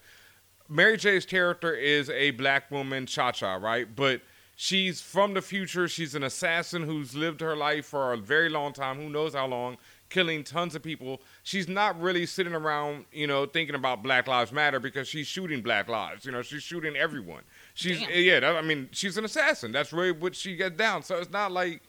Mary 0.71 0.95
J's 0.95 1.25
character 1.25 1.73
is 1.75 2.09
a 2.09 2.31
black 2.31 2.71
woman, 2.71 3.05
Cha 3.05 3.33
Cha, 3.33 3.55
right? 3.55 3.93
But 3.93 4.21
she's 4.55 5.01
from 5.01 5.33
the 5.33 5.41
future. 5.41 5.89
She's 5.89 6.15
an 6.15 6.23
assassin 6.23 6.83
who's 6.83 7.13
lived 7.13 7.41
her 7.41 7.57
life 7.57 7.87
for 7.87 8.13
a 8.13 8.17
very 8.17 8.47
long 8.47 8.71
time, 8.71 8.95
who 8.95 9.09
knows 9.09 9.33
how 9.33 9.47
long, 9.47 9.75
killing 10.09 10.45
tons 10.45 10.73
of 10.73 10.81
people. 10.81 11.21
She's 11.43 11.67
not 11.67 11.99
really 11.99 12.25
sitting 12.25 12.53
around, 12.53 13.03
you 13.11 13.27
know, 13.27 13.45
thinking 13.45 13.75
about 13.75 14.01
Black 14.01 14.29
Lives 14.29 14.53
Matter 14.53 14.79
because 14.79 15.09
she's 15.09 15.27
shooting 15.27 15.61
Black 15.61 15.89
Lives. 15.89 16.25
You 16.25 16.31
know, 16.31 16.41
she's 16.41 16.63
shooting 16.63 16.95
everyone. 16.95 17.43
She's 17.73 17.99
yeah, 18.07 18.39
that, 18.39 18.55
I 18.55 18.61
mean, 18.61 18.87
she's 18.93 19.17
an 19.17 19.25
assassin. 19.25 19.73
That's 19.73 19.91
really 19.91 20.13
what 20.13 20.37
she 20.37 20.55
gets 20.55 20.77
down. 20.77 21.03
So 21.03 21.17
it's 21.17 21.31
not 21.31 21.51
like 21.51 21.81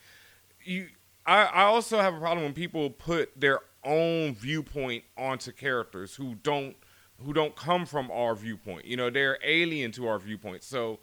you. 0.64 0.88
I, 1.24 1.44
I 1.44 1.62
also 1.64 2.00
have 2.00 2.14
a 2.14 2.18
problem 2.18 2.42
when 2.46 2.52
people 2.52 2.90
put 2.90 3.40
their 3.40 3.60
own 3.84 4.34
viewpoint 4.34 5.04
onto 5.16 5.52
characters 5.52 6.16
who 6.16 6.34
don't 6.34 6.74
who 7.24 7.32
don't 7.32 7.54
come 7.56 7.86
from 7.86 8.10
our 8.10 8.34
viewpoint. 8.34 8.84
You 8.84 8.96
know, 8.96 9.10
they're 9.10 9.38
alien 9.44 9.92
to 9.92 10.06
our 10.06 10.18
viewpoint. 10.18 10.62
So, 10.62 11.00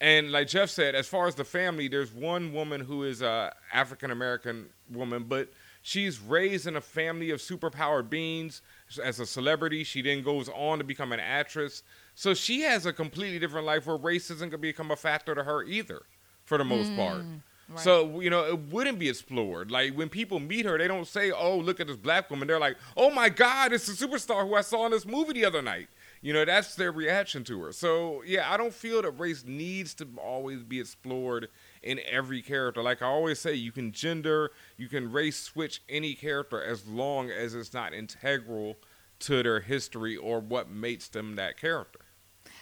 and 0.00 0.32
like 0.32 0.48
Jeff 0.48 0.70
said, 0.70 0.94
as 0.94 1.06
far 1.06 1.26
as 1.26 1.34
the 1.34 1.44
family, 1.44 1.88
there's 1.88 2.12
one 2.12 2.52
woman 2.52 2.80
who 2.80 3.04
is 3.04 3.22
a 3.22 3.52
African 3.72 4.10
American 4.10 4.70
woman, 4.90 5.24
but 5.28 5.50
she's 5.82 6.20
raised 6.20 6.66
in 6.66 6.76
a 6.76 6.80
family 6.80 7.30
of 7.30 7.40
superpowered 7.40 8.08
beings. 8.08 8.62
As 9.02 9.20
a 9.20 9.26
celebrity, 9.26 9.84
she 9.84 10.02
then 10.02 10.22
goes 10.22 10.48
on 10.48 10.78
to 10.78 10.84
become 10.84 11.12
an 11.12 11.20
actress. 11.20 11.82
So 12.14 12.34
she 12.34 12.62
has 12.62 12.86
a 12.86 12.92
completely 12.92 13.38
different 13.38 13.66
life 13.66 13.86
where 13.86 13.96
going 13.96 14.50
to 14.50 14.58
become 14.58 14.90
a 14.90 14.96
factor 14.96 15.34
to 15.34 15.44
her 15.44 15.62
either, 15.62 16.02
for 16.44 16.58
the 16.58 16.64
most 16.64 16.94
part. 16.96 17.22
Mm. 17.22 17.42
So 17.76 18.20
you 18.20 18.30
know 18.30 18.44
it 18.44 18.58
wouldn't 18.72 18.98
be 18.98 19.08
explored. 19.08 19.70
Like 19.70 19.94
when 19.94 20.08
people 20.08 20.40
meet 20.40 20.66
her, 20.66 20.76
they 20.76 20.88
don't 20.88 21.06
say, 21.06 21.30
"Oh, 21.30 21.56
look 21.58 21.78
at 21.80 21.86
this 21.86 21.96
black 21.96 22.28
woman." 22.30 22.48
They're 22.48 22.58
like, 22.58 22.76
"Oh 22.96 23.10
my 23.10 23.28
God, 23.28 23.72
it's 23.72 23.86
the 23.86 23.92
superstar 24.06 24.46
who 24.48 24.54
I 24.54 24.60
saw 24.62 24.86
in 24.86 24.90
this 24.92 25.06
movie 25.06 25.34
the 25.34 25.44
other 25.44 25.62
night." 25.62 25.88
You 26.22 26.34
know, 26.34 26.44
that's 26.44 26.74
their 26.74 26.92
reaction 26.92 27.44
to 27.44 27.62
her. 27.62 27.72
So 27.72 28.22
yeah, 28.26 28.52
I 28.52 28.56
don't 28.56 28.74
feel 28.74 29.00
that 29.02 29.12
race 29.12 29.44
needs 29.46 29.94
to 29.94 30.08
always 30.22 30.62
be 30.62 30.78
explored 30.80 31.48
in 31.82 31.98
every 32.10 32.42
character. 32.42 32.82
Like 32.82 33.00
I 33.00 33.06
always 33.06 33.38
say, 33.38 33.54
you 33.54 33.72
can 33.72 33.92
gender, 33.92 34.50
you 34.76 34.88
can 34.88 35.10
race 35.10 35.38
switch 35.38 35.80
any 35.88 36.14
character 36.14 36.62
as 36.62 36.86
long 36.86 37.30
as 37.30 37.54
it's 37.54 37.72
not 37.72 37.94
integral 37.94 38.76
to 39.20 39.42
their 39.42 39.60
history 39.60 40.16
or 40.16 40.40
what 40.40 40.68
makes 40.70 41.08
them 41.08 41.36
that 41.36 41.56
character. 41.58 42.00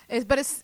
it's, 0.08 0.24
but 0.24 0.38
it's 0.38 0.62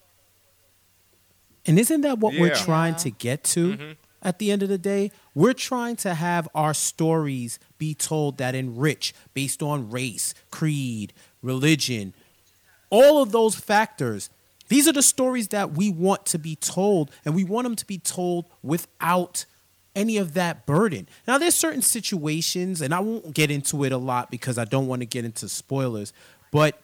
And 1.66 1.78
isn't 1.78 2.02
that 2.02 2.18
what 2.18 2.34
we're 2.34 2.48
Yeah. 2.48 2.54
trying 2.64 2.94
to 2.96 3.10
get 3.10 3.42
to 3.44 3.76
mm-hmm. 3.76 3.92
At 4.24 4.38
the 4.38 4.50
end 4.50 4.62
of 4.62 4.68
the 4.68 4.78
day? 4.78 5.12
We're 5.34 5.52
trying 5.52 5.96
to 5.96 6.14
have 6.14 6.48
our 6.54 6.74
stories 6.74 7.58
be 7.78 7.94
told 7.94 8.38
that 8.38 8.54
enrich 8.54 9.14
based 9.34 9.62
on 9.62 9.90
race, 9.90 10.34
creed, 10.50 11.12
religion, 11.42 12.14
all 12.90 13.22
of 13.22 13.32
those 13.32 13.54
factors. 13.54 14.30
These 14.68 14.88
are 14.88 14.92
the 14.92 15.02
stories 15.02 15.48
that 15.48 15.72
we 15.72 15.90
want 15.90 16.24
to 16.26 16.38
be 16.38 16.56
told, 16.56 17.10
and 17.24 17.34
we 17.34 17.44
want 17.44 17.64
them 17.66 17.76
to 17.76 17.86
be 17.86 17.98
told 17.98 18.46
without 18.62 19.44
any 19.94 20.16
of 20.16 20.34
that 20.34 20.66
burden. 20.66 21.08
Now, 21.26 21.38
there's 21.38 21.54
certain 21.54 21.82
situations, 21.82 22.80
and 22.80 22.94
I 22.94 23.00
won't 23.00 23.34
get 23.34 23.50
into 23.50 23.84
it 23.84 23.92
a 23.92 23.98
lot 23.98 24.30
because 24.30 24.58
I 24.58 24.64
don't 24.64 24.86
want 24.86 25.02
to 25.02 25.06
get 25.06 25.24
into 25.24 25.48
spoilers, 25.48 26.12
but 26.50 26.80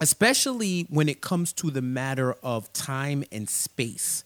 especially 0.00 0.86
when 0.90 1.08
it 1.08 1.20
comes 1.20 1.52
to 1.54 1.70
the 1.70 1.80
matter 1.80 2.34
of 2.42 2.72
time 2.72 3.24
and 3.30 3.48
space, 3.48 4.24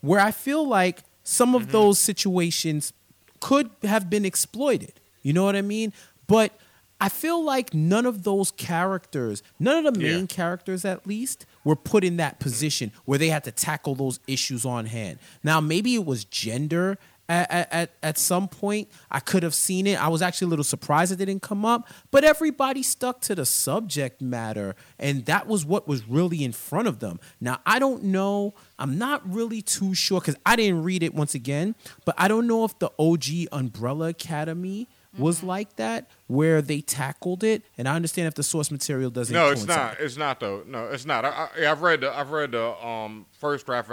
where 0.00 0.20
I 0.20 0.30
feel 0.30 0.66
like 0.66 1.02
some 1.26 1.56
of 1.56 1.62
mm-hmm. 1.62 1.72
those 1.72 1.98
situations 1.98 2.92
could 3.40 3.68
have 3.82 4.08
been 4.08 4.24
exploited. 4.24 4.92
You 5.22 5.32
know 5.32 5.44
what 5.44 5.56
I 5.56 5.62
mean? 5.62 5.92
But 6.28 6.52
I 7.00 7.08
feel 7.08 7.42
like 7.42 7.74
none 7.74 8.06
of 8.06 8.22
those 8.22 8.52
characters, 8.52 9.42
none 9.58 9.86
of 9.86 9.94
the 9.94 10.00
Yeah. 10.00 10.12
main 10.12 10.28
characters 10.28 10.84
at 10.84 11.04
least, 11.04 11.44
were 11.64 11.74
put 11.74 12.04
in 12.04 12.16
that 12.18 12.34
mm-hmm. 12.34 12.44
position 12.44 12.92
where 13.06 13.18
they 13.18 13.28
had 13.28 13.42
to 13.44 13.50
tackle 13.50 13.96
those 13.96 14.20
issues 14.28 14.64
on 14.64 14.86
hand. 14.86 15.18
Now, 15.42 15.60
maybe 15.60 15.94
it 15.94 16.06
was 16.06 16.24
gender 16.24 16.96
at, 17.28 17.72
at, 17.72 17.90
at, 18.02 18.18
some 18.18 18.48
point. 18.48 18.88
I 19.10 19.20
could 19.20 19.42
have 19.42 19.54
seen 19.54 19.86
it. 19.86 20.02
I 20.02 20.08
was 20.08 20.22
actually 20.22 20.46
a 20.46 20.50
little 20.50 20.64
surprised 20.64 21.12
it 21.12 21.16
didn't 21.16 21.42
come 21.42 21.64
up, 21.64 21.88
but 22.10 22.24
everybody 22.24 22.82
stuck 22.82 23.20
to 23.22 23.34
the 23.34 23.46
subject 23.46 24.20
matter, 24.20 24.74
and 24.98 25.24
that 25.26 25.46
was 25.46 25.64
what 25.64 25.88
was 25.88 26.06
really 26.06 26.44
in 26.44 26.52
front 26.52 26.88
of 26.88 27.00
them. 27.00 27.18
Now, 27.40 27.58
I 27.66 27.78
don't 27.78 28.04
know. 28.04 28.54
I'm 28.78 28.98
not 28.98 29.28
really 29.28 29.62
too 29.62 29.94
sure 29.94 30.20
because 30.20 30.36
I 30.44 30.56
didn't 30.56 30.82
read 30.82 31.02
it 31.02 31.14
once 31.14 31.34
again, 31.34 31.74
but 32.04 32.14
I 32.18 32.28
don't 32.28 32.46
know 32.46 32.64
if 32.64 32.78
the 32.78 32.90
OG 32.98 33.48
Umbrella 33.52 34.08
Academy 34.08 34.88
was 35.18 35.42
like 35.42 35.76
that 35.76 36.10
where 36.26 36.60
they 36.60 36.80
tackled 36.80 37.42
it 37.42 37.62
and 37.78 37.88
i 37.88 37.94
understand 37.94 38.28
if 38.28 38.34
the 38.34 38.42
source 38.42 38.70
material 38.70 39.10
doesn't 39.10 39.32
No, 39.32 39.50
it's 39.50 39.66
not. 39.66 39.98
It's 39.98 40.16
not 40.16 40.40
though. 40.40 40.62
No, 40.66 40.88
it's 40.88 41.06
not. 41.06 41.24
I, 41.24 41.48
i've 41.66 41.82
read 41.82 42.02
the 42.02 42.14
I've 42.14 42.30
read 42.30 42.52
the 42.52 42.86
um 42.86 43.26
first 43.32 43.66
draft, 43.66 43.90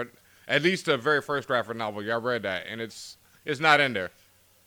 at 0.48 0.62
least 0.62 0.86
the 0.86 0.98
very 0.98 1.22
first 1.22 1.48
draft 1.48 1.70
of 1.70 1.78
novel. 1.78 2.04
Yeah, 2.04 2.16
I 2.16 2.18
read 2.18 2.44
that, 2.44 2.66
and 2.68 2.82
it's 2.82 3.18
it's 3.46 3.60
not 3.60 3.80
in 3.80 3.94
there. 3.94 4.12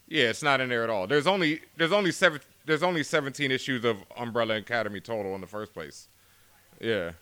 Yeah, 0.09 0.25
it's 0.25 0.43
not 0.43 0.61
in 0.61 0.69
there 0.69 0.85
at 0.85 0.91
all. 0.91 1.07
There's 1.07 1.27
only 1.27 1.61
there's 1.77 1.93
only 1.93 2.13
seven 2.13 2.41
there's 2.65 2.83
only 2.83 3.03
17 3.03 3.51
issues 3.51 3.85
of 3.85 3.99
Umbrella 4.17 4.57
Academy 4.57 5.01
total 5.01 5.35
in 5.35 5.41
the 5.41 5.47
first 5.47 5.73
place. 5.73 6.09
Yeah. 6.81 7.13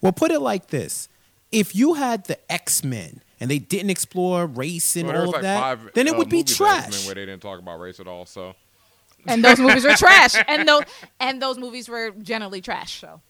well 0.00 0.12
put 0.12 0.30
it 0.30 0.40
like 0.40 0.68
this 0.68 1.08
if 1.52 1.74
you 1.74 1.94
had 1.94 2.24
the 2.24 2.38
x-men 2.50 3.20
and 3.40 3.50
they 3.50 3.58
didn't 3.58 3.90
explore 3.90 4.46
race 4.46 4.96
and 4.96 5.08
Well, 5.08 5.16
all 5.16 5.22
was 5.22 5.28
of 5.28 5.34
like 5.34 5.42
that 5.42 5.60
five, 5.60 5.90
then 5.94 6.06
it 6.06 6.14
uh, 6.14 6.18
would 6.18 6.28
be 6.28 6.38
movies 6.38 6.60
of 6.60 6.66
X-Men 6.66 6.90
trash 6.90 7.06
where 7.06 7.14
they 7.14 7.26
didn't 7.26 7.42
talk 7.42 7.58
about 7.58 7.80
race 7.80 8.00
at 8.00 8.06
all. 8.06 8.24
So 8.26 8.54
And 9.26 9.44
those 9.44 9.58
movies 9.58 9.84
were 9.84 9.94
trash. 9.96 10.34
And 10.48 10.66
those 10.66 10.84
and 11.20 11.40
those 11.40 11.58
movies 11.58 11.88
were 11.88 12.10
generally 12.22 12.60
trash. 12.60 13.00
So 13.00 13.20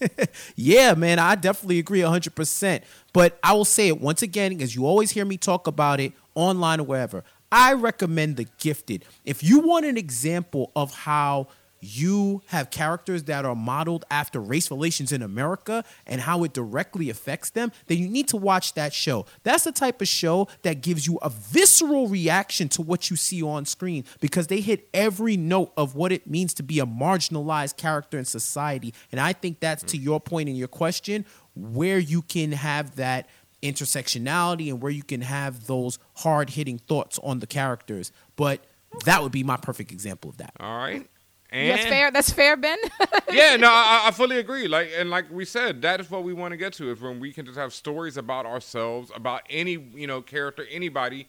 Yeah, 0.56 0.94
man, 0.94 1.18
I 1.18 1.34
definitely 1.34 1.78
agree 1.78 2.00
100%. 2.00 2.82
But 3.12 3.38
I 3.42 3.52
will 3.52 3.64
say 3.64 3.88
it 3.88 4.00
once 4.00 4.22
again, 4.22 4.50
because 4.50 4.74
you 4.74 4.86
always 4.86 5.10
hear 5.10 5.24
me 5.24 5.36
talk 5.36 5.66
about 5.66 6.00
it 6.00 6.12
online 6.34 6.80
or 6.80 6.84
wherever. 6.84 7.24
I 7.52 7.72
recommend 7.74 8.36
The 8.36 8.46
Gifted. 8.58 9.04
If 9.24 9.42
you 9.42 9.60
want 9.60 9.86
an 9.86 9.96
example 9.96 10.72
of 10.74 10.92
how 10.92 11.48
you 11.84 12.42
have 12.46 12.70
characters 12.70 13.24
that 13.24 13.44
are 13.44 13.54
modeled 13.54 14.04
after 14.10 14.40
race 14.40 14.70
relations 14.70 15.12
in 15.12 15.22
America 15.22 15.84
and 16.06 16.20
how 16.20 16.44
it 16.44 16.52
directly 16.52 17.10
affects 17.10 17.50
them, 17.50 17.72
then 17.86 17.98
you 17.98 18.08
need 18.08 18.28
to 18.28 18.36
watch 18.36 18.74
that 18.74 18.92
show. 18.92 19.26
That's 19.42 19.64
the 19.64 19.72
type 19.72 20.00
of 20.00 20.08
show 20.08 20.48
that 20.62 20.80
gives 20.80 21.06
you 21.06 21.18
a 21.22 21.30
visceral 21.30 22.08
reaction 22.08 22.68
to 22.70 22.82
what 22.82 23.10
you 23.10 23.16
see 23.16 23.42
on 23.42 23.64
screen 23.64 24.04
because 24.20 24.46
they 24.46 24.60
hit 24.60 24.88
every 24.94 25.36
note 25.36 25.72
of 25.76 25.94
what 25.94 26.12
it 26.12 26.26
means 26.26 26.54
to 26.54 26.62
be 26.62 26.78
a 26.78 26.86
marginalized 26.86 27.76
character 27.76 28.18
in 28.18 28.24
society. 28.24 28.94
And 29.12 29.20
I 29.20 29.32
think 29.32 29.60
that's 29.60 29.82
to 29.84 29.96
your 29.96 30.20
point 30.20 30.48
in 30.48 30.56
your 30.56 30.68
question 30.68 31.24
where 31.54 31.98
you 31.98 32.22
can 32.22 32.52
have 32.52 32.96
that 32.96 33.28
intersectionality 33.62 34.68
and 34.68 34.80
where 34.82 34.92
you 34.92 35.02
can 35.02 35.22
have 35.22 35.66
those 35.66 35.98
hard 36.16 36.50
hitting 36.50 36.78
thoughts 36.78 37.18
on 37.22 37.40
the 37.40 37.46
characters. 37.46 38.12
But 38.36 38.64
that 39.04 39.22
would 39.22 39.32
be 39.32 39.42
my 39.42 39.56
perfect 39.56 39.90
example 39.90 40.30
of 40.30 40.36
that. 40.36 40.52
all 40.60 40.78
right. 40.78 41.08
And 41.54 41.70
that's 41.70 41.84
fair. 41.84 42.10
That's 42.10 42.30
fair, 42.30 42.56
Ben. 42.56 42.78
yeah, 43.30 43.54
no, 43.54 43.68
I, 43.68 44.02
I 44.06 44.10
fully 44.10 44.38
agree. 44.38 44.66
Like 44.66 44.90
and 44.96 45.08
like 45.08 45.30
we 45.30 45.44
said, 45.44 45.82
that 45.82 46.00
is 46.00 46.10
what 46.10 46.24
we 46.24 46.32
want 46.32 46.50
to 46.50 46.56
get 46.56 46.72
to 46.74 46.90
is 46.90 47.00
when 47.00 47.20
we 47.20 47.32
can 47.32 47.46
just 47.46 47.56
have 47.56 47.72
stories 47.72 48.16
about 48.16 48.44
ourselves, 48.44 49.12
about 49.14 49.42
any 49.48 49.78
you 49.94 50.08
know 50.08 50.20
character, 50.20 50.66
anybody. 50.68 51.28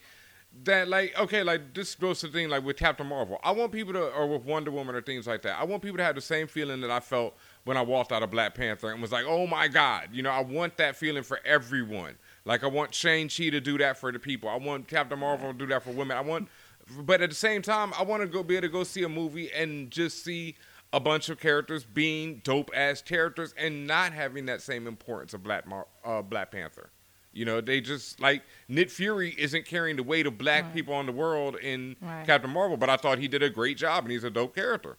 That 0.64 0.88
like 0.88 1.20
okay, 1.20 1.44
like 1.44 1.76
this 1.76 1.94
goes 1.96 2.22
to 2.22 2.28
the 2.28 2.34
thing 2.34 2.50
like 2.50 2.64
with 2.64 2.78
Captain 2.78 3.06
Marvel. 3.06 3.40
I 3.44 3.52
want 3.52 3.72
people 3.72 3.94
to, 3.94 4.08
or 4.14 4.26
with 4.26 4.46
Wonder 4.46 4.72
Woman 4.72 4.96
or 4.96 5.02
things 5.02 5.28
like 5.28 5.42
that. 5.44 5.60
I 5.60 5.66
want 5.66 5.84
people 5.84 5.98
to 5.98 6.04
have 6.04 6.16
the 6.16 6.22
same 6.22 6.48
feeling 6.48 6.82
that 6.82 6.90
I 6.90 7.02
felt 7.02 7.36
when 7.66 7.78
I 7.78 7.82
walked 7.82 8.12
out 8.12 8.24
of 8.24 8.32
Black 8.32 8.56
Panther 8.56 8.92
and 8.92 9.02
was 9.02 9.12
like, 9.12 9.26
oh 9.28 9.46
my 9.46 9.68
god, 9.68 10.10
you 10.14 10.24
know, 10.24 10.32
I 10.32 10.42
want 10.42 10.78
that 10.78 10.96
feeling 10.96 11.24
for 11.24 11.40
everyone. 11.46 12.16
Like 12.46 12.64
I 12.64 12.68
want 12.68 12.96
Shang-Chi 12.96 13.50
to 13.50 13.60
do 13.60 13.78
that 13.80 13.98
for 13.98 14.12
the 14.12 14.20
people. 14.20 14.50
I 14.50 14.56
want 14.56 14.88
Captain 14.88 15.20
Marvel 15.20 15.52
to 15.52 15.58
do 15.58 15.66
that 15.68 15.84
for 15.84 15.92
women. 15.92 16.16
I 16.16 16.22
want, 16.22 16.48
but 17.02 17.22
at 17.22 17.30
the 17.30 17.36
same 17.36 17.62
time, 17.62 17.94
I 17.98 18.04
want 18.04 18.22
to 18.22 18.28
go 18.28 18.44
be 18.44 18.56
able 18.56 18.68
to 18.68 18.72
go 18.72 18.84
see 18.84 19.04
a 19.04 19.10
movie 19.10 19.52
and 19.52 19.90
just 19.92 20.24
see 20.24 20.56
a 20.94 21.00
bunch 21.00 21.30
of 21.30 21.40
characters 21.40 21.84
being 21.84 22.42
dope 22.44 22.70
ass 22.74 23.02
characters 23.02 23.54
and 23.58 23.86
not 23.88 24.14
having 24.14 24.46
that 24.46 24.62
same 24.62 24.88
importance 24.88 25.34
of 25.34 25.44
Black 25.44 25.68
Mar- 25.68 25.88
uh, 26.06 26.22
Black 26.22 26.52
Panther. 26.52 26.90
You 27.34 27.44
know, 27.44 27.60
they 27.60 27.82
just 27.82 28.22
like 28.22 28.44
Nick 28.70 28.90
Fury 28.90 29.36
isn't 29.38 29.66
carrying 29.66 29.98
the 29.98 30.04
weight 30.04 30.26
of 30.26 30.38
black 30.38 30.74
people 30.74 30.94
on 30.94 31.06
the 31.06 31.12
world 31.12 31.58
in 31.58 31.98
Right. 32.02 32.26
Captain 32.26 32.50
Marvel, 32.50 32.78
but 32.78 32.90
I 32.90 32.96
thought 32.96 33.18
he 33.20 33.28
did 33.28 33.44
a 33.44 33.50
great 33.50 33.76
job 33.78 34.06
and 34.06 34.12
he's 34.12 34.24
a 34.24 34.30
dope 34.30 34.56
character. 34.56 34.96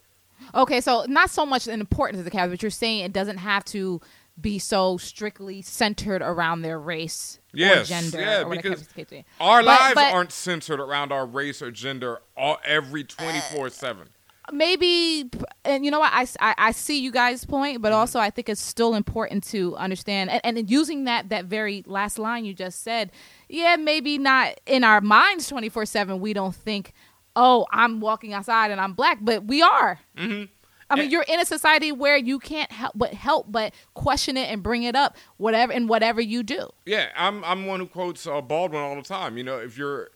Okay, 0.54 0.82
so 0.82 1.06
not 1.08 1.30
so 1.30 1.46
much 1.46 1.66
an 1.66 1.80
importance 1.80 2.18
of 2.18 2.26
the 2.26 2.30
character, 2.30 2.50
but 2.52 2.62
you're 2.62 2.70
saying 2.70 3.00
it 3.04 3.12
doesn't 3.14 3.38
have 3.38 3.64
to 3.66 4.02
be 4.40 4.58
so 4.58 4.96
strictly 4.98 5.62
centered 5.62 6.20
around 6.22 6.62
their 6.62 6.78
race 6.78 7.38
Yes, 7.54 7.86
or 7.86 7.88
gender 7.88 8.20
yeah, 8.20 8.42
or 8.42 8.50
because 8.50 8.86
the 8.86 8.94
case 8.94 9.10
may 9.10 9.18
be. 9.18 9.24
Our 9.40 9.60
But- 9.60 9.66
lives 9.66 9.94
but 9.94 10.12
aren't 10.12 10.32
centered 10.32 10.78
around 10.80 11.10
our 11.12 11.24
race 11.26 11.62
or 11.62 11.70
gender 11.70 12.20
all 12.36 12.58
every 12.64 13.02
twenty 13.04 13.40
four 13.52 13.70
seven. 13.70 14.08
maybe 14.52 15.28
and 15.64 15.84
you 15.84 15.90
know 15.90 15.98
what 16.00 16.12
I, 16.12 16.26
I, 16.40 16.54
I 16.58 16.70
see 16.72 17.00
you 17.00 17.10
guys 17.10 17.44
point 17.44 17.76
Mm-hmm. 17.76 17.82
but 17.82 17.92
also 17.92 18.20
i 18.20 18.30
think 18.30 18.48
it's 18.48 18.60
still 18.60 18.94
important 18.94 19.42
to 19.44 19.74
understand 19.76 20.30
and, 20.30 20.40
and 20.58 20.70
using 20.70 21.04
that 21.04 21.30
that 21.30 21.46
very 21.46 21.82
last 21.86 22.16
line 22.18 22.44
you 22.44 22.54
just 22.54 22.82
said 22.84 23.10
yeah 23.48 23.74
maybe 23.76 24.18
not 24.18 24.60
in 24.66 24.84
our 24.84 25.00
minds 25.00 25.50
24-7 25.50 26.20
we 26.20 26.32
don't 26.32 26.54
think 26.54 26.92
oh 27.34 27.66
i'm 27.72 27.98
walking 28.00 28.32
outside 28.34 28.70
and 28.70 28.80
i'm 28.80 28.92
black 28.92 29.18
but 29.20 29.44
we 29.44 29.62
are 29.62 29.98
Mm-hmm. 30.16 30.44
I 30.88 30.96
mean, 30.96 31.10
you're 31.10 31.24
in 31.26 31.40
a 31.40 31.44
society 31.44 31.92
where 31.92 32.16
you 32.16 32.38
can't 32.38 32.70
help 32.70 32.92
but 32.96 33.12
help 33.12 33.46
but 33.50 33.74
question 33.94 34.36
it 34.36 34.50
and 34.50 34.62
bring 34.62 34.84
it 34.84 34.94
up, 34.94 35.16
whatever 35.36 35.72
in 35.72 35.88
whatever 35.88 36.20
you 36.20 36.42
do. 36.42 36.68
Yeah, 36.84 37.08
I'm 37.16 37.44
I'm 37.44 37.66
one 37.66 37.80
who 37.80 37.86
quotes 37.86 38.26
uh, 38.26 38.40
Baldwin 38.40 38.80
all 38.80 38.96
the 38.96 39.02
time. 39.02 39.36
You 39.36 39.44
know, 39.44 39.58
if 39.58 39.76
you're 39.76 40.10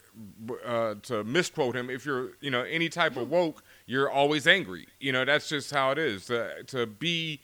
uh, 0.64 0.95
to 1.03 1.25
misquote 1.25 1.75
him, 1.75 1.91
if 1.91 2.05
you're 2.05 2.33
you 2.41 2.51
know 2.51 2.62
any 2.62 2.89
type 2.89 3.16
of 3.16 3.29
woke, 3.29 3.62
you're 3.87 4.11
always 4.11 4.47
angry. 4.47 4.87
You 5.01 5.12
know, 5.12 5.25
that's 5.25 5.49
just 5.49 5.71
how 5.73 5.91
it 5.91 5.99
is. 5.99 6.27
To, 6.27 6.62
to 6.68 6.87
be 6.87 7.41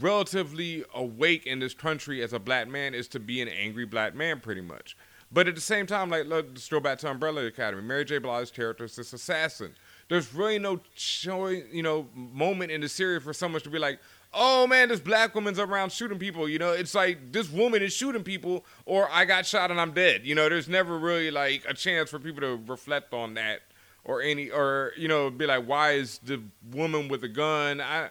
relatively 0.00 0.84
awake 0.94 1.46
in 1.46 1.60
this 1.60 1.74
country 1.74 2.22
as 2.22 2.32
a 2.32 2.38
black 2.38 2.68
man 2.68 2.94
is 2.94 3.08
to 3.08 3.20
be 3.20 3.40
an 3.40 3.48
angry 3.48 3.86
black 3.86 4.14
man, 4.14 4.40
pretty 4.40 4.60
much. 4.60 4.96
But 5.32 5.48
at 5.48 5.54
the 5.54 5.60
same 5.60 5.86
time, 5.86 6.10
like 6.10 6.26
let's 6.26 6.68
go 6.68 6.80
back 6.80 6.98
to 6.98 7.10
Umbrella 7.10 7.44
Academy. 7.44 7.82
Mary 7.82 8.04
J. 8.04 8.18
Blige's 8.18 8.50
character 8.50 8.84
is 8.84 8.96
this 8.96 9.12
assassin. 9.12 9.74
There's 10.08 10.32
really 10.32 10.58
no 10.58 10.80
showing, 10.94 11.64
you 11.72 11.82
know, 11.82 12.06
moment 12.14 12.70
in 12.70 12.80
the 12.80 12.88
series 12.88 13.22
for 13.22 13.32
someone 13.32 13.60
to 13.62 13.70
be 13.70 13.78
like, 13.78 13.98
"Oh 14.32 14.66
man, 14.66 14.88
this 14.88 15.00
black 15.00 15.34
woman's 15.34 15.58
around 15.58 15.90
shooting 15.90 16.18
people." 16.18 16.48
You 16.48 16.58
know, 16.58 16.72
it's 16.72 16.94
like 16.94 17.32
this 17.32 17.50
woman 17.50 17.82
is 17.82 17.92
shooting 17.92 18.22
people, 18.22 18.64
or 18.84 19.08
I 19.10 19.24
got 19.24 19.46
shot 19.46 19.70
and 19.70 19.80
I'm 19.80 19.92
dead. 19.92 20.24
You 20.24 20.34
know, 20.34 20.48
there's 20.48 20.68
never 20.68 20.96
really 20.98 21.30
like 21.30 21.64
a 21.68 21.74
chance 21.74 22.10
for 22.10 22.20
people 22.20 22.40
to 22.42 22.60
reflect 22.66 23.12
on 23.14 23.34
that, 23.34 23.62
or 24.04 24.22
any, 24.22 24.48
or 24.50 24.92
you 24.96 25.08
know, 25.08 25.28
be 25.28 25.46
like, 25.46 25.66
"Why 25.66 25.92
is 25.92 26.18
the 26.22 26.40
woman 26.70 27.08
with 27.08 27.24
a 27.24 27.28
gun?" 27.28 27.80
I, 27.80 28.10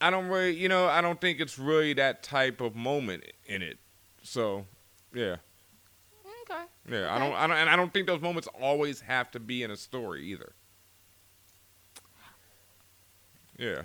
I 0.00 0.10
don't 0.10 0.28
really, 0.28 0.54
you 0.54 0.68
know, 0.68 0.86
I 0.86 1.00
don't 1.00 1.20
think 1.20 1.40
it's 1.40 1.58
really 1.58 1.94
that 1.94 2.22
type 2.22 2.60
of 2.60 2.76
moment 2.76 3.24
in 3.46 3.62
it. 3.62 3.78
So, 4.22 4.66
yeah. 5.12 5.36
Okay. 6.42 6.62
Yeah, 6.90 7.14
I 7.14 7.18
don't, 7.18 7.32
I 7.32 7.46
don't, 7.46 7.56
and 7.56 7.70
I 7.70 7.76
don't 7.76 7.92
think 7.92 8.06
those 8.06 8.20
moments 8.20 8.46
always 8.60 9.00
have 9.00 9.30
to 9.30 9.40
be 9.40 9.62
in 9.62 9.70
a 9.70 9.76
story 9.76 10.26
either. 10.26 10.52
Yeah, 13.58 13.82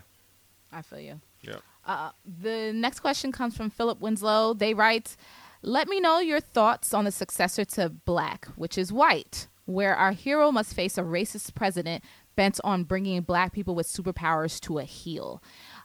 I 0.72 0.82
feel 0.82 1.00
you. 1.00 1.22
yeah. 1.42 1.58
Uh, 1.86 2.12
the 2.26 2.72
next 2.74 3.00
question 3.00 3.32
comes 3.32 3.56
from 3.56 3.70
Philip 3.70 4.00
Winslow. 4.00 4.54
They 4.54 4.74
write, 4.74 5.16
"Let 5.62 5.88
me 5.88 6.00
know 6.00 6.20
your 6.20 6.40
thoughts 6.40 6.94
on 6.94 7.06
the 7.06 7.12
successor 7.12 7.66
to 7.66 7.90
Black, 7.90 8.46
which 8.56 8.78
is 8.78 8.92
white, 8.92 9.48
where 9.66 9.96
our 9.96 10.12
hero 10.12 10.52
must 10.52 10.74
face 10.74 10.98
a 10.98 11.02
racist 11.02 11.56
president 11.56 12.04
bent 12.36 12.60
on 12.64 12.84
bringing 12.84 13.22
black 13.22 13.52
people 13.54 13.76
with 13.76 13.88
superpowers 13.88 14.60
to 14.62 14.78
a 14.80 14.84
heel." 14.84 15.42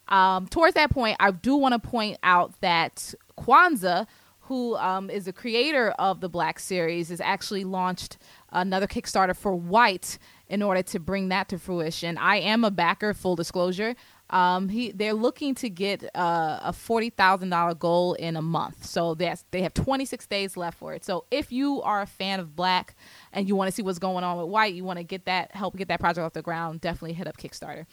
Um, 0.08 0.46
towards 0.48 0.74
that 0.74 0.90
point, 0.90 1.16
I 1.20 1.30
do 1.30 1.56
want 1.56 1.72
to 1.72 1.88
point 1.88 2.18
out 2.22 2.60
that 2.60 3.14
Kwanza, 3.38 4.06
who 4.40 4.76
um, 4.76 5.08
is 5.08 5.24
the 5.24 5.32
creator 5.32 5.92
of 5.92 6.20
the 6.20 6.28
Black 6.28 6.58
series, 6.58 7.08
has 7.08 7.22
actually 7.22 7.64
launched 7.64 8.18
another 8.52 8.86
Kickstarter 8.86 9.34
for 9.34 9.54
White 9.54 10.18
in 10.48 10.62
order 10.62 10.82
to 10.82 10.98
bring 10.98 11.28
that 11.30 11.48
to 11.48 11.58
fruition. 11.58 12.18
I 12.18 12.36
am 12.36 12.64
a 12.64 12.70
backer, 12.70 13.14
full 13.14 13.36
disclosure. 13.36 13.94
Um, 14.30 14.68
he 14.68 14.90
they're 14.90 15.14
looking 15.14 15.54
to 15.56 15.68
get 15.68 16.04
uh, 16.14 16.58
a 16.62 16.72
forty 16.72 17.10
thousand 17.10 17.50
dollar 17.50 17.74
goal 17.74 18.14
in 18.14 18.36
a 18.36 18.42
month, 18.42 18.84
so 18.84 19.14
that's 19.14 19.44
they 19.50 19.62
have 19.62 19.74
twenty 19.74 20.06
six 20.06 20.26
days 20.26 20.56
left 20.56 20.78
for 20.78 20.94
it. 20.94 21.04
So 21.04 21.26
if 21.30 21.52
you 21.52 21.82
are 21.82 22.02
a 22.02 22.06
fan 22.06 22.40
of 22.40 22.56
Black 22.56 22.96
and 23.32 23.46
you 23.46 23.54
want 23.54 23.68
to 23.68 23.72
see 23.72 23.82
what's 23.82 23.98
going 23.98 24.24
on 24.24 24.38
with 24.38 24.48
White, 24.48 24.74
you 24.74 24.82
want 24.82 24.98
to 24.98 25.04
get 25.04 25.26
that 25.26 25.54
help 25.54 25.76
get 25.76 25.88
that 25.88 26.00
project 26.00 26.24
off 26.24 26.32
the 26.32 26.42
ground, 26.42 26.80
definitely 26.80 27.12
hit 27.12 27.26
up 27.26 27.36
Kickstarter. 27.36 27.86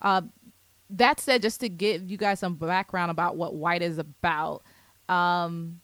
Uh, 0.00 0.22
that 0.90 1.20
said, 1.20 1.42
just 1.42 1.60
to 1.60 1.68
give 1.68 2.10
you 2.10 2.16
guys 2.16 2.38
some 2.40 2.54
background 2.54 3.10
about 3.10 3.36
what 3.36 3.54
White 3.54 3.82
is 3.82 3.98
about, 3.98 4.62
um, 5.08 5.80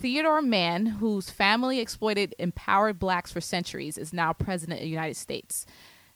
Theodore 0.00 0.42
Mann, 0.42 0.86
whose 0.86 1.28
family 1.28 1.80
exploited 1.80 2.32
empowered 2.38 3.00
blacks 3.00 3.32
for 3.32 3.40
centuries, 3.40 3.98
is 3.98 4.12
now 4.12 4.32
president 4.32 4.78
of 4.78 4.84
the 4.84 4.90
United 4.90 5.16
States. 5.16 5.66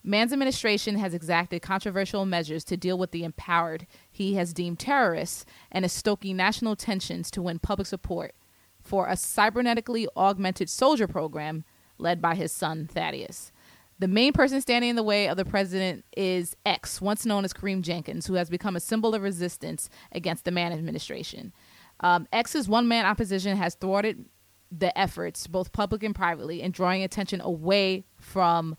Mann's 0.04 0.32
administration 0.32 0.96
has 0.98 1.14
exacted 1.14 1.62
controversial 1.62 2.24
measures 2.24 2.62
to 2.64 2.76
deal 2.76 2.96
with 2.96 3.10
the 3.10 3.24
empowered 3.24 3.88
he 4.08 4.34
has 4.34 4.52
deemed 4.52 4.78
terrorists 4.78 5.44
and 5.72 5.84
is 5.84 5.92
stoking 5.92 6.36
national 6.36 6.76
tensions 6.76 7.28
to 7.32 7.42
win 7.42 7.58
public 7.58 7.88
support 7.88 8.34
for 8.80 9.08
a 9.08 9.12
cybernetically 9.12 10.06
augmented 10.16 10.70
soldier 10.70 11.08
program 11.08 11.64
led 11.98 12.22
by 12.22 12.36
his 12.36 12.52
son 12.52 12.86
Thaddeus. 12.86 13.50
The 13.98 14.08
main 14.08 14.32
person 14.32 14.60
standing 14.60 14.90
in 14.90 14.96
the 14.96 15.02
way 15.02 15.28
of 15.28 15.36
the 15.36 15.44
president 15.44 16.04
is 16.16 16.56
X, 16.64 17.00
once 17.00 17.26
known 17.26 17.44
as 17.44 17.52
Kareem 17.52 17.82
Jenkins, 17.82 18.26
who 18.26 18.34
has 18.34 18.48
become 18.48 18.76
a 18.76 18.80
symbol 18.80 19.14
of 19.14 19.22
resistance 19.22 19.88
against 20.12 20.44
the 20.44 20.50
Mann 20.50 20.72
administration. 20.72 21.52
Um, 22.02 22.26
X's 22.32 22.68
one 22.68 22.88
man 22.88 23.06
opposition 23.06 23.56
has 23.56 23.74
thwarted 23.74 24.26
the 24.70 24.96
efforts, 24.98 25.46
both 25.46 25.72
public 25.72 26.02
and 26.02 26.14
privately, 26.14 26.62
in 26.62 26.72
drawing 26.72 27.02
attention 27.02 27.40
away 27.40 28.04
from 28.18 28.76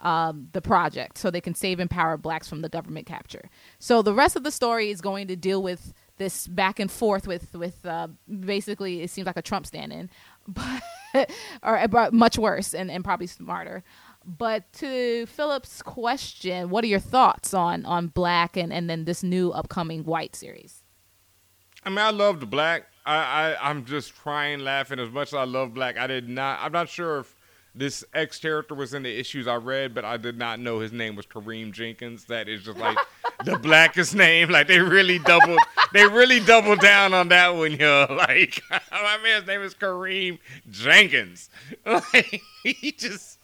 um, 0.00 0.48
the 0.52 0.60
project 0.60 1.18
so 1.18 1.30
they 1.30 1.40
can 1.40 1.54
save 1.54 1.78
and 1.78 1.90
empower 1.90 2.16
blacks 2.16 2.48
from 2.48 2.62
the 2.62 2.68
government 2.68 3.06
capture. 3.06 3.48
So 3.78 4.02
the 4.02 4.14
rest 4.14 4.36
of 4.36 4.42
the 4.42 4.50
story 4.50 4.90
is 4.90 5.00
going 5.00 5.28
to 5.28 5.36
deal 5.36 5.62
with 5.62 5.92
this 6.16 6.46
back 6.46 6.78
and 6.78 6.90
forth 6.90 7.26
with 7.26 7.54
with 7.54 7.84
uh, 7.84 8.08
basically 8.28 9.02
it 9.02 9.10
seems 9.10 9.26
like 9.26 9.36
a 9.36 9.42
Trump 9.42 9.66
stand-in, 9.66 10.10
but 10.48 11.30
or 11.62 11.88
but 11.88 12.12
much 12.12 12.38
worse 12.38 12.74
and, 12.74 12.90
and 12.90 13.04
probably 13.04 13.26
smarter. 13.26 13.82
But 14.24 14.72
to 14.74 15.26
Philip's 15.26 15.82
question, 15.82 16.70
what 16.70 16.82
are 16.84 16.88
your 16.88 17.00
thoughts 17.00 17.52
on 17.52 17.84
on 17.84 18.08
Black 18.08 18.56
and 18.56 18.72
and 18.72 18.88
then 18.88 19.04
this 19.04 19.22
new 19.22 19.50
upcoming 19.52 20.04
White 20.04 20.36
series? 20.36 20.83
I 21.84 21.90
mean, 21.90 21.98
I 21.98 22.10
love 22.10 22.40
the 22.40 22.46
Black. 22.46 22.86
I, 23.06 23.16
I 23.16 23.70
I'm 23.70 23.84
just 23.84 24.16
crying 24.16 24.60
laughing 24.60 24.98
as 24.98 25.10
much 25.10 25.28
as 25.28 25.34
I 25.34 25.44
love 25.44 25.74
Black. 25.74 25.98
I 25.98 26.06
did 26.06 26.28
not. 26.28 26.60
I'm 26.62 26.72
not 26.72 26.88
sure 26.88 27.20
if 27.20 27.34
this 27.74 28.04
X 28.14 28.38
character 28.38 28.74
was 28.74 28.94
in 28.94 29.02
the 29.02 29.18
issues 29.18 29.46
I 29.46 29.56
read, 29.56 29.94
but 29.94 30.04
I 30.04 30.16
did 30.16 30.38
not 30.38 30.60
know 30.60 30.78
his 30.78 30.92
name 30.92 31.16
was 31.16 31.26
Kareem 31.26 31.72
Jenkins. 31.72 32.24
That 32.26 32.48
is 32.48 32.62
just 32.62 32.78
like 32.78 32.96
the 33.44 33.58
blackest 33.58 34.14
name. 34.14 34.50
Like 34.50 34.68
they 34.68 34.78
really 34.78 35.18
doubled, 35.18 35.58
they 35.92 36.06
really 36.06 36.40
doubled 36.40 36.80
down 36.80 37.12
on 37.12 37.28
that 37.28 37.54
one, 37.54 37.72
yo. 37.72 38.06
Like 38.14 38.62
my 38.92 39.18
man's 39.22 39.46
name 39.46 39.60
is 39.62 39.74
Kareem 39.74 40.38
Jenkins. 40.70 41.50
Like 41.84 42.40
he 42.62 42.92
just. 42.92 43.38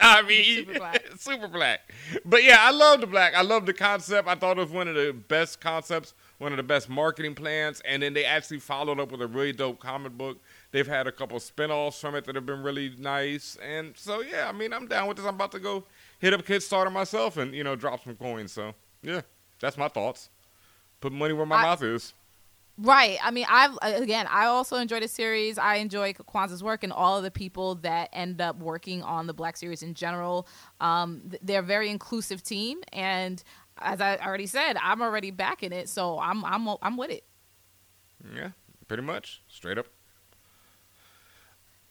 I 0.00 0.22
mean, 0.22 0.66
super 0.66 0.78
black. 0.78 1.06
super 1.16 1.48
black. 1.48 1.92
But 2.24 2.42
yeah, 2.42 2.56
I 2.58 2.72
love 2.72 3.00
the 3.00 3.06
black. 3.06 3.34
I 3.34 3.42
love 3.42 3.66
the 3.66 3.72
concept. 3.72 4.26
I 4.26 4.34
thought 4.34 4.58
it 4.58 4.60
was 4.60 4.70
one 4.70 4.88
of 4.88 4.96
the 4.96 5.12
best 5.12 5.60
concepts, 5.60 6.12
one 6.38 6.52
of 6.52 6.56
the 6.56 6.62
best 6.62 6.88
marketing 6.88 7.34
plans. 7.34 7.80
And 7.84 8.02
then 8.02 8.14
they 8.14 8.24
actually 8.24 8.60
followed 8.60 9.00
up 9.00 9.12
with 9.12 9.22
a 9.22 9.26
really 9.26 9.52
dope 9.52 9.80
comic 9.80 10.12
book 10.12 10.38
They've 10.76 10.86
had 10.86 11.06
a 11.06 11.12
couple 11.12 11.40
spin-offs 11.40 11.98
from 11.98 12.14
it 12.16 12.26
that 12.26 12.34
have 12.34 12.44
been 12.44 12.62
really 12.62 12.92
nice. 12.98 13.56
And 13.66 13.96
so 13.96 14.20
yeah, 14.20 14.46
I 14.46 14.52
mean, 14.52 14.74
I'm 14.74 14.86
down 14.86 15.08
with 15.08 15.16
this. 15.16 15.24
I'm 15.24 15.34
about 15.34 15.52
to 15.52 15.58
go 15.58 15.84
hit 16.18 16.34
up 16.34 16.44
Kickstarter 16.44 16.92
myself 16.92 17.38
and, 17.38 17.54
you 17.54 17.64
know, 17.64 17.76
drop 17.76 18.04
some 18.04 18.14
coins. 18.16 18.52
So 18.52 18.74
yeah, 19.02 19.22
that's 19.58 19.78
my 19.78 19.88
thoughts. 19.88 20.28
Put 21.00 21.12
money 21.12 21.32
where 21.32 21.46
my 21.46 21.56
I, 21.56 21.62
mouth 21.62 21.82
is. 21.82 22.12
Right. 22.76 23.18
I 23.22 23.30
mean, 23.30 23.46
I've 23.48 23.78
again, 23.80 24.26
I 24.28 24.44
also 24.44 24.76
enjoy 24.76 25.00
the 25.00 25.08
series. 25.08 25.56
I 25.56 25.76
enjoy 25.76 26.12
Kwanza's 26.12 26.62
work 26.62 26.84
and 26.84 26.92
all 26.92 27.16
of 27.16 27.24
the 27.24 27.30
people 27.30 27.76
that 27.76 28.10
end 28.12 28.42
up 28.42 28.58
working 28.58 29.02
on 29.02 29.26
the 29.26 29.32
Black 29.32 29.56
series 29.56 29.82
in 29.82 29.94
general. 29.94 30.46
Um, 30.78 31.22
they're 31.40 31.60
a 31.60 31.64
very 31.64 31.88
inclusive 31.88 32.42
team, 32.42 32.80
and 32.92 33.42
as 33.78 34.00
I 34.00 34.16
already 34.16 34.46
said, 34.46 34.76
I'm 34.82 35.02
already 35.02 35.30
backing 35.30 35.72
it, 35.72 35.88
so 35.88 36.18
I'm 36.18 36.44
I'm 36.44 36.68
I'm 36.82 36.96
with 36.96 37.10
it. 37.10 37.24
Yeah, 38.34 38.50
pretty 38.88 39.02
much 39.02 39.42
straight 39.48 39.78
up. 39.78 39.86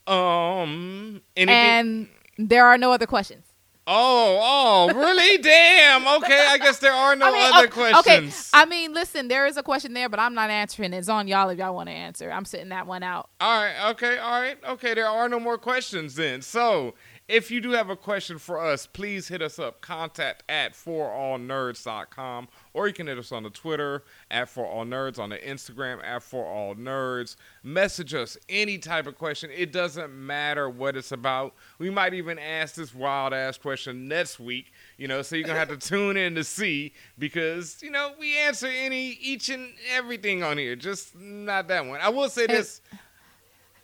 Um, 0.07 1.21
anything? 1.35 1.55
and 1.55 2.07
there 2.37 2.65
are 2.65 2.77
no 2.77 2.91
other 2.91 3.07
questions. 3.07 3.45
Oh, 3.87 4.39
oh, 4.41 4.93
really? 4.93 5.37
Damn. 5.41 6.07
Okay, 6.07 6.47
I 6.49 6.57
guess 6.57 6.79
there 6.79 6.93
are 6.93 7.15
no 7.15 7.27
I 7.27 7.31
mean, 7.31 7.53
other 7.53 7.67
okay, 7.67 7.71
questions. 7.71 8.49
Okay, 8.53 8.61
I 8.61 8.65
mean, 8.65 8.93
listen, 8.93 9.27
there 9.27 9.45
is 9.45 9.57
a 9.57 9.63
question 9.63 9.93
there, 9.93 10.09
but 10.09 10.19
I'm 10.19 10.33
not 10.33 10.49
answering. 10.49 10.91
It. 10.93 10.97
It's 10.97 11.09
on 11.09 11.27
y'all 11.27 11.49
if 11.49 11.59
y'all 11.59 11.75
want 11.75 11.89
to 11.89 11.93
answer. 11.93 12.31
I'm 12.31 12.45
sitting 12.45 12.69
that 12.69 12.87
one 12.87 13.03
out. 13.03 13.29
All 13.39 13.61
right. 13.61 13.91
Okay. 13.91 14.17
All 14.17 14.41
right. 14.41 14.57
Okay. 14.69 14.95
There 14.95 15.07
are 15.07 15.29
no 15.29 15.39
more 15.39 15.59
questions 15.59 16.15
then. 16.15 16.41
So, 16.41 16.95
if 17.27 17.49
you 17.49 17.59
do 17.59 17.71
have 17.71 17.89
a 17.89 17.95
question 17.95 18.37
for 18.37 18.63
us, 18.63 18.85
please 18.85 19.27
hit 19.27 19.41
us 19.41 19.57
up. 19.57 19.81
Contact 19.81 20.43
at 20.47 20.73
forallnerds.com 20.73 22.47
or 22.73 22.87
you 22.87 22.93
can 22.93 23.07
hit 23.07 23.17
us 23.17 23.31
on 23.31 23.41
the 23.41 23.49
Twitter 23.49 24.03
at 24.29 24.47
For 24.47 24.65
All 24.65 24.85
Nerds, 24.85 25.17
on 25.17 25.29
the 25.29 25.37
Instagram 25.37 26.03
at 26.03 26.21
For 26.21 26.45
All 26.45 26.75
Nerds. 26.75 27.35
Message 27.63 28.13
us 28.13 28.37
any 28.47 28.77
type 28.77 29.07
of 29.07 29.17
question. 29.17 29.49
It 29.55 29.71
doesn't 29.71 30.13
matter 30.13 30.69
what 30.69 30.95
it's 30.95 31.11
about. 31.11 31.55
We 31.79 31.89
might 31.89 32.13
even 32.13 32.37
ask 32.37 32.75
this 32.75 32.93
wild 32.93 33.33
ass 33.33 33.57
question 33.57 34.07
next 34.07 34.39
week, 34.39 34.71
you 34.97 35.07
know, 35.07 35.23
so 35.23 35.35
you're 35.35 35.47
gonna 35.47 35.57
have 35.57 35.69
to 35.69 35.77
tune 35.77 36.17
in 36.17 36.35
to 36.35 36.43
see 36.43 36.93
because, 37.17 37.81
you 37.81 37.89
know, 37.89 38.13
we 38.19 38.37
answer 38.37 38.67
any 38.67 39.11
each 39.21 39.49
and 39.49 39.73
everything 39.91 40.43
on 40.43 40.59
here. 40.59 40.75
Just 40.75 41.15
not 41.15 41.69
that 41.69 41.85
one. 41.85 42.01
I 42.01 42.09
will 42.09 42.29
say 42.29 42.45
this. 42.45 42.81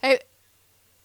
Hey, 0.02 0.20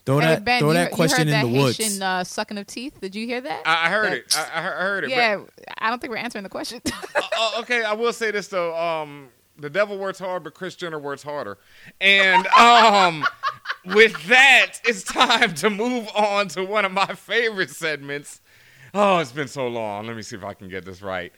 Throw 0.06 0.20
hey, 0.20 0.26
that, 0.26 0.44
ben, 0.44 0.60
throw 0.60 0.68
you, 0.68 0.74
that 0.74 0.92
question 0.92 1.26
in 1.26 1.40
the 1.40 1.60
woods. 1.60 2.00
Uh, 2.00 2.22
sucking 2.22 2.56
of 2.58 2.66
teeth. 2.68 3.00
Did 3.00 3.16
you 3.16 3.26
hear 3.26 3.40
that? 3.40 3.62
I, 3.66 3.86
I 3.86 3.90
heard 3.90 4.12
that, 4.12 4.18
it. 4.18 4.38
I, 4.38 4.58
I, 4.58 4.62
heard 4.62 5.02
it. 5.02 5.10
Yeah, 5.10 5.42
I 5.78 5.90
don't 5.90 6.00
think 6.00 6.12
we're 6.12 6.18
answering 6.18 6.44
the 6.44 6.48
question. 6.48 6.80
uh, 6.86 7.20
uh, 7.36 7.50
okay, 7.58 7.82
I 7.82 7.92
will 7.92 8.12
say 8.12 8.30
this 8.30 8.46
though. 8.46 8.76
Um, 8.76 9.30
the 9.58 9.68
devil 9.68 9.98
works 9.98 10.20
hard, 10.20 10.44
but 10.44 10.54
Chris 10.54 10.76
Jenner 10.76 11.00
works 11.00 11.24
harder. 11.24 11.58
And 12.00 12.46
um, 12.58 13.24
with 13.84 14.28
that, 14.28 14.74
it's 14.84 15.02
time 15.02 15.54
to 15.54 15.70
move 15.70 16.08
on 16.14 16.46
to 16.48 16.62
one 16.62 16.84
of 16.84 16.92
my 16.92 17.06
favorite 17.06 17.70
segments. 17.70 18.40
Oh, 18.94 19.18
it's 19.18 19.32
been 19.32 19.48
so 19.48 19.66
long. 19.66 20.06
Let 20.06 20.14
me 20.14 20.22
see 20.22 20.36
if 20.36 20.44
I 20.44 20.54
can 20.54 20.68
get 20.68 20.84
this 20.84 21.02
right. 21.02 21.32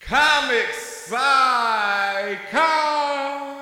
Comics 0.00 1.12
I 1.12 2.38
Copped. 2.50 3.56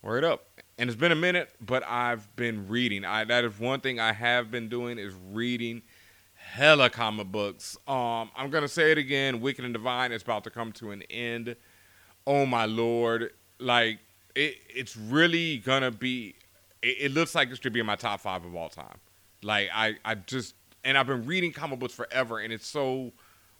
Word 0.00 0.24
up 0.24 0.47
and 0.78 0.88
it's 0.88 0.98
been 0.98 1.12
a 1.12 1.16
minute, 1.16 1.50
but 1.60 1.82
I've 1.86 2.34
been 2.36 2.68
reading. 2.68 3.04
I 3.04 3.24
that 3.24 3.44
is 3.44 3.58
one 3.58 3.80
thing 3.80 3.98
I 3.98 4.12
have 4.12 4.50
been 4.50 4.68
doing 4.68 4.98
is 4.98 5.12
reading 5.32 5.82
hella 6.34 6.88
comic 6.88 7.26
books. 7.26 7.76
Um, 7.86 8.30
I'm 8.36 8.50
gonna 8.50 8.68
say 8.68 8.92
it 8.92 8.98
again. 8.98 9.40
Wicked 9.40 9.64
and 9.64 9.74
Divine 9.74 10.12
is 10.12 10.22
about 10.22 10.44
to 10.44 10.50
come 10.50 10.72
to 10.72 10.92
an 10.92 11.02
end. 11.10 11.56
Oh 12.26 12.46
my 12.46 12.64
lord! 12.64 13.32
Like 13.58 13.98
it, 14.34 14.56
it's 14.68 14.96
really 14.96 15.58
gonna 15.58 15.90
be. 15.90 16.36
It, 16.80 16.96
it 17.00 17.12
looks 17.12 17.34
like 17.34 17.50
this 17.50 17.58
should 17.58 17.72
be 17.72 17.80
in 17.80 17.86
my 17.86 17.96
top 17.96 18.20
five 18.20 18.44
of 18.44 18.54
all 18.54 18.68
time. 18.68 18.98
Like 19.42 19.68
I, 19.74 19.96
I 20.04 20.14
just 20.14 20.54
and 20.84 20.96
I've 20.96 21.06
been 21.06 21.26
reading 21.26 21.52
comic 21.52 21.80
books 21.80 21.94
forever, 21.94 22.38
and 22.38 22.52
it's 22.52 22.66
so 22.66 23.12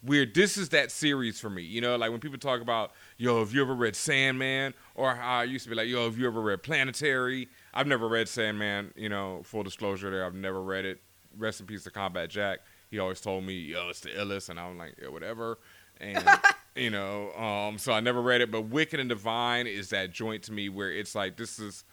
weird. 0.03 0.33
This 0.33 0.57
is 0.57 0.69
that 0.69 0.91
series 0.91 1.39
for 1.39 1.49
me. 1.49 1.63
You 1.63 1.81
know, 1.81 1.95
like 1.95 2.11
when 2.11 2.19
people 2.19 2.37
talk 2.37 2.61
about, 2.61 2.91
yo, 3.17 3.39
have 3.39 3.53
you 3.53 3.61
ever 3.61 3.73
read 3.73 3.95
Sandman? 3.95 4.73
Or 4.95 5.15
how 5.15 5.39
I 5.39 5.43
used 5.43 5.65
to 5.65 5.69
be 5.69 5.75
like, 5.75 5.87
yo, 5.87 6.05
have 6.05 6.17
you 6.17 6.27
ever 6.27 6.41
read 6.41 6.63
Planetary? 6.63 7.49
I've 7.73 7.87
never 7.87 8.07
read 8.07 8.27
Sandman, 8.27 8.93
you 8.95 9.09
know, 9.09 9.41
full 9.43 9.63
disclosure 9.63 10.09
there. 10.09 10.25
I've 10.25 10.35
never 10.35 10.61
read 10.61 10.85
it. 10.85 11.01
Rest 11.37 11.59
in 11.59 11.67
peace 11.67 11.83
to 11.83 11.91
Combat 11.91 12.29
Jack. 12.29 12.59
He 12.89 12.99
always 12.99 13.21
told 13.21 13.43
me, 13.43 13.53
yo, 13.53 13.89
it's 13.89 13.99
the 13.99 14.09
illest. 14.09 14.49
And 14.49 14.59
I'm 14.59 14.77
like, 14.77 14.95
yeah, 15.01 15.09
whatever. 15.09 15.59
And, 16.01 16.27
you 16.75 16.89
know, 16.89 17.31
um, 17.33 17.77
so 17.77 17.93
I 17.93 17.99
never 17.99 18.21
read 18.21 18.41
it. 18.41 18.51
But 18.51 18.63
Wicked 18.63 18.99
and 18.99 19.09
Divine 19.09 19.67
is 19.67 19.89
that 19.89 20.11
joint 20.11 20.43
to 20.43 20.51
me 20.51 20.69
where 20.69 20.91
it's 20.91 21.13
like, 21.13 21.37
this 21.37 21.59
is, 21.59 21.83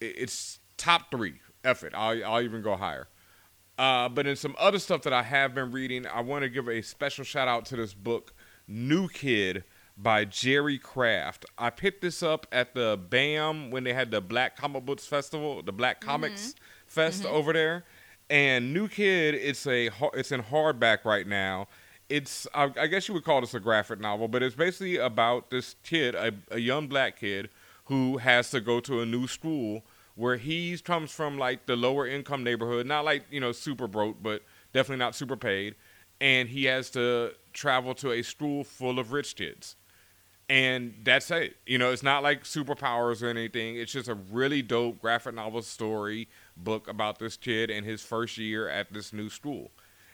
it's 0.00 0.58
top 0.76 1.10
three. 1.10 1.34
F 1.64 1.82
it. 1.84 1.92
I'll, 1.94 2.24
I'll 2.24 2.42
even 2.42 2.62
go 2.62 2.76
higher. 2.76 3.08
Uh, 3.78 4.08
but 4.08 4.26
in 4.26 4.34
some 4.34 4.56
other 4.58 4.80
stuff 4.80 5.02
that 5.02 5.12
I 5.12 5.22
have 5.22 5.54
been 5.54 5.70
reading, 5.70 6.04
I 6.06 6.20
want 6.20 6.42
to 6.42 6.48
give 6.48 6.68
a 6.68 6.82
special 6.82 7.24
shout 7.24 7.46
out 7.46 7.64
to 7.66 7.76
this 7.76 7.94
book, 7.94 8.34
New 8.66 9.08
Kid 9.08 9.62
by 9.96 10.24
Jerry 10.24 10.78
Craft. 10.78 11.46
I 11.56 11.70
picked 11.70 12.02
this 12.02 12.22
up 12.22 12.46
at 12.50 12.74
the 12.74 12.98
BAM 13.08 13.70
when 13.70 13.84
they 13.84 13.92
had 13.92 14.10
the 14.10 14.20
Black 14.20 14.56
Comic 14.56 14.84
Books 14.84 15.06
Festival, 15.06 15.62
the 15.62 15.72
Black 15.72 16.00
mm-hmm. 16.00 16.10
Comics 16.10 16.56
Fest 16.86 17.22
mm-hmm. 17.22 17.34
over 17.34 17.52
there. 17.52 17.84
And 18.28 18.74
New 18.74 18.88
Kid, 18.88 19.34
it's 19.34 19.66
a 19.66 19.90
it's 20.12 20.32
in 20.32 20.42
hardback 20.42 21.04
right 21.04 21.26
now. 21.26 21.68
It's 22.08 22.46
I, 22.54 22.70
I, 22.78 22.86
guess 22.86 23.06
you 23.06 23.14
would 23.14 23.24
call 23.24 23.40
this 23.40 23.54
a 23.54 23.60
graphic 23.60 24.00
novel, 24.00 24.28
but 24.28 24.42
it's 24.42 24.54
basically 24.54 24.96
about 24.96 25.50
this 25.50 25.76
kid, 25.84 26.14
a, 26.14 26.32
a 26.50 26.58
young 26.58 26.88
black 26.88 27.20
kid, 27.20 27.48
who 27.84 28.18
has 28.18 28.50
to 28.50 28.60
go 28.60 28.80
to 28.80 29.00
a 29.00 29.06
new 29.06 29.26
school 29.26 29.82
where 30.18 30.36
he 30.36 30.76
comes 30.78 31.12
from 31.12 31.38
like 31.38 31.66
the 31.66 31.76
lower 31.76 32.06
income 32.06 32.42
neighborhood, 32.44 32.86
not 32.86 33.04
like 33.04 33.24
you 33.30 33.40
know 33.40 33.52
super 33.52 33.86
broke, 33.86 34.22
but 34.22 34.42
definitely 34.74 34.98
not 34.98 35.14
super 35.14 35.36
paid, 35.36 35.76
and 36.20 36.48
he 36.48 36.64
has 36.66 36.90
to 36.90 37.32
travel 37.52 37.94
to 37.94 38.12
a 38.12 38.22
school 38.22 38.64
full 38.64 38.98
of 38.98 39.12
rich 39.12 39.36
kids, 39.36 39.76
and 40.48 40.94
that's 41.04 41.30
it. 41.30 41.56
You 41.66 41.78
know, 41.78 41.92
it's 41.92 42.02
not 42.02 42.22
like 42.22 42.44
superpowers 42.44 43.22
or 43.22 43.28
anything. 43.28 43.76
It's 43.76 43.92
just 43.92 44.08
a 44.08 44.14
really 44.14 44.62
dope 44.62 45.00
graphic 45.00 45.34
novel 45.34 45.62
story 45.62 46.28
book 46.56 46.88
about 46.88 47.18
this 47.18 47.36
kid 47.36 47.70
and 47.70 47.86
his 47.86 48.02
first 48.02 48.38
year 48.38 48.68
at 48.68 48.92
this 48.92 49.12
new 49.12 49.28
school. 49.30 49.70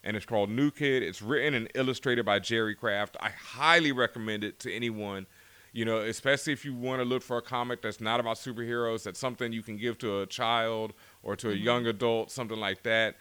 and 0.06 0.16
it's 0.16 0.26
called 0.26 0.50
New 0.50 0.70
Kid. 0.70 1.02
It's 1.02 1.22
written 1.22 1.54
and 1.54 1.68
illustrated 1.74 2.26
by 2.26 2.38
Jerry 2.38 2.74
Craft. 2.74 3.16
I 3.20 3.30
highly 3.30 3.92
recommend 3.92 4.44
it 4.44 4.58
to 4.60 4.72
anyone. 4.74 5.26
You 5.74 5.84
know, 5.84 5.98
especially 5.98 6.52
if 6.52 6.64
you 6.64 6.72
want 6.72 7.00
to 7.00 7.04
look 7.04 7.20
for 7.20 7.36
a 7.36 7.42
comic 7.42 7.82
that's 7.82 8.00
not 8.00 8.20
about 8.20 8.36
superheroes, 8.36 9.02
that's 9.02 9.18
something 9.18 9.52
you 9.52 9.62
can 9.62 9.76
give 9.76 9.98
to 9.98 10.20
a 10.20 10.26
child 10.26 10.92
or 11.24 11.34
to 11.34 11.50
a 11.50 11.52
mm-hmm. 11.52 11.64
young 11.64 11.86
adult, 11.86 12.30
something 12.30 12.58
like 12.58 12.84
that. 12.84 13.16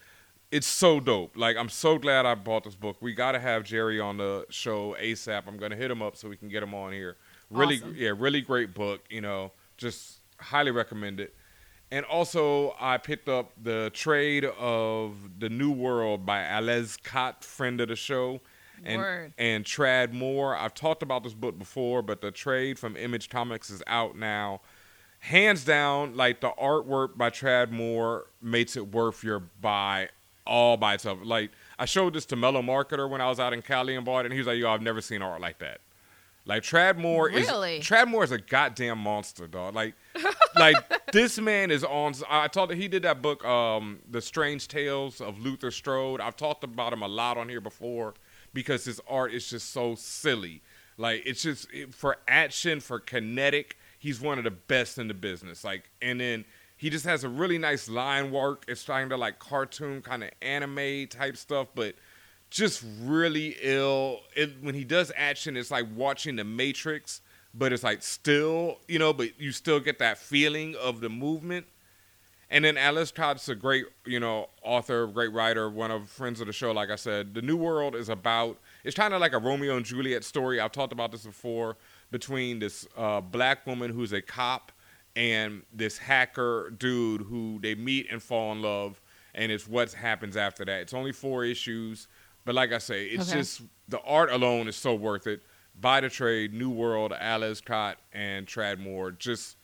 It's 0.51 0.67
so 0.67 0.99
dope. 0.99 1.35
Like 1.35 1.57
I'm 1.57 1.67
so 1.67 1.97
glad 1.97 2.27
I 2.27 2.35
bought 2.35 2.63
this 2.63 2.75
book. 2.75 2.97
We 3.01 3.15
got 3.15 3.31
to 3.31 3.39
have 3.39 3.63
Jerry 3.63 3.99
on 3.99 4.17
the 4.17 4.45
show 4.51 4.95
ASAP. 5.01 5.47
I'm 5.47 5.57
gonna 5.57 5.75
hit 5.75 5.89
him 5.89 6.03
up 6.03 6.15
so 6.15 6.29
we 6.29 6.37
can 6.37 6.47
get 6.47 6.61
him 6.61 6.75
on 6.75 6.93
here. 6.93 7.17
Really, 7.49 7.77
Awesome. 7.77 7.95
yeah, 7.97 8.11
really 8.15 8.41
great 8.41 8.75
book. 8.75 9.01
You 9.09 9.21
know, 9.21 9.51
just 9.77 10.19
highly 10.37 10.69
recommend 10.69 11.19
it. 11.19 11.33
And 11.89 12.05
also, 12.05 12.75
I 12.79 12.97
picked 12.97 13.29
up 13.29 13.51
the 13.61 13.89
trade 13.93 14.45
of 14.45 15.15
The 15.39 15.49
New 15.49 15.71
World 15.71 16.23
by 16.23 16.41
Aleš 16.41 17.01
Kot, 17.03 17.43
friend 17.43 17.81
of 17.81 17.87
the 17.87 17.95
show, 17.95 18.41
and 18.84 19.01
Word. 19.01 19.34
and 19.38 19.63
Tradd 19.65 20.13
Moore. 20.13 20.55
I've 20.55 20.74
talked 20.74 21.03
about 21.03 21.24
this 21.24 21.34
book 21.34 21.57
before, 21.57 22.01
but 22.01 22.21
the 22.21 22.32
trade 22.32 22.78
from 22.80 22.95
Image 22.97 23.30
Comics 23.30 23.69
is 23.69 23.82
out 23.88 24.17
now. 24.17 24.61
Hands 25.19 25.63
down, 25.63 26.15
like 26.17 26.41
the 26.41 26.51
artwork 26.61 27.17
by 27.17 27.30
Tradd 27.30 27.71
Moore 27.71 28.26
makes 28.41 28.76
it 28.76 28.91
worth 28.91 29.24
your 29.24 29.39
buy 29.39 30.09
all 30.45 30.76
by 30.76 30.95
itself. 30.95 31.19
Like 31.24 31.51
I 31.80 31.86
showed 31.86 32.13
this 32.13 32.26
to 32.26 32.36
Mellow 32.36 32.61
Marketer 32.61 33.09
when 33.09 33.21
I 33.21 33.30
was 33.30 33.39
out 33.39 33.53
in 33.53 33.61
Cali 33.61 33.95
and 33.95 34.03
bought 34.03 34.21
it, 34.21 34.26
and 34.26 34.34
he 34.34 34.39
was 34.39 34.47
like, 34.47 34.57
"Yo, 34.57 34.69
I've 34.69 34.82
never 34.82 34.99
seen 34.99 35.21
art 35.21 35.39
like 35.39 35.59
that." 35.59 35.80
Like 36.45 36.63
Tradd 36.63 36.97
Moore 36.97 37.28
Really? 37.28 37.78
is 37.78 37.86
Tradd 37.86 38.09
Moore 38.09 38.26
is 38.26 38.34
a 38.34 38.38
goddamn 38.38 38.97
monster, 38.99 39.47
dog. 39.47 39.74
Like, 39.74 39.93
like 40.57 40.76
this 41.13 41.39
man 41.39 41.71
is 41.71 41.86
on. 41.86 42.15
I 42.30 42.49
talked. 42.49 42.74
He 42.74 42.89
did 42.89 43.03
that 43.03 43.21
book, 43.21 43.45
um, 43.45 43.99
The 44.11 44.21
Strange 44.21 44.67
Talent 44.67 45.21
of 45.21 45.39
Luther 45.39 45.71
Strode. 45.71 46.19
I've 46.19 46.36
talked 46.36 46.65
about 46.65 46.91
him 46.91 47.01
a 47.01 47.07
lot 47.07 47.38
on 47.38 47.47
here 47.47 47.61
before 47.61 48.13
because 48.53 48.85
his 48.85 48.99
art 49.07 49.33
is 49.33 49.49
just 49.49 49.71
so 49.71 49.95
silly. 49.95 50.61
Like 50.97 51.23
it's 51.25 51.41
just 51.43 51.67
it- 51.73 51.93
for 51.93 52.17
action, 52.27 52.79
for 52.79 52.99
kinetic. 52.99 53.77
He's 53.99 54.19
one 54.19 54.37
of 54.37 54.43
the 54.43 54.51
best 54.51 54.97
in 54.97 55.07
the 55.07 55.13
business. 55.13 55.63
Like, 55.63 55.89
and 56.01 56.19
then 56.19 56.45
he 56.77 56.89
just 56.89 57.05
has 57.05 57.23
a 57.23 57.29
really 57.29 57.57
nice 57.57 57.87
line 57.87 58.31
work. 58.31 58.65
It's 58.67 58.83
trying 58.83 59.09
to 59.09 59.17
like 59.17 59.39
cartoon, 59.39 60.01
kind 60.01 60.23
of 60.23 60.31
anime 60.41 61.07
type 61.07 61.37
stuff, 61.37 61.67
but 61.73 61.95
just 62.49 62.83
really 63.01 63.55
ill. 63.61 64.19
It, 64.35 64.61
when 64.61 64.75
he 64.75 64.83
does 64.83 65.11
action, 65.15 65.55
it's 65.57 65.71
like 65.71 65.85
watching 65.95 66.35
The 66.35 66.43
Matrix, 66.43 67.21
but 67.53 67.71
it's 67.71 67.83
like 67.83 68.03
still, 68.03 68.79
you 68.87 68.99
know, 68.99 69.13
but 69.13 69.39
you 69.39 69.51
still 69.51 69.79
get 69.79 69.99
that 69.99 70.17
feeling 70.17 70.75
of 70.75 70.99
the 70.99 71.09
movement. 71.09 71.65
And 72.53 72.63
then 72.63 72.75
Aleš 72.75 73.13
Kot's 73.15 73.49
a 73.49 73.55
great, 73.55 73.85
you 74.05 74.19
know, 74.19 74.47
author, 74.61 75.07
great 75.07 75.33
writer, 75.33 75.71
one 75.71 75.89
of 75.89 76.07
friends 76.07 76.39
of 76.39 76.45
the 76.45 76.53
show. 76.53 76.71
Like 76.71 76.91
I 76.91 76.95
said, 76.95 77.33
the 77.33 77.41
New 77.41 77.57
World 77.57 77.95
is 77.95 78.09
about. 78.09 78.59
It's 78.83 78.95
kind 78.95 79.11
of 79.15 79.19
like 79.21 79.33
a 79.33 79.39
Romeo 79.39 79.75
and 79.75 79.83
Juliet 79.83 80.23
story. 80.23 80.59
I've 80.59 80.71
talked 80.71 80.93
about 80.93 81.11
this 81.11 81.25
before 81.25 81.77
between 82.11 82.59
this 82.59 82.87
uh, 82.95 83.21
black 83.21 83.65
woman 83.65 83.89
who's 83.91 84.13
a 84.13 84.21
cop 84.21 84.71
and 85.15 85.63
this 85.73 85.97
hacker 85.97 86.71
dude 86.77 87.21
who 87.21 87.57
they 87.59 87.73
meet 87.73 88.05
and 88.11 88.21
fall 88.21 88.51
in 88.51 88.61
love, 88.61 89.01
and 89.33 89.51
it's 89.51 89.67
what 89.67 89.91
happens 89.93 90.37
after 90.37 90.63
that. 90.63 90.81
It's 90.81 90.93
only 90.93 91.11
four 91.11 91.43
issues, 91.45 92.07
but 92.45 92.53
like 92.53 92.71
I 92.71 92.77
say, 92.77 93.05
it's 93.07 93.29
Okay. 93.31 93.39
just 93.39 93.63
the 93.89 93.99
art 94.01 94.31
alone 94.31 94.67
is 94.67 94.75
so 94.75 94.93
worth 94.93 95.25
it. 95.25 95.41
Buy 95.81 96.01
the 96.01 96.09
trade, 96.09 96.53
New 96.53 96.69
World, 96.69 97.13
Alice 97.19 97.61
Cott, 97.61 97.97
and 98.11 98.45
Tradd 98.45 98.77
Moore. 98.77 99.11
Just, 99.11 99.57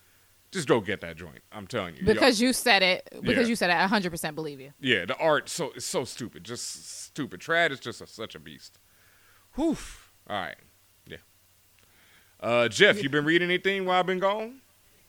just 0.51 0.67
go 0.67 0.81
get 0.81 1.01
that 1.01 1.15
joint. 1.17 1.41
I'm 1.51 1.67
telling 1.67 1.95
you. 1.95 2.01
Yo- 2.05 2.13
Because 2.13 2.41
you 2.41 2.53
said 2.53 2.81
it. 2.83 3.07
Because 3.21 3.43
Yeah. 3.45 3.49
you 3.49 3.55
said 3.55 3.69
it. 3.69 3.73
I 3.73 3.85
100% 3.87 4.35
believe 4.35 4.59
you. 4.59 4.71
yeah, 4.79 5.05
the 5.05 5.15
art 5.17 5.49
so 5.49 5.71
it's 5.75 5.85
so 5.85 6.03
stupid, 6.05 6.43
just 6.43 7.03
stupid. 7.05 7.39
Tradd 7.39 7.71
is 7.71 7.79
just 7.79 8.01
a, 8.01 8.07
such 8.07 8.35
a 8.35 8.39
beast. 8.39 8.79
Whew. 9.55 9.77
All 10.29 10.35
right, 10.41 10.55
yeah. 11.07 11.17
Uh, 12.39 12.67
Jeff, 12.69 13.01
you 13.03 13.09
been 13.09 13.25
reading 13.25 13.49
anything 13.49 13.85
while 13.85 13.99
I've 13.99 14.05
been 14.05 14.19
gone? 14.19 14.61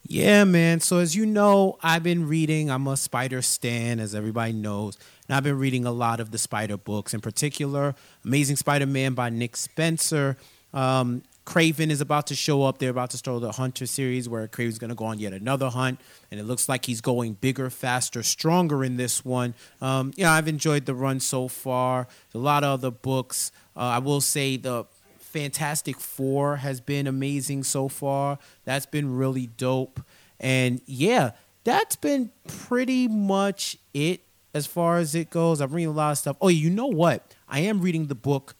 Yeah, 0.07 0.43
man. 0.45 0.79
So 0.79 0.97
as 0.97 1.15
you 1.15 1.25
know, 1.25 1.77
I've 1.83 2.03
been 2.03 2.27
reading. 2.27 2.69
I'm 2.71 2.87
a 2.87 2.97
Spider 2.97 3.41
stan, 3.41 3.99
as 3.99 4.15
everybody 4.15 4.51
knows, 4.51 4.97
and 5.27 5.35
I've 5.37 5.43
been 5.43 5.59
reading 5.59 5.85
a 5.85 5.91
lot 5.91 6.19
of 6.19 6.31
the 6.31 6.37
Spider 6.39 6.75
books. 6.77 7.13
In 7.13 7.21
particular, 7.21 7.93
Amazing 8.25 8.55
Spider-Man 8.57 9.13
by 9.13 9.29
Nick 9.29 9.55
Spencer. 9.55 10.37
Um, 10.73 11.21
Kraven 11.45 11.89
is 11.89 12.01
about 12.01 12.27
to 12.27 12.35
show 12.35 12.63
up. 12.63 12.77
They're 12.77 12.91
about 12.91 13.09
to 13.11 13.17
start 13.17 13.41
the 13.41 13.51
Hunted 13.51 13.87
series, 13.87 14.29
where 14.29 14.47
Kraven's 14.47 14.77
going 14.77 14.89
to 14.89 14.95
go 14.95 15.05
on 15.05 15.19
yet 15.19 15.33
another 15.33 15.69
hunt, 15.69 15.99
and 16.29 16.39
it 16.39 16.43
looks 16.43 16.69
like 16.69 16.85
he's 16.85 17.01
going 17.01 17.33
bigger, 17.33 17.69
faster, 17.69 18.21
stronger 18.23 18.83
in 18.83 18.97
this 18.97 19.25
one. 19.25 19.55
Um, 19.81 20.13
yeah, 20.15 20.31
I've 20.31 20.47
enjoyed 20.47 20.85
the 20.85 20.93
run 20.93 21.19
so 21.19 21.47
far. 21.47 22.07
A 22.33 22.37
lot 22.37 22.63
of 22.63 22.79
other 22.79 22.91
books. 22.91 23.51
Uh, 23.75 23.79
I 23.79 23.99
will 23.99 24.21
say 24.21 24.57
the 24.57 24.85
Fantastic 25.19 25.99
Four 25.99 26.57
has 26.57 26.79
been 26.81 27.07
amazing 27.07 27.63
so 27.63 27.87
far. 27.87 28.37
That's 28.65 28.85
been 28.85 29.15
really 29.15 29.47
dope. 29.47 30.01
And 30.39 30.81
yeah, 30.85 31.31
that's 31.63 31.95
been 31.95 32.31
pretty 32.47 33.07
much 33.07 33.77
it 33.93 34.21
as 34.53 34.67
far 34.67 34.97
as 34.97 35.15
it 35.15 35.29
goes. 35.29 35.61
I'm 35.61 35.71
reading 35.71 35.89
a 35.89 35.93
lot 35.93 36.11
of 36.11 36.17
stuff. 36.17 36.37
Oh, 36.41 36.49
you 36.49 36.69
know 36.69 36.87
what? 36.87 37.33
I 37.47 37.61
am 37.61 37.81
reading 37.81 38.07
the 38.07 38.15
book 38.15 38.55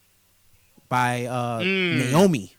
by 0.88 1.26
uh, 1.26 1.62
Naomi. 1.64 2.56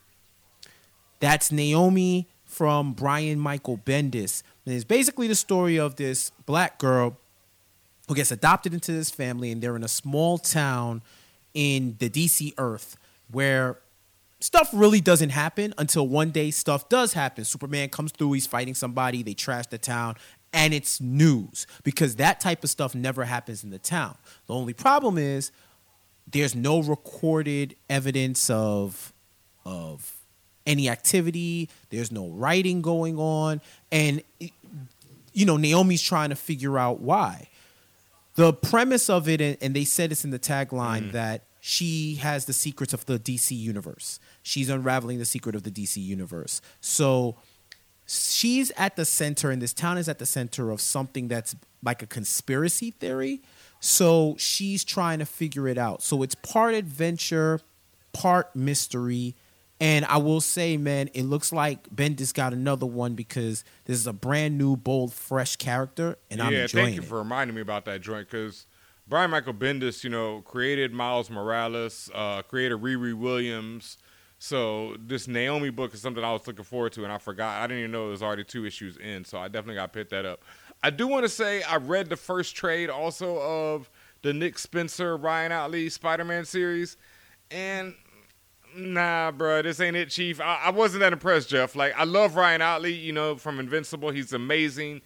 That's 1.23 1.53
Naomi 1.53 2.29
from 2.45 2.95
Brian 2.95 3.39
Michael 3.39 3.79
Bendis. 3.79 4.43
And 4.66 4.75
it's 4.75 4.83
basically 4.83 5.29
the 5.29 5.37
story 5.37 5.79
of 5.79 5.95
this 5.95 6.31
black 6.47 6.79
girl 6.79 7.16
who 8.09 8.16
gets 8.16 8.33
adopted 8.33 8.75
into 8.75 8.91
this 8.91 9.09
family, 9.09 9.53
and 9.53 9.62
they're 9.62 9.77
in 9.77 9.85
a 9.85 9.89
small 9.89 10.37
town 10.37 11.01
in 11.55 11.95
the 12.01 12.11
DC 12.11 12.55
Earth 12.59 12.97
where 13.31 13.79
stuff 14.41 14.68
really 14.73 15.01
doesn't 15.01 15.31
happen 15.31 15.73
until 15.79 16.09
one 16.09 16.33
day 16.33 16.51
stuff 16.51 16.89
does 16.89 17.12
happen. 17.12 17.45
Superman 17.45 17.89
comes 17.89 18.11
through, 18.11 18.33
he's 18.33 18.49
fighting 18.49 18.75
somebody, 18.75 19.23
they 19.23 19.33
trash 19.33 19.68
the 19.68 19.79
town, 19.79 20.16
and 20.53 20.75
it's 20.75 21.01
news 21.01 21.68
because 21.85 22.16
that 22.16 22.41
type 22.41 22.64
of 22.64 22.70
stuff 22.70 22.97
never 22.97 23.27
happens 23.27 23.62
in 23.62 23.70
the 23.70 23.79
town. 23.79 24.16
The 24.49 24.55
only 24.55 24.75
problem 24.75 25.18
is 25.18 25.53
there's 26.27 26.57
no 26.57 26.83
recorded 26.83 27.77
evidence 27.89 28.51
of 28.51 29.12
of 29.64 30.22
any 30.66 30.88
activity, 30.88 31.68
there's 31.90 32.12
no 32.12 32.28
writing 32.28 32.82
going 32.82 33.18
on, 33.18 33.60
and 33.90 34.22
you 35.32 35.46
know, 35.46 35.56
Naomi's 35.56 36.02
trying 36.02 36.30
to 36.30 36.36
figure 36.36 36.78
out 36.78 37.00
why 37.00 37.48
the 38.34 38.52
premise 38.52 39.10
of 39.10 39.28
it, 39.28 39.40
and 39.60 39.74
they 39.74 39.84
said 39.84 40.10
this 40.10 40.24
in 40.24 40.30
the 40.30 40.38
tagline 40.38 41.02
mm-hmm. 41.02 41.10
that 41.12 41.42
she 41.60 42.16
has 42.16 42.46
the 42.46 42.52
secrets 42.52 42.92
of 42.92 43.06
the 43.06 43.18
DC 43.18 43.56
universe. 43.56 44.18
She's 44.42 44.68
unraveling 44.68 45.18
the 45.18 45.24
secret 45.24 45.54
of 45.54 45.62
the 45.62 45.70
DC 45.70 46.02
universe. 46.02 46.60
So 46.80 47.36
she's 48.06 48.72
at 48.76 48.96
the 48.96 49.04
center, 49.04 49.50
and 49.50 49.60
this 49.60 49.72
town 49.72 49.98
is 49.98 50.08
at 50.08 50.18
the 50.18 50.26
center 50.26 50.70
of 50.70 50.80
something 50.80 51.28
that's 51.28 51.54
like 51.82 52.02
a 52.02 52.06
conspiracy 52.06 52.90
theory. 52.92 53.42
So 53.80 54.36
she's 54.38 54.82
trying 54.82 55.18
to 55.18 55.26
figure 55.26 55.68
it 55.68 55.78
out. 55.78 56.02
So 56.02 56.22
it's 56.22 56.34
part 56.36 56.74
adventure, 56.74 57.60
part 58.12 58.54
mystery. 58.56 59.34
And 59.83 60.05
I 60.05 60.18
will 60.18 60.41
say, 60.41 60.76
man, 60.76 61.11
it 61.12 61.24
looks 61.24 61.53
like 61.53 61.89
Bendis 61.91 62.33
got 62.33 62.53
another 62.53 62.87
one 62.87 63.16
because 63.16 63.64
this 63.85 63.99
is 63.99 64.07
a 64.07 64.12
brand 64.12 64.57
new, 64.57 64.76
bold, 64.76 65.12
fresh 65.12 65.57
character, 65.57 66.18
and 66.30 66.41
I'm 66.41 66.55
enjoying 66.55 66.62
it. 66.62 66.74
yeah, 66.74 66.85
thank 66.85 66.97
you 66.97 67.03
for 67.03 67.18
reminding 67.18 67.57
me 67.57 67.62
about 67.62 67.85
that 67.87 68.01
joint 68.01 68.30
because 68.30 68.66
Brian 69.09 69.33
Michael 69.33 69.55
Bendis, 69.55 70.05
you 70.05 70.11
know, 70.11 70.41
created 70.43 70.93
Miles 70.93 71.30
Morales, 71.30 72.09
uh, 72.14 72.43
created 72.43 72.80
Riri 72.80 73.12
Williams. 73.12 73.99
So 74.39 74.95
this 75.05 75.26
Naomi 75.26 75.70
book 75.70 75.95
is 75.95 76.01
something 76.01 76.22
I 76.22 76.33
was 76.33 76.47
looking 76.47 76.64
forward 76.64 76.93
to, 76.93 77.03
and 77.03 77.12
I 77.12 77.18
forgot. 77.18 77.61
I 77.61 77.66
didn't 77.66 77.80
even 77.80 77.91
know 77.91 78.07
it 78.07 78.11
was 78.11 78.22
already 78.22 78.45
two 78.45 78.64
issues 78.64 78.97
in, 78.99 79.24
so 79.24 79.39
I 79.39 79.49
definitely 79.49 79.74
got 79.74 79.93
to 79.93 79.99
pick 79.99 80.11
that 80.11 80.24
up. 80.24 80.45
I 80.85 80.91
do 80.91 81.09
want 81.09 81.24
to 81.24 81.28
say 81.28 81.64
I 81.64 81.78
read 81.78 82.09
the 82.09 82.16
first 82.16 82.55
trade 82.55 82.89
also 82.89 83.37
of 83.41 83.91
the 84.22 84.33
Nick 84.33 84.61
Spencer 84.61 85.16
Ryan 85.16 85.51
Ottley 85.51 85.89
Spider-Man 85.89 86.45
series, 86.45 86.97
and 87.51 87.97
Nah, 88.77 89.31
bro, 89.33 89.62
this 89.62 89.81
ain't 89.81 89.97
it, 89.97 90.09
Chief. 90.11 90.41
I, 90.41 90.62
I 90.64 90.70
wasn't 90.70 91.01
that 91.01 91.12
impressed, 91.12 91.49
Jeff. 91.49 91.77
Like, 91.77 91.95
I 91.97 92.05
love 92.05 92.37
Ryan 92.37 92.62
Ottley, 92.62 92.93
you 92.93 93.12
know, 93.12 93.37
from 93.37 93.61
Invincible. 93.61 94.11
He's 94.11 94.33
amazing. 94.33 95.03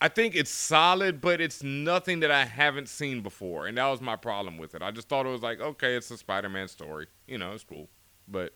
I 0.00 0.08
think 0.08 0.34
it's 0.34 0.50
solid, 0.50 1.20
but 1.20 1.40
it's 1.40 1.62
nothing 1.62 2.20
that 2.20 2.30
I 2.30 2.44
haven't 2.44 2.88
seen 2.88 3.22
before, 3.22 3.66
and 3.66 3.78
that 3.78 3.86
was 3.86 4.02
my 4.02 4.16
problem 4.16 4.58
with 4.58 4.74
it. 4.74 4.82
I 4.82 4.90
just 4.90 5.08
thought 5.08 5.24
it 5.24 5.30
was 5.30 5.42
like, 5.42 5.60
okay, 5.60 5.94
it's 5.94 6.10
a 6.10 6.18
Spider-Man 6.18 6.68
story. 6.68 7.06
You 7.26 7.38
know, 7.38 7.52
it's 7.52 7.64
cool, 7.64 7.88
but 8.28 8.52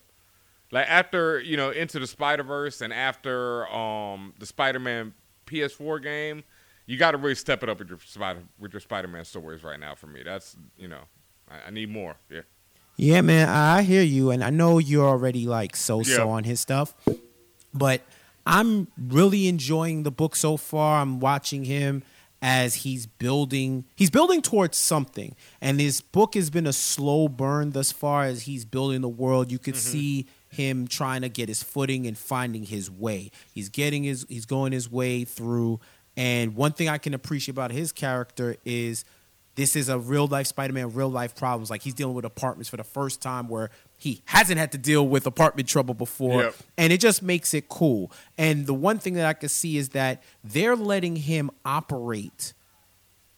like 0.71 0.87
after 0.87 1.39
you 1.39 1.57
know 1.57 1.71
into 1.71 1.99
the 1.99 2.07
Spider 2.07 2.43
Verse 2.43 2.81
and 2.81 2.93
after 2.93 3.67
um 3.73 4.33
the 4.39 4.45
Spider-Man 4.45 5.13
PS4 5.47 6.01
game, 6.03 6.43
you 6.85 6.97
got 6.97 7.11
to 7.11 7.17
really 7.17 7.35
step 7.35 7.63
it 7.63 7.69
up 7.69 7.79
with 7.79 7.89
your 7.89 7.99
Spider 8.05 8.43
with 8.59 8.73
your 8.73 8.79
Spider-Man 8.79 9.25
stories 9.25 9.63
right 9.63 9.79
now. 9.79 9.95
For 9.95 10.07
me, 10.07 10.21
that's 10.23 10.55
you 10.77 10.87
know, 10.87 11.01
I, 11.49 11.67
I 11.67 11.69
need 11.71 11.89
more. 11.89 12.17
Yeah. 12.29 12.41
Yeah, 13.01 13.21
man, 13.21 13.49
I 13.49 13.81
hear 13.81 14.03
you, 14.03 14.29
and 14.29 14.43
I 14.43 14.51
know 14.51 14.77
you're 14.77 15.07
already 15.07 15.47
like 15.47 15.75
so 15.75 16.03
so 16.03 16.27
Yeah. 16.27 16.33
on 16.33 16.43
his 16.43 16.59
stuff, 16.59 16.93
but 17.73 18.01
I'm 18.45 18.89
really 18.95 19.47
enjoying 19.47 20.03
the 20.03 20.11
book 20.11 20.35
so 20.35 20.55
far. 20.55 21.01
I'm 21.01 21.19
watching 21.19 21.65
him, 21.65 22.03
as 22.43 22.75
he's 22.75 23.05
building 23.05 23.85
he's 23.95 24.09
building 24.09 24.41
towards 24.41 24.75
something 24.77 25.35
and 25.61 25.79
his 25.79 26.01
book 26.01 26.33
has 26.33 26.49
been 26.49 26.65
a 26.65 26.73
slow 26.73 27.27
burn 27.27 27.71
thus 27.71 27.91
far 27.91 28.23
as 28.23 28.43
he's 28.43 28.65
building 28.65 29.01
the 29.01 29.09
world 29.09 29.51
you 29.51 29.59
could 29.59 29.75
mm-hmm. 29.75 29.91
see 29.91 30.27
him 30.49 30.87
trying 30.87 31.21
to 31.21 31.29
get 31.29 31.47
his 31.47 31.61
footing 31.61 32.07
and 32.07 32.17
finding 32.17 32.63
his 32.63 32.89
way 32.89 33.29
he's 33.53 33.69
getting 33.69 34.03
his 34.03 34.25
he's 34.27 34.47
going 34.47 34.71
his 34.71 34.91
way 34.91 35.23
through 35.23 35.79
and 36.17 36.55
one 36.55 36.71
thing 36.71 36.89
i 36.89 36.97
can 36.97 37.13
appreciate 37.13 37.53
about 37.53 37.71
his 37.71 37.91
character 37.91 38.55
is 38.65 39.05
this 39.55 39.75
is 39.75 39.89
a 39.89 39.99
real 39.99 40.27
life 40.27 40.47
spider-man 40.47 40.93
real 40.93 41.09
life 41.09 41.35
problems 41.35 41.69
like 41.69 41.81
he's 41.81 41.93
dealing 41.93 42.15
with 42.15 42.25
apartments 42.25 42.69
for 42.69 42.77
the 42.77 42.83
first 42.83 43.21
time 43.21 43.47
where 43.47 43.69
he 43.97 44.21
hasn't 44.25 44.57
had 44.57 44.71
to 44.71 44.77
deal 44.77 45.07
with 45.07 45.25
apartment 45.27 45.67
trouble 45.67 45.93
before 45.93 46.43
Yep. 46.43 46.55
and 46.77 46.93
it 46.93 46.99
just 46.99 47.21
makes 47.21 47.53
it 47.53 47.69
cool. 47.69 48.11
And 48.37 48.65
the 48.65 48.73
one 48.73 48.97
thing 48.97 49.13
that 49.15 49.25
I 49.25 49.33
can 49.33 49.49
see 49.49 49.77
is 49.77 49.89
that 49.89 50.23
they're 50.43 50.75
letting 50.75 51.17
him 51.17 51.51
operate 51.65 52.53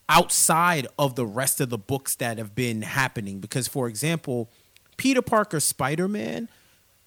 outside 0.10 0.88
of 1.00 1.16
the 1.16 1.26
rest 1.26 1.60
of 1.62 1.70
the 1.70 1.78
books 1.78 2.16
that 2.16 2.38
have 2.38 2.54
been 2.56 2.82
happening. 2.84 3.40
Because, 3.40 3.68
for 3.68 3.88
example, 3.88 4.50
Peter 4.98 5.22
Parker 5.22 5.60
Spider 5.60 6.08
Man, 6.08 6.48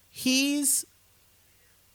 he's 0.09 0.85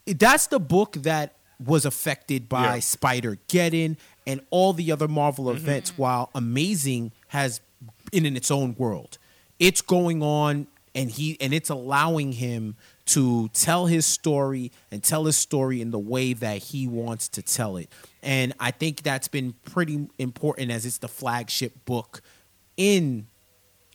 that's 0.05 0.47
the 0.47 0.59
book 0.59 0.93
that 0.93 1.35
was 1.63 1.85
affected 1.85 2.49
by 2.49 2.75
Yeah. 2.75 2.79
Spider 2.81 3.37
Geddon 3.47 3.95
and 4.25 4.41
all 4.49 4.73
the 4.73 4.91
other 4.91 5.07
Marvel 5.07 5.49
events, 5.49 5.97
while 5.97 6.29
Amazing 6.33 7.11
has 7.29 7.61
in, 8.11 8.25
in 8.25 8.35
its 8.37 8.51
own 8.51 8.75
world. 8.77 9.17
It's 9.59 9.81
going 9.81 10.21
on 10.21 10.67
and 10.95 11.09
he 11.09 11.37
and 11.41 11.53
it's 11.53 11.69
allowing 11.69 12.33
him 12.33 12.75
to 13.05 13.49
tell 13.49 13.87
his 13.87 14.05
story 14.05 14.71
and 14.91 15.03
tell 15.03 15.25
his 15.25 15.35
story 15.35 15.81
in 15.81 15.91
the 15.91 15.99
way 15.99 16.33
that 16.33 16.57
he 16.59 16.87
wants 16.87 17.27
to 17.29 17.41
tell 17.41 17.77
it. 17.77 17.89
And 18.21 18.53
I 18.59 18.71
think 18.71 19.01
that's 19.03 19.27
been 19.27 19.53
pretty 19.65 20.07
important 20.17 20.71
as 20.71 20.85
it's 20.85 20.99
the 20.99 21.07
flagship 21.07 21.85
book 21.85 22.21
in 22.77 23.27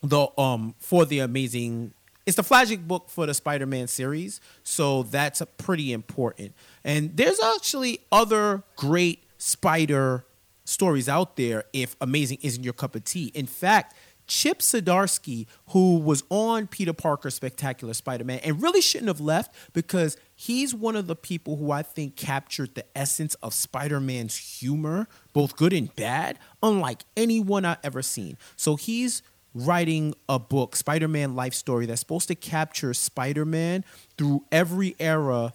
the 0.02 0.28
um 0.38 0.74
for 0.78 1.04
the 1.04 1.18
amazing 1.18 1.92
it's 2.24 2.36
the 2.36 2.42
flagship 2.42 2.80
book 2.86 3.08
for 3.08 3.26
the 3.26 3.34
spider-man 3.34 3.88
series 3.88 4.40
so 4.62 5.02
that's 5.02 5.40
a 5.40 5.46
pretty 5.46 5.92
important 5.92 6.54
and 6.84 7.16
there's 7.16 7.40
actually 7.40 7.98
other 8.12 8.62
great 8.76 9.24
spider 9.38 10.24
stories 10.64 11.08
out 11.08 11.36
there 11.36 11.64
if 11.72 11.96
amazing 12.00 12.38
isn't 12.42 12.62
your 12.62 12.74
cup 12.74 12.94
of 12.94 13.04
tea. 13.04 13.32
In 13.34 13.46
fact 13.46 13.94
chip 14.26 14.58
Zdarsky, 14.58 15.46
who 15.68 15.96
was 15.96 16.22
on 16.28 16.66
peter 16.66 16.92
parker 16.92 17.30
spectacular 17.30 17.94
spider-man 17.94 18.40
and 18.44 18.60
really 18.60 18.82
shouldn't 18.82 19.08
have 19.08 19.20
left 19.20 19.54
because 19.72 20.18
he's 20.34 20.74
one 20.74 20.96
of 20.96 21.06
the 21.06 21.16
people 21.16 21.56
who 21.56 21.70
i 21.70 21.80
think 21.80 22.14
captured 22.14 22.74
the 22.74 22.84
essence 22.94 23.34
of 23.36 23.54
spider-man's 23.54 24.36
humor 24.60 25.08
both 25.32 25.56
good 25.56 25.72
and 25.72 25.96
bad 25.96 26.38
unlike 26.62 27.04
anyone 27.16 27.64
i've 27.64 27.78
ever 27.82 28.02
seen. 28.02 28.36
So 28.54 28.76
he's 28.76 29.22
writing 29.54 30.14
a 30.28 30.38
book, 30.38 30.76
Spider 30.76 31.08
Man 31.08 31.34
Life 31.34 31.54
Story, 31.54 31.86
that's 31.86 32.00
supposed 32.00 32.28
to 32.28 32.34
capture 32.34 32.94
Spider 32.94 33.44
Man 33.44 33.84
through 34.16 34.44
every 34.52 34.94
era 34.98 35.52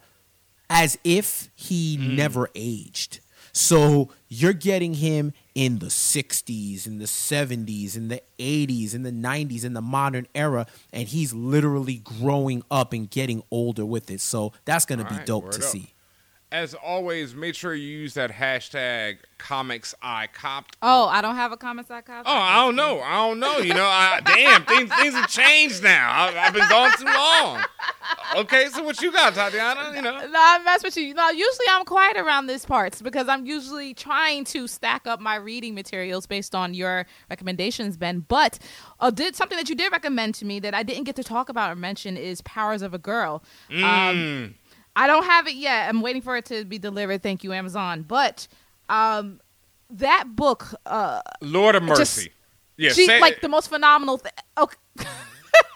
as 0.68 0.98
if 1.04 1.48
he 1.54 1.96
mm. 1.96 2.16
never 2.16 2.48
aged. 2.54 3.20
So 3.54 4.10
you're 4.28 4.52
getting 4.52 4.94
him 4.94 5.32
in 5.54 5.78
the 5.78 5.86
60s, 5.86 6.86
in 6.86 6.98
the 6.98 7.04
70s, 7.04 7.96
in 7.96 8.08
the 8.08 8.20
80s, 8.38 8.94
in 8.94 9.04
the 9.04 9.12
90s, 9.12 9.64
in 9.64 9.72
the 9.74 9.80
modern 9.80 10.26
era, 10.34 10.66
and 10.92 11.06
he's 11.06 11.32
literally 11.32 11.98
growing 11.98 12.64
up 12.70 12.92
and 12.92 13.08
getting 13.08 13.44
older 13.52 13.86
with 13.86 14.10
it. 14.10 14.20
So 14.20 14.52
that's 14.64 14.84
going 14.84 14.98
to 14.98 15.04
be 15.04 15.14
right, 15.14 15.26
dope 15.26 15.52
to 15.52 15.58
up. 15.58 15.62
see. 15.62 15.93
As 16.54 16.72
always, 16.72 17.34
make 17.34 17.56
sure 17.56 17.74
you 17.74 17.88
use 17.88 18.14
that 18.14 18.30
hashtag 18.30 19.16
comics 19.38 19.92
I 20.00 20.28
copped. 20.28 20.76
Oh, 20.82 21.06
I 21.08 21.20
don't 21.20 21.34
have 21.34 21.50
a 21.50 21.56
comments 21.56 21.90
I 21.90 22.00
copy. 22.00 22.28
Oh, 22.28 22.32
I 22.32 22.64
don't 22.64 22.76
know. 22.76 23.00
I 23.00 23.16
don't 23.16 23.40
know. 23.40 23.58
You 23.58 23.74
know, 23.74 23.84
I, 23.84 24.20
damn, 24.24 24.64
things 24.64 24.88
things 24.94 25.14
have 25.14 25.28
changed 25.28 25.82
now. 25.82 26.08
I, 26.12 26.46
I've 26.46 26.54
been 26.54 26.68
gone 26.68 26.92
too 26.96 27.06
long. 27.06 27.64
Okay, 28.36 28.68
so 28.68 28.84
what 28.84 29.02
you 29.02 29.10
got, 29.10 29.34
Tatiana? 29.34 29.96
You 29.96 30.02
know, 30.02 30.12
No, 30.12 30.32
I 30.38 30.60
mess 30.64 30.84
with 30.84 30.96
you. 30.96 31.12
No, 31.12 31.28
usually 31.30 31.66
I'm 31.70 31.84
quiet 31.84 32.16
around 32.16 32.46
this 32.46 32.64
parts 32.64 33.02
because 33.02 33.28
I'm 33.28 33.46
usually 33.46 33.92
trying 33.92 34.44
to 34.44 34.68
stack 34.68 35.08
up 35.08 35.20
my 35.20 35.34
reading 35.34 35.74
materials 35.74 36.26
based 36.26 36.54
on 36.54 36.72
your 36.72 37.04
recommendations, 37.30 37.96
Ben. 37.96 38.20
But 38.28 38.60
uh, 39.00 39.10
did 39.10 39.34
something 39.34 39.58
that 39.58 39.68
you 39.68 39.74
did 39.74 39.90
recommend 39.90 40.36
to 40.36 40.44
me 40.44 40.60
that 40.60 40.72
I 40.72 40.84
didn't 40.84 41.04
get 41.04 41.16
to 41.16 41.24
talk 41.24 41.48
about 41.48 41.72
or 41.72 41.74
mention 41.76 42.16
is 42.16 42.40
Powers 42.42 42.80
of 42.82 42.94
a 42.94 42.98
Girl. 42.98 43.42
Um, 43.70 43.74
Mm. 43.84 44.54
I 44.96 45.06
don't 45.06 45.24
have 45.24 45.46
it 45.48 45.54
yet. 45.56 45.88
I'm 45.88 46.00
waiting 46.00 46.22
for 46.22 46.36
it 46.36 46.44
to 46.46 46.64
be 46.64 46.78
delivered. 46.78 47.22
Thank 47.22 47.42
you, 47.44 47.52
Amazon. 47.52 48.02
But 48.02 48.46
um, 48.88 49.40
that 49.90 50.24
book, 50.36 50.74
uh, 50.86 51.20
Lord 51.40 51.74
of 51.74 51.82
Just- 51.86 52.18
Mercy. 52.18 52.32
yeah, 52.76 52.92
she 52.92 53.06
say- 53.06 53.20
like 53.20 53.40
the 53.40 53.48
most 53.48 53.68
phenomenal 53.68 54.18
thing. 54.18 54.32
Okay. 54.58 54.76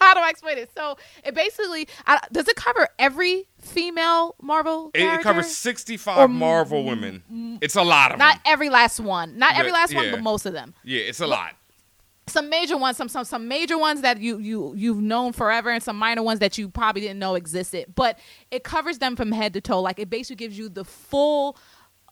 How 0.00 0.14
do 0.14 0.20
I 0.20 0.30
explain 0.30 0.58
it? 0.58 0.70
So 0.76 0.96
it 1.24 1.34
basically 1.34 1.86
I, 2.06 2.20
does 2.32 2.48
it 2.48 2.56
cover 2.56 2.88
every 2.98 3.46
female 3.60 4.34
Marvel? 4.40 4.90
it, 4.94 5.02
it 5.02 5.20
covers 5.22 5.54
65 5.56 6.18
Or 6.18 6.28
Marvel 6.28 6.84
women. 6.84 7.58
It's 7.60 7.76
a 7.76 7.82
lot 7.82 8.10
of 8.12 8.18
them. 8.18 8.26
Not 8.26 8.34
them. 8.36 8.42
every 8.46 8.70
last 8.70 8.98
one. 9.00 9.38
Not 9.38 9.56
every 9.56 9.70
But, 9.70 9.76
last 9.76 9.94
one, 9.94 10.10
but 10.10 10.20
most 10.22 10.46
of 10.46 10.52
them. 10.52 10.74
Yeah, 10.82 11.02
it's 11.02 11.20
a 11.20 11.26
lot. 11.26 11.54
Some 12.28 12.48
major 12.50 12.76
ones, 12.76 12.96
some 12.96 13.08
some 13.08 13.24
some 13.24 13.48
major 13.48 13.78
ones 13.78 14.02
that 14.02 14.20
you 14.20 14.38
you 14.38 14.74
you've 14.76 15.02
known 15.02 15.32
forever, 15.32 15.70
and 15.70 15.82
some 15.82 15.96
minor 15.96 16.22
ones 16.22 16.40
that 16.40 16.58
you 16.58 16.68
probably 16.68 17.02
didn't 17.02 17.18
know 17.18 17.34
existed. 17.34 17.94
But 17.94 18.18
it 18.50 18.64
covers 18.64 18.98
them 18.98 19.16
from 19.16 19.32
head 19.32 19.54
to 19.54 19.60
toe. 19.60 19.80
Like 19.80 19.98
it 19.98 20.10
basically 20.10 20.36
gives 20.36 20.58
you 20.58 20.68
the 20.68 20.84
full 20.84 21.56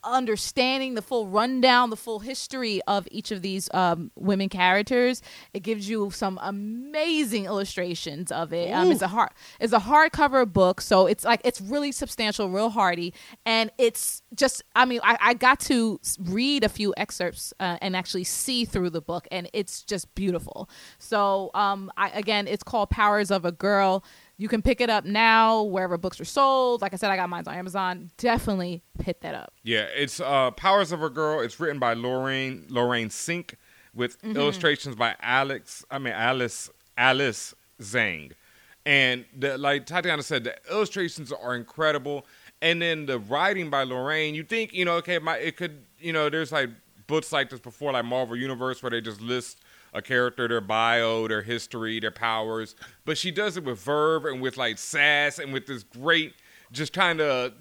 understanding, 0.07 0.95
the 0.95 1.03
full 1.03 1.27
rundown, 1.27 1.91
the 1.91 1.97
full 1.97 2.21
history 2.21 2.81
of 2.87 3.07
each 3.11 3.31
of 3.31 3.43
these 3.43 3.69
um, 3.75 4.11
women 4.15 4.49
characters. 4.49 5.23
It 5.53 5.61
gives 5.61 5.89
you 5.89 6.11
some 6.11 6.39
amazing 6.43 7.47
illustrations 7.47 8.31
of 8.33 8.53
it. 8.53 8.71
Um, 8.71 8.91
it's 8.91 9.03
a 9.03 9.09
hard 9.09 9.31
it's 9.61 9.73
a 9.73 9.79
hardcover 9.79 10.51
book, 10.51 10.81
so 10.81 11.07
it's 11.07 11.25
like 11.25 11.41
it's 11.45 11.61
really 11.61 11.93
substantial, 11.93 12.51
real 12.51 12.71
hardy, 12.71 13.13
and 13.45 13.71
it's 13.79 14.23
just. 14.35 14.63
I 14.75 14.85
mean, 14.85 15.01
I, 15.03 15.17
I 15.21 15.35
got 15.35 15.61
to 15.61 16.01
read 16.21 16.65
a 16.65 16.69
few 16.69 16.95
excerpts 16.97 17.53
uh, 17.61 17.79
and 17.81 17.97
actually 17.97 18.25
see 18.25 18.65
through 18.65 18.91
the 18.91 19.01
book, 19.01 19.27
and 19.31 19.49
it's 19.53 19.83
just 19.83 20.15
beautiful. 20.15 20.69
So, 20.99 21.51
um, 21.55 21.91
I, 21.97 22.11
again, 22.11 22.47
it's 22.47 22.63
called 22.63 22.91
Powers 22.91 23.31
of 23.31 23.45
a 23.45 23.53
Girl. 23.53 24.05
You 24.39 24.49
can 24.49 24.61
pick 24.61 24.81
it 24.83 24.91
up 24.91 25.05
now 25.07 25.63
wherever 25.63 25.97
books 25.97 26.21
are 26.21 26.25
sold. 26.27 26.83
Like 26.83 26.93
I 26.93 26.97
said, 26.97 27.11
I 27.11 27.17
got 27.17 27.29
mine 27.31 27.45
on 27.47 27.55
Amazon. 27.55 28.11
Definitely 28.19 28.83
hit 29.03 29.23
that 29.23 29.35
up. 29.35 29.53
Yeah, 29.63 29.87
it's 29.95 30.21
uh, 30.21 30.51
Powers 30.51 30.93
of 30.93 31.03
a 31.03 31.09
Girl. 31.09 31.41
It's 31.41 31.59
written 31.59 31.79
by 31.79 31.95
Lorraine 31.95 32.67
Lorraine 32.69 33.09
Cink 33.09 33.55
with 33.95 34.21
Mm-hmm. 34.23 34.37
illustrations 34.37 34.95
by 34.95 35.15
Alex. 35.23 35.85
I 35.91 35.99
mean 35.99 36.13
Alice 36.13 36.69
Alice 36.99 37.55
Zhang, 37.81 38.33
and 38.85 39.25
the, 39.39 39.57
like 39.59 39.87
Tatiana 39.87 40.23
said, 40.23 40.45
the 40.45 40.55
illustrations 40.71 41.33
are 41.33 41.55
incredible. 41.57 42.27
And 42.63 42.81
then 42.81 43.07
the 43.07 43.19
writing 43.19 43.69
by 43.71 43.83
Lorraine, 43.85 44.35
you 44.35 44.43
think 44.43 44.73
you 44.75 44.85
know, 44.85 44.95
okay, 44.97 45.19
my 45.19 45.37
it 45.39 45.57
could 45.57 45.83
you 45.99 46.13
know, 46.13 46.29
there's 46.29 46.53
like 46.53 46.69
books 47.07 47.33
like 47.33 47.49
this 47.51 47.61
before, 47.61 47.93
like 47.93 48.05
Marvel 48.05 48.37
Universe, 48.37 48.83
where 48.83 48.91
they 48.91 49.01
just 49.01 49.21
list 49.21 49.61
a 49.97 50.03
character, 50.03 50.47
their 50.47 50.61
bio, 50.61 51.27
their 51.27 51.43
history, 51.43 51.99
their 51.99 52.11
powers. 52.11 52.77
But 53.05 53.17
she 53.17 53.31
does 53.31 53.57
it 53.57 53.65
with 53.65 53.81
verve 53.81 54.27
and 54.27 54.41
with 54.41 54.57
like 54.59 54.79
sass 54.79 55.39
and 55.39 55.53
with 55.53 55.67
this 55.67 55.83
great, 55.83 56.35
just 56.71 56.93
kind 56.93 57.21
of, 57.21 57.55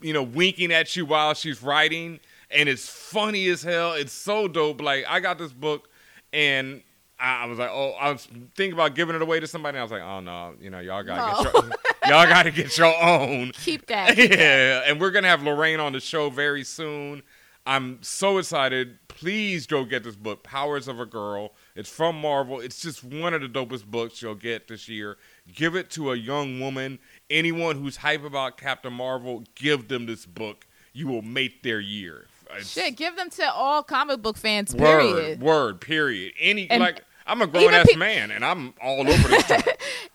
you 0.00 0.14
know, 0.14 0.22
winking 0.22 0.72
at 0.72 0.96
you 0.96 1.04
while 1.04 1.34
she's 1.34 1.62
writing. 1.62 2.18
And 2.50 2.68
it's 2.68 2.88
funny 2.88 3.46
as 3.48 3.62
hell. 3.62 3.92
It's 3.92 4.12
so 4.12 4.48
dope. 4.48 4.80
Like, 4.80 5.04
I 5.06 5.20
got 5.20 5.36
this 5.38 5.52
book 5.52 5.90
and 6.32 6.82
I 7.18 7.44
was 7.46 7.58
like, 7.58 7.70
oh, 7.70 7.92
I 8.00 8.10
was 8.10 8.26
thinking 8.56 8.72
about 8.72 8.94
giving 8.94 9.14
it 9.14 9.22
away 9.22 9.38
to 9.38 9.46
somebody. 9.46 9.78
I 9.78 9.82
was 9.82 9.92
like, 9.92 10.02
oh 10.02 10.20
no, 10.20 10.54
you 10.60 10.70
know, 10.70 10.80
y'all 10.80 11.04
gotta 11.04 11.44
get 11.44 11.52
your, 11.52 11.62
y'all 12.08 12.26
gotta 12.26 12.50
get 12.50 12.76
your 12.76 12.94
own. 13.00 13.52
Keep 13.52 13.86
that. 13.88 14.16
yeah, 14.16 14.82
and 14.86 15.00
we're 15.00 15.10
gonna 15.12 15.28
have 15.28 15.42
Lorraine 15.42 15.78
on 15.78 15.92
the 15.92 16.00
show 16.00 16.30
very 16.30 16.64
soon. 16.64 17.22
I'm 17.64 18.02
so 18.02 18.38
excited. 18.38 18.98
Please 19.06 19.68
go 19.68 19.84
get 19.84 20.02
this 20.02 20.16
book, 20.16 20.42
Powers 20.42 20.88
of 20.88 20.98
a 20.98 21.06
Girl. 21.06 21.52
It's 21.74 21.88
from 21.88 22.20
Marvel. 22.20 22.60
It's 22.60 22.80
just 22.80 23.02
one 23.02 23.32
of 23.34 23.40
the 23.40 23.48
dopest 23.48 23.86
books 23.86 24.20
you'll 24.20 24.34
get 24.34 24.68
this 24.68 24.88
year. 24.88 25.16
Give 25.54 25.74
it 25.74 25.90
to 25.90 26.12
a 26.12 26.16
young 26.16 26.60
woman. 26.60 26.98
Anyone 27.30 27.76
who's 27.80 27.96
hype 27.96 28.24
about 28.24 28.58
Captain 28.58 28.92
Marvel, 28.92 29.44
give 29.54 29.88
them 29.88 30.06
this 30.06 30.26
book. 30.26 30.66
You 30.92 31.08
will 31.08 31.22
make 31.22 31.62
their 31.62 31.80
year. 31.80 32.26
It's 32.54 32.70
Shit, 32.72 32.96
give 32.96 33.16
them 33.16 33.30
to 33.30 33.50
all 33.50 33.82
comic 33.82 34.20
book 34.20 34.36
fans. 34.36 34.74
word, 34.74 35.00
Period. 35.00 35.40
word, 35.40 35.80
period. 35.80 36.34
Any 36.38 36.68
And 36.68 36.80
like 36.82 37.02
I'm 37.26 37.40
a 37.40 37.46
grown 37.46 37.72
ass 37.72 37.86
pe- 37.90 37.96
man 37.96 38.30
and 38.30 38.44
I'm 38.44 38.74
all 38.82 39.00
over 39.08 39.28
this. 39.28 39.50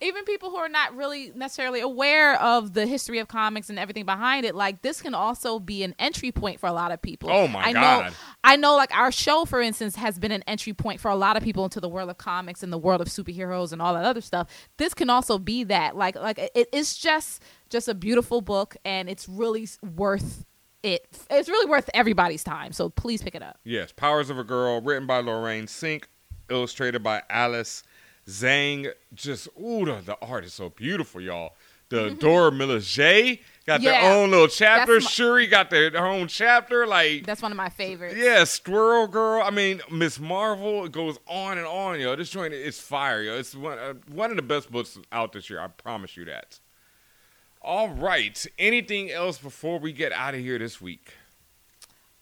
Even 0.01 0.25
people 0.25 0.49
who 0.49 0.57
are 0.57 0.69
not 0.69 0.95
really 0.95 1.31
necessarily 1.35 1.79
aware 1.79 2.39
of 2.41 2.73
the 2.73 2.85
history 2.85 3.19
of 3.19 3.27
comics 3.27 3.69
and 3.69 3.79
everything 3.79 4.05
behind 4.05 4.45
it, 4.45 4.55
like 4.55 4.81
this 4.81 5.01
can 5.01 5.13
also 5.13 5.59
be 5.59 5.83
an 5.83 5.95
entry 5.97 6.31
point 6.31 6.59
for 6.59 6.67
a 6.67 6.71
lot 6.71 6.91
of 6.91 7.01
people. 7.01 7.29
Oh, 7.31 7.47
my 7.47 7.63
I 7.63 7.71
know, 7.71 7.81
God. 7.81 8.13
I 8.43 8.55
know, 8.55 8.75
like 8.75 8.95
our 8.95 9.11
show, 9.11 9.45
for 9.45 9.61
instance, 9.61 9.95
has 9.95 10.19
been 10.19 10.31
an 10.31 10.43
entry 10.47 10.73
point 10.73 10.99
for 10.99 11.09
a 11.09 11.15
lot 11.15 11.37
of 11.37 11.43
people 11.43 11.63
into 11.63 11.79
the 11.79 11.89
world 11.89 12.09
of 12.09 12.17
comics 12.17 12.63
and 12.63 12.71
the 12.71 12.77
world 12.77 13.01
of 13.01 13.07
superheroes 13.07 13.71
and 13.73 13.81
all 13.81 13.93
that 13.93 14.05
other 14.05 14.21
stuff. 14.21 14.47
This 14.77 14.93
can 14.93 15.09
also 15.09 15.39
be 15.39 15.63
that. 15.65 15.95
Like, 15.95 16.15
like 16.15 16.37
it, 16.37 16.69
it's 16.71 16.97
just 16.97 17.41
just 17.69 17.87
a 17.87 17.93
beautiful 17.93 18.41
book, 18.41 18.77
and 18.85 19.09
it's 19.09 19.27
really 19.27 19.67
worth 19.95 20.45
it. 20.83 21.07
It's 21.29 21.49
really 21.49 21.69
worth 21.69 21.89
everybody's 21.93 22.43
time. 22.43 22.71
So 22.71 22.89
please 22.89 23.21
pick 23.21 23.35
it 23.35 23.41
up. 23.41 23.59
Yes, 23.63 23.91
Powers 23.91 24.29
of 24.29 24.37
a 24.37 24.43
Girl, 24.43 24.81
written 24.81 25.07
by 25.07 25.19
Lorraine 25.19 25.65
Cink, 25.65 26.05
illustrated 26.49 27.03
by 27.03 27.23
Alice 27.29 27.83
Zhang. 28.27 28.91
Just 29.13 29.47
ooh, 29.59 29.85
the, 29.85 30.01
the 30.05 30.17
art 30.21 30.45
is 30.45 30.53
so 30.53 30.69
beautiful, 30.69 31.21
y'all. 31.21 31.53
The 31.89 32.09
Dora 32.11 32.51
Milaje 32.51 33.39
got 33.65 33.79
Mm-hmm. 33.79 33.83
Yeah, 33.83 34.01
their 34.01 34.13
own 34.13 34.31
little 34.31 34.47
chapter. 34.47 34.93
my- 34.93 34.99
Shuri 34.99 35.47
got 35.47 35.69
their, 35.69 35.89
her 35.91 36.05
own 36.05 36.27
chapter. 36.27 36.85
Like 36.85 37.25
That's 37.25 37.41
one 37.41 37.51
of 37.51 37.57
my 37.57 37.69
favorites. 37.69 38.15
yeah, 38.17 38.43
Squirrel 38.43 39.07
Girl. 39.07 39.41
I 39.41 39.51
mean, 39.51 39.81
Miss 39.89 40.19
Marvel. 40.19 40.85
It 40.85 40.91
goes 40.91 41.17
on 41.27 41.57
and 41.57 41.65
on, 41.67 41.99
yo. 41.99 42.15
This 42.15 42.29
joint 42.29 42.53
is 42.53 42.79
fire, 42.79 43.21
yo. 43.21 43.37
It's 43.37 43.55
one 43.55 43.79
uh, 43.79 43.93
one 44.11 44.31
of 44.31 44.35
the 44.35 44.43
best 44.43 44.71
books 44.71 44.97
out 45.11 45.31
this 45.31 45.49
year. 45.49 45.61
I 45.61 45.67
promise 45.67 46.17
you 46.17 46.25
that. 46.25 46.59
All 47.61 47.89
right. 47.89 48.45
Anything 48.59 49.11
else 49.11 49.37
before 49.37 49.79
we 49.79 49.91
get 49.93 50.11
out 50.11 50.33
of 50.33 50.39
here 50.41 50.57
this 50.59 50.79
week? 50.81 51.13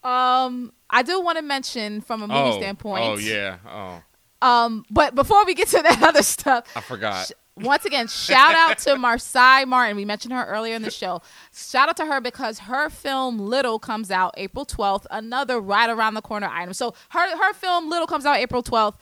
Um, 0.03 0.72
I 0.89 1.01
do 1.01 1.20
want 1.20 1.38
to 1.39 1.43
mention 1.43 2.01
from 2.01 2.22
a 2.22 2.28
movie 2.28 2.39
oh, 2.39 2.60
standpoint. 2.60 3.03
Oh 3.03 3.18
yeah. 3.18 3.58
Oh, 3.68 4.03
Um, 4.46 4.86
but 4.89 5.16
before 5.16 5.43
we 5.46 5.54
get 5.56 5.68
to 5.70 5.82
that 5.82 6.02
other 6.10 6.24
stuff, 6.24 6.66
I 6.76 6.82
forgot. 6.82 7.28
sh- 7.28 7.32
once 7.58 7.86
again, 7.86 8.08
shout 8.08 8.54
out 8.54 8.78
to 8.80 8.89
Marsai 8.96 9.66
Martin. 9.66 9.96
We 9.96 10.04
mentioned 10.06 10.34
her 10.34 10.46
earlier 10.46 10.76
in 10.76 10.82
the 10.82 10.91
show. 10.91 11.22
Shout 11.54 11.88
out 11.89 11.98
to 11.98 12.06
her 12.06 12.20
because 12.20 12.60
her 12.60 12.89
film 12.89 13.39
Little 13.39 13.80
comes 13.80 14.12
out 14.12 14.34
April 14.38 14.66
12th, 14.66 15.06
another 15.10 15.60
right 15.62 15.89
around 15.89 16.16
the 16.16 16.22
corner 16.22 16.48
item. 16.52 16.74
So 16.74 16.93
her 17.10 17.38
her 17.38 17.54
film 17.54 17.89
Little 17.89 18.08
comes 18.08 18.26
out 18.26 18.38
April 18.38 18.62
12th. 18.62 18.96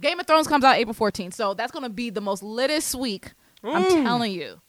Game 0.00 0.18
of 0.18 0.26
Thrones 0.26 0.48
comes 0.48 0.64
out 0.64 0.76
April 0.76 0.94
14th. 0.94 1.34
So 1.34 1.54
that's 1.54 1.70
going 1.72 1.82
to 1.84 1.88
be 1.90 2.10
the 2.10 2.20
most 2.22 2.42
litest 2.42 2.94
week. 2.94 3.32
I'm 3.62 3.84
telling 4.04 4.32
you. 4.32 4.60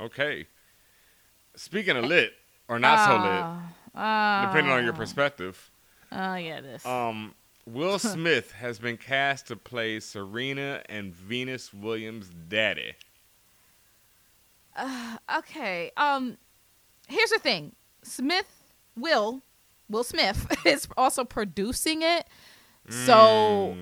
Okay. 0.00 0.46
Speaking 1.56 1.96
of 1.96 2.04
lit 2.04 2.32
or 2.68 2.78
not 2.78 3.06
so 3.06 3.16
lit, 3.16 4.02
Uh, 4.02 4.46
depending 4.46 4.72
on 4.72 4.82
your 4.84 4.92
perspective, 4.92 5.70
Oh, 6.12 6.34
yeah, 6.34 6.60
this. 6.60 6.84
um, 6.86 7.34
Will 7.66 7.98
Smith 8.00 8.52
has 8.52 8.78
been 8.78 8.96
cast 8.96 9.48
to 9.48 9.56
play 9.56 9.98
Serena 10.00 10.82
and 10.88 11.12
Venus 11.14 11.74
Williams' 11.74 12.30
daddy. 12.48 12.94
okay. 15.38 15.90
Um, 15.96 16.36
here's 17.08 17.30
the 17.30 17.38
thing. 17.38 17.72
Smith 18.02 18.46
will 18.96 19.42
Will 19.88 20.04
Smith 20.04 20.46
is 20.66 20.86
also 20.96 21.24
producing 21.24 22.02
it. 22.02 22.26
So 22.88 23.76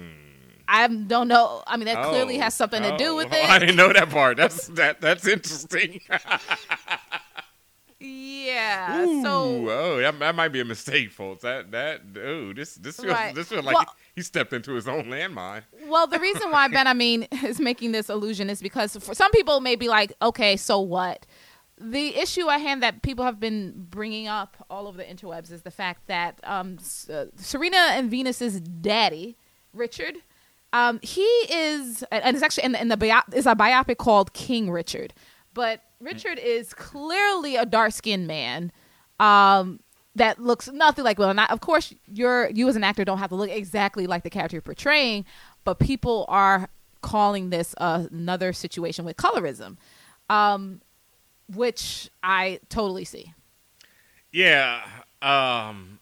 I 0.66 0.86
don't 0.88 1.28
know. 1.28 1.62
I 1.66 1.76
mean, 1.76 1.86
that 1.86 2.06
clearly 2.06 2.34
Mm. 2.36 2.38
Oh. 2.38 2.42
has 2.42 2.54
something 2.54 2.82
to 2.82 2.96
do 2.96 3.14
with 3.14 3.32
it. 3.32 3.50
I 3.50 3.58
didn't 3.58 3.76
know 3.76 3.92
that 3.92 4.08
part. 4.08 4.36
That's 4.38 4.68
that. 4.68 5.00
That's 5.02 5.26
interesting. 5.26 6.00
Yeah. 8.44 9.02
Ooh, 9.04 9.22
So 9.22 9.68
oh, 9.70 9.96
that, 10.00 10.18
that 10.18 10.34
might 10.34 10.48
be 10.48 10.60
a 10.60 10.64
mistake, 10.64 11.10
folks. 11.12 11.42
That 11.42 11.70
that 11.72 12.02
oh, 12.22 12.52
this 12.52 12.74
this 12.74 12.96
feels 12.96 13.12
Right. 13.12 13.34
this 13.34 13.48
feels 13.48 13.64
like 13.64 13.74
Well- 13.76 13.94
he, 14.14 14.20
he 14.20 14.22
stepped 14.22 14.52
into 14.52 14.72
his 14.74 14.86
own 14.88 15.04
landmine. 15.04 15.62
Well, 15.86 16.06
the 16.06 16.18
reason 16.18 16.50
why 16.50 16.68
Ben 16.68 16.86
Amin 16.94 17.22
is 17.44 17.60
making 17.60 17.92
this 17.92 18.08
allusion 18.08 18.50
is 18.50 18.60
because 18.62 18.96
for 18.96 19.14
some 19.14 19.30
people 19.32 19.60
may 19.60 19.76
be 19.76 19.88
like, 19.88 20.12
okay, 20.22 20.56
so 20.56 20.80
what? 20.80 21.26
The 21.80 22.16
issue 22.16 22.48
at 22.50 22.60
hand 22.60 22.82
that 22.84 23.02
people 23.02 23.24
have 23.24 23.40
been 23.40 23.72
bringing 23.90 24.28
up 24.28 24.64
all 24.70 24.86
over 24.86 24.96
the 24.96 25.02
interwebs 25.04 25.50
is 25.50 25.62
the 25.62 25.72
fact 25.72 26.06
that 26.06 26.38
um, 26.44 26.78
uh, 27.12 27.24
Serena 27.36 27.76
and 27.90 28.08
Venus's 28.08 28.60
daddy, 28.60 29.36
Richard, 29.72 30.14
um, 30.72 31.00
he 31.02 31.22
is, 31.22 32.04
and 32.12 32.22
and 32.24 32.36
it's 32.36 32.44
actually 32.44 32.64
in 32.64 32.72
the, 32.72 32.80
in 32.80 32.88
the 32.88 32.96
bio, 32.96 33.20
is 33.32 33.46
a 33.46 33.56
biopic 33.56 33.96
called 33.96 34.32
King 34.34 34.70
Richard, 34.70 35.14
but 35.54 35.80
Richard 36.00 36.38
is 36.38 36.74
clearly 36.74 37.56
a 37.56 37.64
dark 37.64 37.92
skinned 37.92 38.26
man. 38.26 38.72
Um, 39.20 39.80
that 40.16 40.38
looks 40.40 40.68
nothing 40.70 41.04
like 41.04 41.18
Will. 41.18 41.30
And 41.30 41.40
I, 41.40 41.46
of 41.46 41.60
course, 41.60 41.92
you're 42.06 42.48
you 42.50 42.68
as 42.68 42.76
an 42.76 42.84
actor 42.84 43.04
don't 43.04 43.18
have 43.18 43.30
to 43.30 43.34
look 43.36 43.50
exactly 43.50 44.06
like 44.06 44.22
the 44.22 44.30
character 44.30 44.56
you're 44.56 44.62
portraying, 44.62 45.24
but 45.64 45.78
people 45.80 46.24
are 46.28 46.68
calling 47.00 47.50
this 47.50 47.74
uh, 47.78 48.06
another 48.12 48.52
situation 48.52 49.04
with 49.04 49.16
colorism, 49.16 49.76
um, 50.30 50.80
which 51.52 52.10
I 52.22 52.60
totally 52.68 53.04
see. 53.04 53.32
Yeah. 54.32 54.82
Um, 55.20 55.98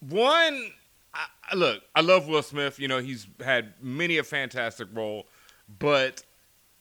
one, 0.00 0.70
I, 1.14 1.26
I- 1.50 1.54
look, 1.56 1.82
I 1.94 2.00
love 2.00 2.28
Will 2.28 2.42
Smith. 2.42 2.78
You 2.78 2.88
know, 2.88 2.98
he's 2.98 3.26
had 3.44 3.74
many 3.82 4.18
a 4.18 4.24
fantastic 4.24 4.88
role, 4.92 5.26
but 5.78 6.22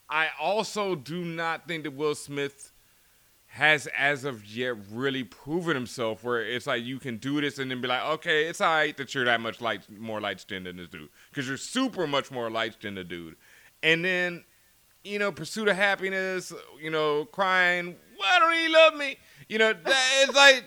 I 0.10 0.30
also 0.40 0.96
do 0.96 1.24
not 1.24 1.68
think 1.68 1.84
that 1.84 1.92
Will 1.92 2.16
Smith 2.16 2.72
has, 3.48 3.88
as 3.98 4.24
of 4.24 4.46
yet, 4.46 4.76
really 4.92 5.24
proven 5.24 5.76
himself. 5.76 6.24
Where 6.24 6.42
it's 6.42 6.68
like 6.68 6.84
you 6.84 7.00
can 7.00 7.18
do 7.18 7.42
this 7.42 7.60
and 7.60 7.70
then 7.70 7.82
be 7.82 7.88
like, 7.88 8.04
okay, 8.04 8.46
it's 8.46 8.62
all 8.62 8.74
right 8.74 8.96
that 8.98 9.14
you're 9.14 9.26
that 9.26 9.42
much 9.42 9.62
light, 9.62 9.90
more 9.90 10.22
light 10.22 10.40
skinned 10.40 10.66
than 10.66 10.78
this 10.78 10.90
dude, 10.90 11.10
because 11.30 11.48
you're 11.48 11.58
super 11.58 12.08
much 12.08 12.32
more 12.32 12.50
light 12.50 12.74
skinned 12.74 12.98
than 12.98 13.08
the 13.08 13.16
dude, 13.16 13.36
and 13.84 14.04
then. 14.04 14.44
You 15.04 15.20
know, 15.20 15.32
pursuit 15.32 15.70
of 15.70 15.78
happiness. 15.78 16.52
You 16.82 16.90
know, 16.90 17.24
crying. 17.24 17.96
Why 18.18 18.40
don't 18.40 18.54
he 18.54 18.68
love 18.68 18.94
me? 18.96 19.16
You 19.48 19.58
know, 19.58 19.72
that, 19.72 20.24
it's 20.24 20.36
like 20.36 20.66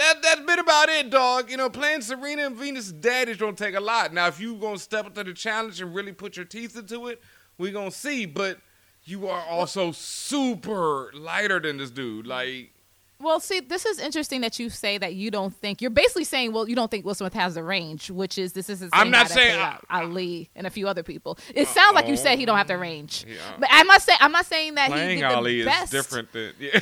that 0.00 0.22
that's 0.22 0.40
been 0.40 0.58
about 0.58 0.88
it, 0.88 1.10
dog. 1.10 1.50
You 1.50 1.58
know, 1.58 1.68
playing 1.68 2.00
Serena 2.00 2.46
and 2.46 2.56
Venus' 2.56 2.90
daddies 2.90 3.36
don't 3.36 3.58
take 3.58 3.74
a 3.74 3.80
lot. 3.80 4.14
Now, 4.14 4.28
if 4.28 4.40
you 4.40 4.54
gonna 4.54 4.78
step 4.78 5.04
up 5.04 5.14
to 5.16 5.24
the 5.24 5.34
challenge 5.34 5.80
and 5.80 5.94
really 5.94 6.12
put 6.12 6.36
your 6.36 6.46
teeth 6.46 6.74
into 6.78 7.08
it, 7.08 7.20
we 7.60 7.70
gonna 7.70 7.90
see. 7.90 8.26
But 8.26 8.58
you 9.04 9.28
are 9.28 9.42
also 9.46 9.92
super 9.92 11.10
lighter 11.14 11.60
than 11.60 11.76
this 11.78 11.90
dude. 11.90 12.26
Like, 12.26 12.72
Well, 13.20 13.38
see, 13.40 13.60
this 13.60 13.84
is 13.84 13.98
interesting 13.98 14.40
that 14.40 14.58
you 14.58 14.70
say 14.70 14.96
that 14.98 15.14
you 15.14 15.30
don't 15.30 15.54
think 15.54 15.82
you're 15.82 15.90
basically 15.90 16.24
saying, 16.24 16.52
well, 16.52 16.68
you 16.68 16.74
don't 16.74 16.90
think 16.90 17.04
Will 17.04 17.14
Smith 17.14 17.34
has 17.34 17.54
the 17.54 17.62
range, 17.62 18.10
which 18.10 18.38
is 18.38 18.52
this 18.54 18.70
is 18.70 18.80
the 18.80 18.88
I'm 18.92 19.10
not 19.10 19.28
saying- 19.28 19.58
out 19.60 19.84
Ali 19.90 20.48
and 20.56 20.66
a 20.66 20.70
few 20.70 20.88
other 20.88 21.02
people. 21.02 21.38
It 21.54 21.66
uh, 21.66 21.70
sounds 21.70 21.94
like 21.94 22.08
you 22.08 22.16
said 22.16 22.38
he 22.38 22.46
don't 22.46 22.56
have 22.56 22.68
the 22.68 22.74
oh, 22.74 22.78
range, 22.78 23.26
Yeah. 23.28 23.36
but 23.58 23.68
I'm 23.70 23.86
not 23.86 24.00
saying 24.02 24.18
I'm 24.20 24.32
not 24.32 24.46
saying 24.46 24.74
that 24.76 24.86
he 24.86 24.92
playing 24.92 25.20
did 25.20 25.30
the 25.30 25.34
Ali 25.36 25.64
best. 25.64 25.92
is 25.94 26.02
different 26.02 26.32
than. 26.32 26.52
Yeah. 26.58 26.80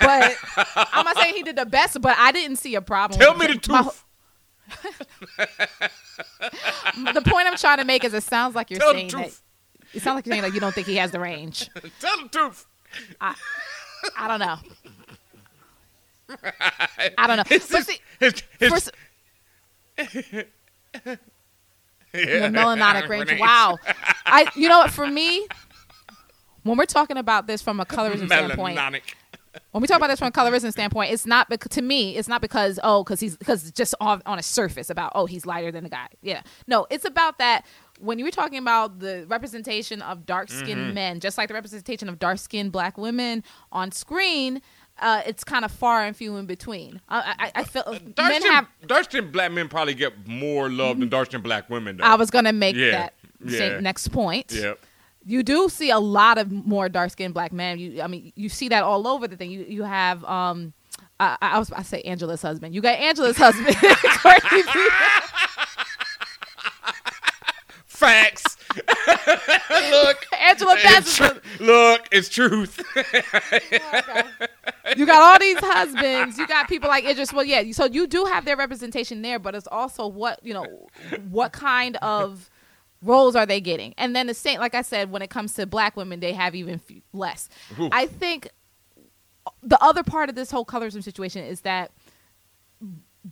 but 0.00 0.36
I'm 0.92 1.04
not 1.04 1.18
saying 1.18 1.34
he 1.34 1.42
did 1.42 1.56
the 1.56 1.66
best, 1.66 2.00
but 2.00 2.16
I 2.18 2.32
didn't 2.32 2.56
see 2.56 2.74
a 2.76 2.82
problem. 2.82 3.20
Tell 3.20 3.34
me 3.36 3.46
the 3.46 3.52
it. 3.52 3.68
My- 3.68 3.82
truth. 3.82 4.04
the 7.14 7.22
point 7.26 7.46
I'm 7.46 7.56
trying 7.56 7.78
to 7.78 7.84
make 7.84 8.04
is 8.04 8.14
it 8.14 8.22
sounds 8.22 8.54
like 8.54 8.70
you're 8.70 8.80
Tell 8.80 8.92
saying 8.92 9.08
that 9.08 9.12
truth. 9.12 9.42
It 9.94 10.02
sounds 10.02 10.16
like 10.16 10.26
you're 10.26 10.34
saying 10.34 10.42
like 10.42 10.54
you 10.54 10.60
don't 10.60 10.74
think 10.74 10.86
he 10.86 10.96
has 10.96 11.10
the 11.10 11.20
range. 11.20 11.70
Tell 12.00 12.22
the 12.22 12.28
truth. 12.30 12.66
I 13.20 13.34
don't 14.28 14.40
know. 14.40 14.56
I 17.18 17.26
don't 17.26 17.36
know. 17.36 17.42
It's 17.50 17.70
But 17.70 17.86
see, 17.86 17.98
his, 18.18 18.42
his, 18.58 18.70
for 18.70 18.76
s- 18.76 18.90
yeah. 21.06 22.48
the 22.48 22.58
melanotic 22.58 23.08
range. 23.08 23.30
Range. 23.30 23.40
Wow. 23.40 23.78
I 24.26 24.50
you 24.56 24.68
know 24.68 24.78
what 24.78 24.90
for 24.90 25.06
me 25.06 25.46
when 26.62 26.78
we're 26.78 26.86
talking 26.86 27.16
about 27.16 27.46
this 27.46 27.62
from 27.62 27.78
a 27.78 27.84
colorism 27.84 28.26
standpoint, 28.26 28.78
when 29.70 29.82
we 29.82 29.86
talk 29.86 29.98
about 29.98 30.08
this 30.08 30.18
from 30.18 30.28
a 30.28 30.32
colorism 30.32 30.72
standpoint, 30.72 31.12
it's 31.12 31.26
not 31.26 31.48
because 31.48 31.70
to 31.70 31.82
me, 31.82 32.16
it's 32.16 32.28
not 32.28 32.40
because 32.40 32.80
oh, 32.82 33.04
because 33.04 33.20
he's 33.20 33.36
because 33.36 33.70
just 33.70 33.94
on, 34.00 34.22
on 34.26 34.38
a 34.38 34.42
surface 34.42 34.90
about 34.90 35.12
oh 35.14 35.26
he's 35.26 35.46
lighter 35.46 35.70
than 35.70 35.84
the 35.84 35.90
guy. 35.90 36.08
Yeah, 36.22 36.42
no, 36.66 36.86
it's 36.90 37.04
about 37.04 37.38
that 37.38 37.64
when 38.00 38.18
you 38.18 38.24
were 38.24 38.30
talking 38.30 38.58
about 38.58 38.98
the 39.00 39.24
representation 39.28 40.02
of 40.02 40.26
dark 40.26 40.50
skinned 40.50 40.80
Mm-hmm. 40.80 40.94
men, 40.94 41.20
just 41.20 41.38
like 41.38 41.48
the 41.48 41.54
representation 41.54 42.08
of 42.08 42.18
dark 42.18 42.38
skinned 42.38 42.72
black 42.72 42.98
women 42.98 43.42
on 43.72 43.92
screen. 43.92 44.60
Uh, 45.00 45.22
it's 45.26 45.42
kind 45.42 45.64
of 45.64 45.72
far 45.72 46.04
and 46.04 46.16
few 46.16 46.36
in 46.36 46.46
between. 46.46 47.00
I, 47.08 47.34
I, 47.54 47.60
I 47.60 47.64
feel 47.64 47.82
Dark 48.14 48.30
men 48.30 48.42
have. 48.42 48.68
dark 48.86 49.04
skinned 49.04 49.32
black 49.32 49.50
men 49.50 49.68
probably 49.68 49.94
get 49.94 50.26
more 50.28 50.68
love 50.70 51.00
than 51.00 51.08
dark 51.08 51.26
skinned 51.26 51.42
black 51.42 51.68
women. 51.68 51.96
Though. 51.96 52.04
I 52.04 52.14
was 52.14 52.30
gonna 52.30 52.52
make 52.52 52.76
Yeah, 52.76 52.90
that 52.92 53.14
same 53.50 53.72
yeah. 53.72 53.80
next 53.80 54.08
point. 54.12 54.52
Yep. 54.52 54.78
you 55.26 55.42
do 55.42 55.68
see 55.68 55.90
a 55.90 55.98
lot 55.98 56.38
of 56.38 56.52
more 56.52 56.88
dark 56.88 57.10
skinned 57.10 57.34
black 57.34 57.52
men. 57.52 57.80
You, 57.80 58.02
I 58.02 58.06
mean, 58.06 58.32
you 58.36 58.48
see 58.48 58.68
that 58.68 58.84
all 58.84 59.08
over 59.08 59.26
the 59.26 59.36
thing. 59.36 59.50
You, 59.50 59.64
you 59.68 59.82
have, 59.82 60.22
um, 60.26 60.72
I, 61.18 61.38
I 61.40 61.58
was, 61.58 61.72
I 61.72 61.82
say 61.82 62.00
Angela's 62.02 62.42
husband. 62.42 62.72
You 62.72 62.80
got 62.80 62.96
Angela's 62.98 63.36
husband. 63.36 63.74
Facts. 68.04 68.56
look, 69.90 70.26
Angela 70.40 70.74
it's 70.74 70.82
Bassett. 70.82 71.42
tru- 71.42 71.66
look, 71.66 72.08
it's 72.12 72.28
truth. 72.28 72.80
You 74.96 75.06
got 75.06 75.22
all 75.22 75.38
these 75.38 75.58
husbands. 75.58 76.38
You 76.38 76.46
got 76.46 76.68
people 76.68 76.88
like 76.88 77.04
Idris. 77.04 77.32
Well, 77.32 77.44
yeah. 77.44 77.64
So 77.72 77.86
you 77.86 78.06
do 78.06 78.26
have 78.26 78.44
their 78.44 78.56
representation 78.56 79.22
there, 79.22 79.38
but 79.38 79.54
it's 79.54 79.66
also 79.66 80.06
what 80.06 80.38
you 80.42 80.52
know, 80.52 80.88
what 81.30 81.52
kind 81.52 81.96
of 81.96 82.50
roles 83.02 83.34
are 83.34 83.46
they 83.46 83.60
getting? 83.60 83.94
And 83.96 84.14
then 84.14 84.26
the 84.26 84.34
same, 84.34 84.60
like 84.60 84.74
I 84.74 84.82
said, 84.82 85.10
when 85.10 85.22
it 85.22 85.30
comes 85.30 85.54
to 85.54 85.66
black 85.66 85.96
women, 85.96 86.20
they 86.20 86.32
have 86.32 86.54
even 86.54 86.78
few, 86.78 87.00
less. 87.12 87.48
Ooh. 87.80 87.88
I 87.92 88.06
think 88.06 88.50
the 89.62 89.82
other 89.82 90.02
part 90.02 90.28
of 90.28 90.34
this 90.34 90.50
whole 90.50 90.64
colorism 90.64 91.02
situation 91.02 91.44
is 91.44 91.62
that 91.62 91.90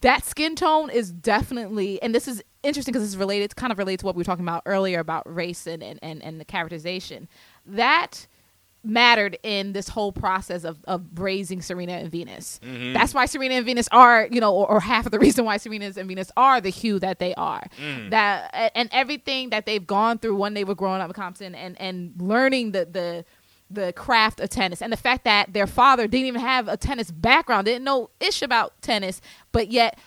that 0.00 0.24
skin 0.24 0.56
tone 0.56 0.90
is 0.90 1.12
definitely, 1.12 2.00
and 2.02 2.14
this 2.14 2.26
is 2.26 2.42
interesting 2.62 2.92
because 2.92 3.06
it's 3.06 3.16
related, 3.16 3.44
it's 3.44 3.54
kind 3.54 3.72
of 3.72 3.78
related 3.78 4.00
to 4.00 4.06
what 4.06 4.14
we 4.14 4.20
were 4.20 4.24
talking 4.24 4.44
about 4.44 4.62
earlier 4.64 5.00
about 5.00 5.32
race 5.32 5.66
and, 5.66 5.82
and, 5.82 5.98
and, 6.02 6.22
and 6.22 6.40
the 6.40 6.44
characterization. 6.44 7.28
That 7.66 8.26
mattered 8.84 9.38
in 9.42 9.72
this 9.72 9.88
whole 9.88 10.12
process 10.12 10.64
of, 10.64 10.78
of 10.84 11.04
raising 11.14 11.62
Serena 11.62 11.92
and 11.92 12.10
Venus. 12.10 12.58
Mm-hmm. 12.62 12.94
That's 12.94 13.14
why 13.14 13.26
Serena 13.26 13.54
and 13.54 13.66
Venus 13.66 13.88
are, 13.92 14.26
you 14.30 14.40
know, 14.40 14.52
or, 14.54 14.68
or 14.68 14.80
half 14.80 15.06
of 15.06 15.12
the 15.12 15.18
reason 15.20 15.44
why 15.44 15.56
Serena 15.56 15.92
and 15.96 16.08
Venus 16.08 16.32
are 16.36 16.60
the 16.60 16.70
hue 16.70 16.98
that 16.98 17.18
they 17.18 17.34
are. 17.34 17.64
Mm. 17.80 18.10
That 18.10 18.72
and 18.74 18.88
everything 18.92 19.50
that 19.50 19.66
they've 19.66 19.86
gone 19.86 20.18
through 20.18 20.36
when 20.36 20.54
they 20.54 20.64
were 20.64 20.74
growing 20.74 21.00
up 21.00 21.08
in 21.08 21.14
Compton 21.14 21.54
and 21.54 21.80
and 21.80 22.14
learning 22.18 22.72
the 22.72 22.86
the 22.86 23.24
the 23.72 23.92
craft 23.92 24.40
of 24.40 24.50
tennis 24.50 24.82
and 24.82 24.92
the 24.92 24.96
fact 24.96 25.24
that 25.24 25.52
their 25.52 25.66
father 25.66 26.06
didn't 26.06 26.26
even 26.26 26.40
have 26.40 26.68
a 26.68 26.76
tennis 26.76 27.10
background, 27.10 27.66
didn't 27.66 27.84
know 27.84 28.10
ish 28.20 28.42
about 28.42 28.80
tennis, 28.82 29.20
but 29.52 29.70
yet 29.70 29.98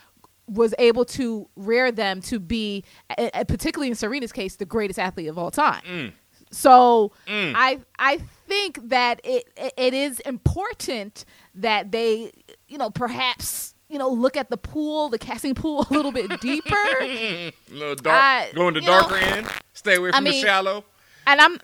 was 0.48 0.74
able 0.78 1.04
to 1.04 1.48
rear 1.56 1.90
them 1.90 2.20
to 2.22 2.38
be, 2.38 2.84
uh, 3.18 3.28
uh, 3.34 3.44
particularly 3.44 3.88
in 3.88 3.96
Serena's 3.96 4.32
case, 4.32 4.56
the 4.56 4.64
greatest 4.64 4.98
athlete 4.98 5.28
of 5.28 5.36
all 5.38 5.50
time. 5.50 5.82
Mm. 5.84 6.12
So 6.52 7.12
I 7.28 7.80
I 7.98 8.18
think 8.46 8.78
that 8.88 9.20
it 9.24 9.48
it 9.76 9.92
is 9.92 10.20
important 10.20 11.24
that 11.56 11.90
they 11.90 12.30
you 12.68 12.78
know 12.78 12.88
perhaps 12.88 13.74
you 13.88 13.98
know 13.98 14.08
look 14.08 14.36
at 14.36 14.48
the 14.48 14.56
pool, 14.56 15.08
the 15.08 15.18
casting 15.18 15.54
pool 15.54 15.84
a 15.90 15.92
little 15.92 16.12
bit 16.12 16.40
deeper. 16.40 16.76
A 17.00 17.52
little 17.70 17.96
dark, 17.96 18.16
I- 18.16 18.52
go 18.54 18.68
in 18.68 18.74
the 18.74 18.80
you 18.80 18.86
know, 18.86 19.00
darker 19.00 19.16
end. 19.16 19.48
Stay 19.72 19.96
away 19.96 20.10
I 20.10 20.18
from 20.18 20.24
the 20.24 20.32
shallow. 20.40 20.84
and 21.26 21.40
I'm 21.40 21.58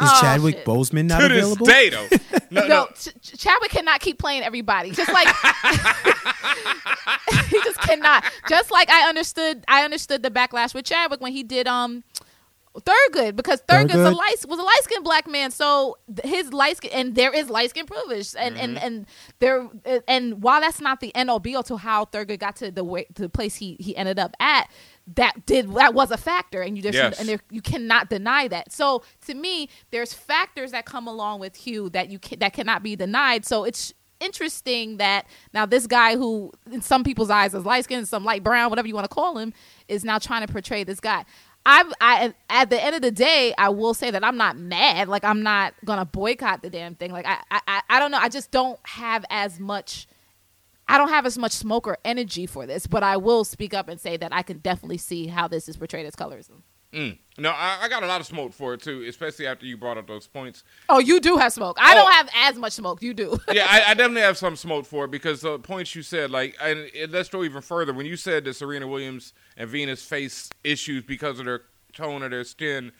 Is 0.00 0.08
Oh, 0.10 0.20
Chadwick 0.22 0.54
shit. 0.56 0.64
Boseman 0.64 1.04
not 1.06 1.20
To 1.20 1.28
this 1.28 1.44
available? 1.44 1.66
day, 1.66 1.90
though. 1.90 2.08
No, 2.52 2.60
no, 2.62 2.68
no. 2.68 2.86
Ch- 2.94 3.08
Ch- 3.22 3.38
Chadwick 3.38 3.70
cannot 3.70 4.00
keep 4.00 4.18
playing 4.18 4.42
everybody. 4.42 4.90
Just 4.90 5.10
like 5.10 5.26
he 7.48 7.60
just 7.62 7.78
cannot. 7.80 8.24
Just 8.48 8.70
like 8.70 8.90
I 8.90 9.08
understood, 9.08 9.64
I 9.68 9.84
understood 9.84 10.22
the 10.22 10.30
backlash 10.30 10.74
with 10.74 10.84
Chadwick 10.84 11.20
when 11.20 11.32
he 11.32 11.42
did 11.42 11.66
um 11.66 12.04
Thurgood 12.74 13.36
because 13.36 13.60
Thurgood's 13.62 13.94
a 13.94 13.98
Thurgood? 13.98 14.16
light 14.16 14.36
was 14.48 14.58
a 14.58 14.62
light 14.62 14.80
skinned 14.82 15.04
black 15.04 15.28
man. 15.28 15.50
So 15.50 15.98
his 16.24 16.52
light 16.52 16.78
skin 16.78 16.90
and 16.92 17.14
there 17.14 17.32
is 17.34 17.50
light 17.50 17.70
skin 17.70 17.86
privilege 17.86 18.34
and 18.38 18.56
and 18.58 18.78
and 18.78 19.06
there 19.40 19.68
and 20.08 20.42
while 20.42 20.60
that's 20.60 20.80
not 20.80 21.00
the 21.00 21.14
end 21.14 21.30
all 21.30 21.40
be 21.40 21.54
all 21.54 21.62
to 21.64 21.76
how 21.76 22.06
Thurgood 22.06 22.38
got 22.38 22.56
to 22.56 22.70
the 22.70 22.84
way 22.84 23.04
to 23.14 23.22
the 23.22 23.28
place 23.28 23.56
he 23.56 23.76
he 23.80 23.96
ended 23.96 24.18
up 24.18 24.34
at. 24.40 24.70
That 25.16 25.46
did 25.46 25.72
that 25.74 25.94
was 25.94 26.10
a 26.10 26.16
factor, 26.16 26.62
and 26.62 26.76
you 26.76 26.82
just 26.82 26.94
Yes. 26.94 27.18
and 27.18 27.28
there, 27.28 27.40
you 27.50 27.60
cannot 27.60 28.08
deny 28.08 28.46
that. 28.48 28.72
So 28.72 29.02
to 29.26 29.34
me, 29.34 29.68
there's 29.90 30.12
factors 30.14 30.70
that 30.70 30.86
come 30.86 31.08
along 31.08 31.40
with 31.40 31.56
hue 31.56 31.90
that 31.90 32.08
you 32.10 32.18
can, 32.18 32.38
that 32.38 32.52
cannot 32.52 32.82
be 32.82 32.94
denied. 32.94 33.44
So 33.44 33.64
it's 33.64 33.92
interesting 34.20 34.98
that 34.98 35.26
now 35.52 35.66
this 35.66 35.88
guy 35.88 36.16
who 36.16 36.52
in 36.70 36.80
some 36.80 37.02
people's 37.02 37.30
eyes 37.30 37.52
is 37.54 37.64
light 37.64 37.84
skinned, 37.84 38.06
some 38.08 38.24
light 38.24 38.44
brown, 38.44 38.70
whatever 38.70 38.86
you 38.86 38.94
want 38.94 39.04
to 39.04 39.14
call 39.14 39.38
him, 39.38 39.52
is 39.88 40.04
now 40.04 40.18
trying 40.18 40.46
to 40.46 40.52
portray 40.52 40.84
this 40.84 41.00
guy. 41.00 41.24
I'm 41.66 41.92
I 42.00 42.32
at 42.48 42.70
the 42.70 42.82
end 42.82 42.94
of 42.96 43.02
the 43.02 43.10
day, 43.10 43.54
I 43.58 43.68
will 43.68 43.94
say 43.94 44.10
that 44.10 44.24
I'm 44.24 44.36
not 44.36 44.56
mad. 44.56 45.08
Like 45.08 45.24
I'm 45.24 45.42
not 45.42 45.74
gonna 45.84 46.04
boycott 46.04 46.62
the 46.62 46.70
damn 46.70 46.94
thing. 46.94 47.12
Like 47.12 47.26
I 47.26 47.38
I, 47.50 47.82
I 47.88 47.98
don't 48.00 48.10
know. 48.12 48.18
I 48.18 48.28
just 48.28 48.50
don't 48.50 48.78
have 48.84 49.24
as 49.30 49.58
much 49.60 50.06
I 50.88 50.98
don't 50.98 51.08
have 51.08 51.26
as 51.26 51.38
much 51.38 51.52
smoke 51.52 51.86
or 51.86 51.96
energy 52.04 52.46
for 52.46 52.66
this, 52.66 52.86
but 52.86 53.02
I 53.02 53.16
will 53.16 53.44
speak 53.44 53.72
up 53.72 53.88
and 53.88 54.00
say 54.00 54.16
that 54.16 54.32
I 54.32 54.42
can 54.42 54.58
definitely 54.58 54.98
see 54.98 55.28
how 55.28 55.48
this 55.48 55.68
is 55.68 55.76
portrayed 55.76 56.06
as 56.06 56.14
colorism. 56.16 56.62
Mm. 56.92 57.16
No, 57.38 57.48
I, 57.50 57.78
I 57.82 57.88
got 57.88 58.02
a 58.02 58.06
lot 58.06 58.20
of 58.20 58.26
smoke 58.26 58.52
for 58.52 58.74
it 58.74 58.82
too, 58.82 59.02
especially 59.08 59.46
after 59.46 59.64
you 59.64 59.78
brought 59.78 59.96
up 59.96 60.06
those 60.06 60.26
points. 60.26 60.62
Oh, 60.90 60.98
you 60.98 61.20
do 61.20 61.38
have 61.38 61.50
smoke. 61.54 61.78
I 61.80 61.92
Oh. 61.92 61.94
don't 61.94 62.12
have 62.12 62.28
as 62.36 62.56
much 62.56 62.74
smoke. 62.74 63.00
You 63.02 63.14
do. 63.14 63.38
yeah, 63.52 63.66
I, 63.70 63.92
I 63.92 63.94
definitely 63.94 64.20
have 64.22 64.36
some 64.36 64.56
smoke 64.56 64.84
for 64.84 65.06
it 65.06 65.10
because 65.10 65.40
the 65.40 65.58
points 65.58 65.94
you 65.94 66.02
said, 66.02 66.30
like, 66.30 66.54
and 66.60 66.80
it, 66.92 67.10
let's 67.10 67.30
go 67.30 67.44
even 67.44 67.62
further. 67.62 67.94
When 67.94 68.04
you 68.04 68.16
said 68.16 68.44
that 68.44 68.54
Serena 68.54 68.86
Williams 68.86 69.32
and 69.56 69.70
Venus 69.70 70.04
face 70.04 70.50
issues 70.64 71.02
because 71.04 71.38
of 71.38 71.46
their 71.46 71.62
tone 71.94 72.22
of 72.22 72.30
their 72.30 72.44
skin 72.44 72.92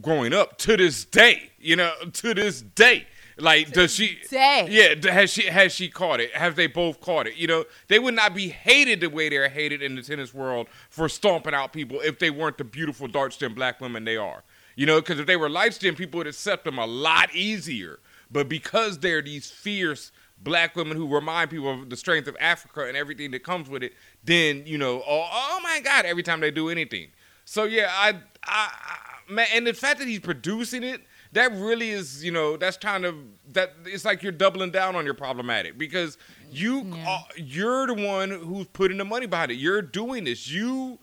growing 0.00 0.32
up 0.32 0.58
to 0.58 0.76
this 0.76 1.04
day, 1.04 1.50
you 1.58 1.74
know, 1.74 1.92
to 2.12 2.32
this 2.34 2.60
day, 2.62 3.06
like, 3.38 3.72
does 3.72 3.92
she? 3.92 4.18
day. 4.30 4.66
Yeah, 4.70 5.12
has 5.12 5.30
she 5.30 5.46
has 5.46 5.72
she 5.72 5.88
caught 5.88 6.20
it? 6.20 6.32
Have 6.32 6.56
they 6.56 6.66
both 6.66 7.00
caught 7.00 7.26
it? 7.26 7.36
You 7.36 7.46
know, 7.46 7.64
they 7.88 7.98
would 7.98 8.14
not 8.14 8.34
be 8.34 8.48
hated 8.48 9.00
the 9.00 9.10
way 9.10 9.28
they're 9.28 9.48
hated 9.48 9.82
in 9.82 9.94
the 9.94 10.02
tennis 10.02 10.32
world 10.32 10.68
for 10.88 11.08
stomping 11.08 11.54
out 11.54 11.72
people 11.72 12.00
if 12.00 12.18
they 12.18 12.30
weren't 12.30 12.58
the 12.58 12.64
beautiful 12.64 13.08
dark 13.08 13.32
skinned 13.32 13.54
black 13.54 13.80
women 13.80 14.04
they 14.04 14.16
are. 14.16 14.42
You 14.74 14.86
know, 14.86 15.00
because 15.00 15.18
if 15.18 15.26
they 15.26 15.36
were 15.36 15.48
light 15.48 15.74
skinned, 15.74 15.96
people 15.96 16.18
would 16.18 16.26
accept 16.26 16.64
them 16.64 16.78
a 16.78 16.86
lot 16.86 17.34
easier. 17.34 17.98
But 18.30 18.48
because 18.48 18.98
they're 18.98 19.22
these 19.22 19.50
fierce 19.50 20.12
black 20.42 20.76
women 20.76 20.96
who 20.96 21.12
remind 21.12 21.50
people 21.50 21.82
of 21.82 21.90
the 21.90 21.96
strength 21.96 22.28
of 22.28 22.36
Africa 22.40 22.86
and 22.86 22.96
everything 22.96 23.30
that 23.32 23.42
comes 23.42 23.68
with 23.68 23.82
it, 23.82 23.92
then 24.24 24.62
you 24.66 24.78
know, 24.78 25.02
oh, 25.06 25.28
oh 25.30 25.60
my 25.62 25.80
God, 25.80 26.04
every 26.06 26.22
time 26.22 26.40
they 26.40 26.50
do 26.50 26.68
anything. 26.68 27.08
So 27.44 27.64
yeah, 27.64 27.88
I, 27.90 28.10
I, 28.44 28.70
I 28.72 29.32
man, 29.32 29.46
and 29.54 29.66
the 29.66 29.74
fact 29.74 29.98
that 29.98 30.08
he's 30.08 30.20
producing 30.20 30.82
it, 30.82 31.02
that 31.36 31.52
really 31.52 31.90
is, 31.90 32.24
you 32.24 32.32
know, 32.32 32.56
that's 32.56 32.76
kind 32.78 33.04
of 33.04 33.14
that. 33.52 33.74
It's 33.84 34.04
like 34.04 34.22
you're 34.22 34.32
doubling 34.32 34.70
down 34.70 34.96
on 34.96 35.04
your 35.04 35.14
problematic 35.14 35.76
because 35.76 36.16
you, 36.50 36.96
are, 37.06 37.24
you're 37.36 37.86
the 37.86 37.94
one 37.94 38.30
who's 38.30 38.66
putting 38.68 38.96
the 38.96 39.04
money 39.04 39.26
behind 39.26 39.50
it. 39.50 39.56
You're 39.56 39.82
doing 39.82 40.24
this. 40.24 40.48
You 40.48 40.98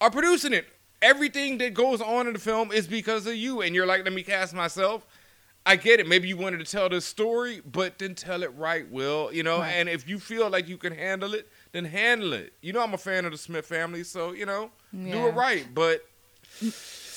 are 0.00 0.10
producing 0.10 0.52
it. 0.52 0.66
Everything 1.00 1.56
that 1.58 1.72
goes 1.72 2.02
on 2.02 2.26
in 2.26 2.34
the 2.34 2.38
film 2.38 2.72
is 2.72 2.86
because 2.86 3.26
of 3.26 3.34
you, 3.34 3.62
and 3.62 3.74
you're 3.74 3.86
like, 3.86 4.04
let 4.04 4.12
me 4.12 4.22
cast 4.22 4.52
myself. 4.52 5.06
I 5.64 5.76
get 5.76 5.98
it. 5.98 6.06
Maybe 6.06 6.28
you 6.28 6.36
wanted 6.36 6.58
to 6.58 6.70
tell 6.70 6.90
this 6.90 7.06
story, 7.06 7.62
but 7.64 7.98
then 7.98 8.14
tell 8.14 8.42
it 8.42 8.52
right, 8.56 8.90
Will. 8.90 9.32
You 9.32 9.42
know, 9.42 9.62
and 9.62 9.88
if 9.88 10.06
you 10.06 10.18
feel 10.18 10.50
like 10.50 10.68
you 10.68 10.76
can 10.76 10.94
handle 10.94 11.32
it, 11.32 11.48
then 11.72 11.86
handle 11.86 12.34
it. 12.34 12.52
You 12.60 12.74
know, 12.74 12.82
I'm 12.82 12.92
a 12.92 12.98
fan 12.98 13.24
of 13.24 13.32
the 13.32 13.38
Smith 13.38 13.64
family, 13.64 14.04
so 14.04 14.32
you 14.32 14.44
know, 14.44 14.70
do 14.92 15.26
it 15.26 15.34
right. 15.34 15.66
But 15.74 16.06
mm. 16.60 16.70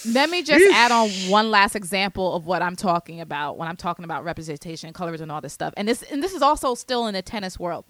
Let 0.06 0.30
me 0.30 0.44
just 0.44 0.66
add 0.74 0.92
on 0.92 1.10
one 1.30 1.52
last 1.52 1.76
example 1.76 2.36
of 2.36 2.46
what 2.46 2.62
I'm 2.62 2.76
talking 2.76 3.22
about 3.22 3.58
when 3.58 3.68
I'm 3.68 3.78
talking 3.78 4.06
about 4.06 4.24
representation, 4.24 4.92
colors, 4.94 5.22
and 5.22 5.32
all 5.32 5.42
this 5.42 5.54
stuff. 5.54 5.74
And 5.78 5.88
this 5.88 6.04
and 6.04 6.22
this 6.22 6.34
is 6.34 6.42
also 6.42 6.76
still 6.76 7.08
in 7.08 7.14
the 7.14 7.22
tennis 7.22 7.60
world. 7.60 7.86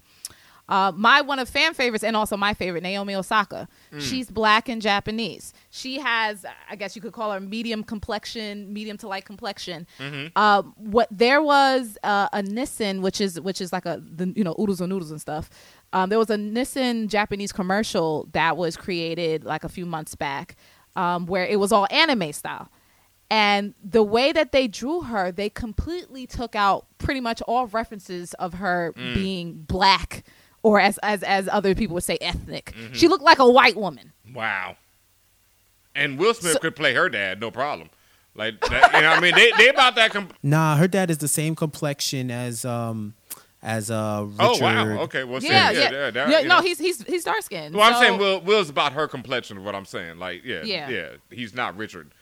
Uh, 0.66 0.90
my 0.96 1.20
one 1.20 1.38
of 1.38 1.46
fan 1.46 1.74
favorites 1.74 2.02
and 2.02 2.16
also 2.16 2.38
my 2.38 2.54
favorite, 2.54 2.82
Naomi 2.82 3.14
Osaka. 3.14 3.68
She's 3.98 4.30
black 4.30 4.66
and 4.68 4.80
Japanese. 4.80 5.52
She 5.68 5.98
has, 5.98 6.46
I 6.70 6.76
guess 6.76 6.96
you 6.96 7.02
could 7.02 7.12
call 7.12 7.32
her 7.32 7.40
medium 7.40 7.84
complexion, 7.84 8.72
medium 8.72 8.96
to 8.98 9.08
light 9.08 9.26
complexion. 9.26 9.86
Uh, 10.34 10.62
what 10.76 11.08
there 11.10 11.42
was 11.42 11.98
uh, 12.02 12.28
a 12.32 12.42
Nissin, 12.42 13.02
which 13.02 13.20
is 13.20 13.38
which 13.40 13.60
is 13.60 13.72
like 13.74 13.84
a 13.84 14.02
the 14.02 14.32
you 14.34 14.42
know 14.42 14.54
oodles 14.58 14.80
and 14.80 14.88
noodles 14.88 15.10
and 15.10 15.20
stuff. 15.20 15.50
Um, 15.92 16.08
there 16.08 16.18
was 16.18 16.30
a 16.30 16.36
Nissin 16.36 17.08
Japanese 17.08 17.52
commercial 17.52 18.28
that 18.32 18.56
was 18.56 18.76
created 18.76 19.44
like 19.44 19.64
a 19.64 19.68
few 19.68 19.84
months 19.84 20.14
back, 20.14 20.56
um, 20.96 21.26
where 21.26 21.44
it 21.44 21.58
was 21.58 21.72
all 21.72 21.86
anime 21.90 22.32
style. 22.32 22.68
And 23.30 23.74
the 23.82 24.02
way 24.02 24.32
that 24.32 24.52
they 24.52 24.68
drew 24.68 25.00
her, 25.02 25.32
they 25.32 25.48
completely 25.48 26.26
took 26.26 26.54
out 26.54 26.86
pretty 26.98 27.20
much 27.20 27.40
all 27.42 27.66
references 27.66 28.34
of 28.34 28.54
her 28.54 28.92
being 28.92 29.64
black 29.66 30.24
or 30.62 30.78
as, 30.78 30.98
as 31.02 31.22
as 31.22 31.48
other 31.48 31.74
people 31.74 31.94
would 31.94 32.04
say 32.04 32.18
ethnic. 32.20 32.74
She 32.92 33.08
looked 33.08 33.24
like 33.24 33.38
a 33.38 33.50
white 33.50 33.76
woman. 33.76 34.12
wow. 34.34 34.76
And 35.96 36.18
Will 36.18 36.34
Smith 36.34 36.60
could 36.60 36.74
play 36.74 36.92
her 36.94 37.08
dad, 37.08 37.40
no 37.40 37.50
problem. 37.52 37.88
Like 38.34 38.60
that, 38.62 38.92
you 38.94 39.00
know, 39.00 39.10
what 39.10 39.18
I 39.18 39.20
mean, 39.20 39.34
they 39.36 39.52
they 39.56 39.68
about 39.68 39.94
that. 39.94 40.10
Comp- 40.10 40.34
Nah, 40.42 40.76
her 40.76 40.88
dad 40.88 41.08
is 41.08 41.18
the 41.18 41.28
same 41.28 41.54
complexion 41.54 42.32
as 42.32 42.64
um 42.64 43.14
as 43.64 43.90
uh 43.90 44.26
Richard. 44.26 44.36
oh 44.40 44.58
wow, 44.60 44.98
okay, 45.04 45.24
well, 45.24 45.42
Yeah, 45.42 45.70
yeah, 45.70 45.80
yeah, 45.80 45.90
yeah, 45.90 46.10
that- 46.10 46.28
yeah. 46.30 46.40
no, 46.42 46.56
know. 46.56 46.60
he's 46.62 46.78
he's 46.78 47.02
he's 47.04 47.24
dark 47.24 47.42
skinned. 47.42 47.74
Well, 47.74 47.82
I'm 47.92 48.00
saying 48.00 48.18
Will 48.18 48.40
Will's 48.42 48.68
about 48.68 48.92
her 48.92 49.08
complexion. 49.08 49.56
Is 49.58 49.64
what 49.64 49.74
I'm 49.74 49.86
saying. 49.86 50.18
Like, 50.18 50.44
yeah, 50.44 50.62
Yeah. 50.62 50.88
yeah, 50.90 51.08
he's 51.30 51.54
not 51.54 51.76
Richard. 51.76 52.12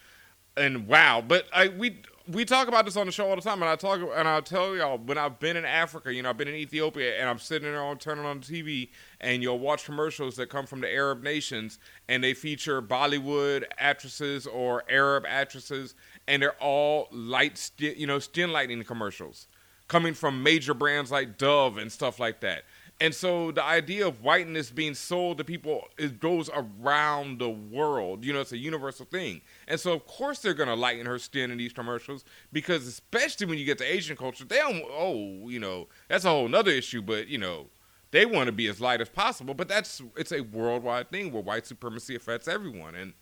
And 0.56 0.86
wow, 0.86 1.22
but 1.26 1.46
I 1.52 1.68
we 1.68 2.00
we 2.28 2.44
talk 2.44 2.68
about 2.68 2.84
this 2.84 2.96
on 2.96 3.06
the 3.06 3.12
show 3.12 3.28
all 3.28 3.34
the 3.34 3.42
time, 3.42 3.60
and 3.60 3.68
I 3.68 3.74
talk 3.74 4.00
and 4.14 4.28
I 4.28 4.40
tell 4.40 4.76
y'all 4.76 4.98
when 4.98 5.18
I've 5.18 5.40
been 5.40 5.56
in 5.56 5.64
Africa, 5.64 6.14
you 6.14 6.22
know, 6.22 6.30
I've 6.30 6.36
been 6.36 6.46
in 6.46 6.54
Ethiopia, 6.54 7.18
and 7.18 7.28
I'm 7.28 7.38
sitting 7.40 7.70
there 7.70 7.82
on 7.82 7.98
turning 7.98 8.24
on 8.24 8.38
the 8.40 8.46
TV, 8.46 8.90
and 9.20 9.42
you'll 9.42 9.58
watch 9.58 9.84
commercials 9.84 10.36
that 10.36 10.48
come 10.48 10.66
from 10.66 10.80
the 10.80 10.88
Arab 10.88 11.22
nations, 11.24 11.80
and 12.08 12.22
they 12.22 12.34
feature 12.34 12.80
Bollywood 12.80 13.64
actresses 13.78 14.46
or 14.46 14.84
Arab 14.88 15.24
actresses, 15.26 15.96
and 16.28 16.40
they're 16.40 16.60
all 16.62 17.08
light, 17.10 17.70
you 17.78 18.06
know, 18.06 18.20
skin 18.20 18.52
lightening 18.52 18.84
commercials 18.84 19.48
coming 19.92 20.14
from 20.14 20.42
major 20.42 20.72
brands 20.72 21.10
like 21.10 21.36
Dove 21.36 21.76
and 21.76 21.92
stuff 21.92 22.18
like 22.18 22.40
that. 22.40 22.64
And 22.98 23.14
so 23.14 23.52
the 23.52 23.62
idea 23.62 24.06
of 24.06 24.22
whiteness 24.22 24.70
being 24.70 24.94
sold 24.94 25.36
to 25.36 25.44
people 25.44 25.86
it 25.98 26.18
goes 26.18 26.48
around 26.48 27.40
the 27.40 27.50
world. 27.50 28.24
You 28.24 28.32
know, 28.32 28.40
it's 28.40 28.52
a 28.52 28.56
universal 28.56 29.04
thing. 29.04 29.42
And 29.68 29.78
so 29.78 29.92
of 29.92 30.06
course 30.06 30.38
they're 30.38 30.54
gonna 30.54 30.74
lighten 30.74 31.04
her 31.04 31.18
skin 31.18 31.50
in 31.50 31.58
these 31.58 31.74
commercials 31.74 32.24
because 32.54 32.86
especially 32.86 33.44
when 33.44 33.58
you 33.58 33.66
get 33.66 33.76
to 33.78 33.84
Asian 33.84 34.16
culture, 34.16 34.46
they 34.46 34.56
don't 34.56 34.82
oh, 34.88 35.46
you 35.50 35.60
know, 35.60 35.88
that's 36.08 36.24
a 36.24 36.30
whole 36.30 36.48
nother 36.48 36.70
issue, 36.70 37.02
but 37.02 37.28
you 37.28 37.36
know, 37.36 37.66
they 38.12 38.24
want 38.24 38.46
to 38.46 38.52
be 38.52 38.68
as 38.68 38.80
light 38.80 39.02
as 39.02 39.10
possible. 39.10 39.52
But 39.52 39.68
that's 39.68 40.00
it's 40.16 40.32
a 40.32 40.40
worldwide 40.40 41.10
thing 41.10 41.32
where 41.32 41.42
white 41.42 41.66
supremacy 41.66 42.16
affects 42.16 42.48
everyone. 42.48 42.94
And 42.94 43.12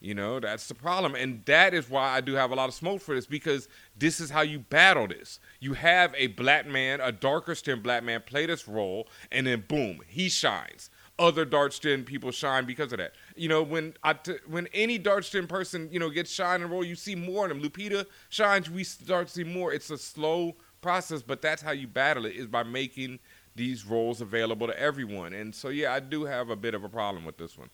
you 0.00 0.14
know, 0.14 0.38
that's 0.40 0.68
the 0.68 0.74
problem. 0.74 1.14
And 1.14 1.44
that 1.46 1.74
is 1.74 1.90
why 1.90 2.10
I 2.10 2.20
do 2.20 2.34
have 2.34 2.50
a 2.50 2.54
lot 2.54 2.68
of 2.68 2.74
smoke 2.74 3.00
for 3.00 3.14
this 3.14 3.26
because 3.26 3.68
this 3.96 4.20
is 4.20 4.30
how 4.30 4.42
you 4.42 4.60
battle 4.60 5.08
this. 5.08 5.40
You 5.60 5.74
have 5.74 6.14
a 6.16 6.28
black 6.28 6.66
man, 6.66 7.00
a 7.00 7.10
darker 7.12 7.54
skinned 7.54 7.82
black 7.82 8.04
man 8.04 8.22
play 8.24 8.46
this 8.46 8.68
role, 8.68 9.08
and 9.32 9.46
then 9.46 9.64
boom, 9.68 10.00
he 10.06 10.28
shines. 10.28 10.90
other 11.18 11.44
dark 11.44 11.72
skinned 11.72 12.06
people 12.06 12.30
shine 12.30 12.64
because 12.64 12.92
of 12.92 12.98
that. 12.98 13.12
You 13.34 13.48
know, 13.48 13.62
when 13.62 13.94
I 14.04 14.12
t- 14.14 14.36
when 14.46 14.68
any 14.72 14.98
dark 14.98 15.24
skinned 15.24 15.48
person 15.48 15.88
you 15.92 15.98
know 15.98 16.10
gets 16.10 16.30
shine 16.30 16.62
and 16.62 16.70
role, 16.70 16.84
you 16.84 16.94
see 16.94 17.14
more 17.16 17.46
of 17.46 17.50
them. 17.50 17.60
Lupita 17.60 18.06
shines, 18.28 18.70
we 18.70 18.84
start 18.84 19.26
to 19.28 19.32
see 19.32 19.44
more. 19.44 19.72
It's 19.72 19.90
a 19.90 19.98
slow 19.98 20.56
process, 20.80 21.22
but 21.22 21.42
that's 21.42 21.62
how 21.62 21.72
you 21.72 21.88
battle 21.88 22.24
it 22.26 22.36
is 22.36 22.46
by 22.46 22.62
making 22.62 23.18
these 23.56 23.84
roles 23.84 24.20
available 24.20 24.68
to 24.68 24.78
everyone. 24.80 25.32
And 25.32 25.52
so, 25.54 25.68
yeah, 25.70 25.92
I 25.92 25.98
do 26.00 26.24
have 26.24 26.50
a 26.50 26.56
bit 26.56 26.74
of 26.74 26.84
a 26.84 26.88
problem 26.88 27.24
with 27.24 27.36
this 27.38 27.58
one. 27.58 27.70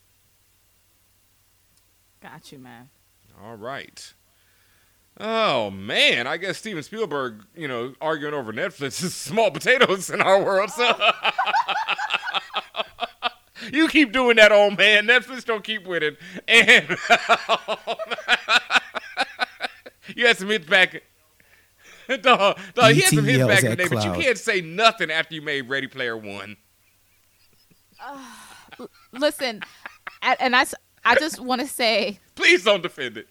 Got 2.24 2.52
you, 2.52 2.58
man. 2.58 2.88
All 3.42 3.56
right. 3.56 4.14
Oh 5.20 5.70
man, 5.70 6.26
I 6.26 6.38
guess 6.38 6.56
Steven 6.56 6.82
Spielberg, 6.82 7.44
you 7.54 7.68
know, 7.68 7.92
arguing 8.00 8.32
over 8.32 8.50
Netflix 8.50 9.02
is 9.04 9.14
small 9.14 9.50
potatoes 9.50 10.08
in 10.08 10.22
our 10.22 10.42
world. 10.42 10.70
So 10.70 10.90
you 13.72 13.88
keep 13.88 14.12
doing 14.12 14.36
that, 14.36 14.52
old 14.52 14.78
man. 14.78 15.06
Netflix 15.06 15.44
don't 15.44 15.62
keep 15.62 15.86
with 15.86 16.02
it, 16.02 16.16
and 16.48 16.96
oh, 17.10 17.96
you 20.16 20.26
had 20.26 20.38
some 20.38 20.48
hits 20.48 20.66
back. 20.66 21.02
dog, 22.22 22.58
dog, 22.74 22.92
he 22.94 23.02
had 23.02 23.10
some 23.10 23.28
E.T. 23.28 23.38
hits 23.38 23.46
back 23.46 23.58
in 23.64 23.66
the 23.66 23.72
at 23.72 23.78
day, 23.78 23.88
but 23.94 24.02
you 24.04 24.12
can't 24.22 24.38
say 24.38 24.62
nothing 24.62 25.10
after 25.10 25.34
you 25.34 25.42
made 25.42 25.68
Ready 25.68 25.88
Player 25.88 26.16
One. 26.16 26.56
Listen, 29.12 29.60
a- 30.22 30.42
and 30.42 30.56
I, 30.56 30.62
s- 30.62 30.74
I 31.04 31.16
just 31.16 31.40
want 31.40 31.60
to 31.60 31.66
say, 31.66 32.18
Please 32.34 32.64
don't 32.64 32.82
defend 32.82 33.16
it. 33.16 33.28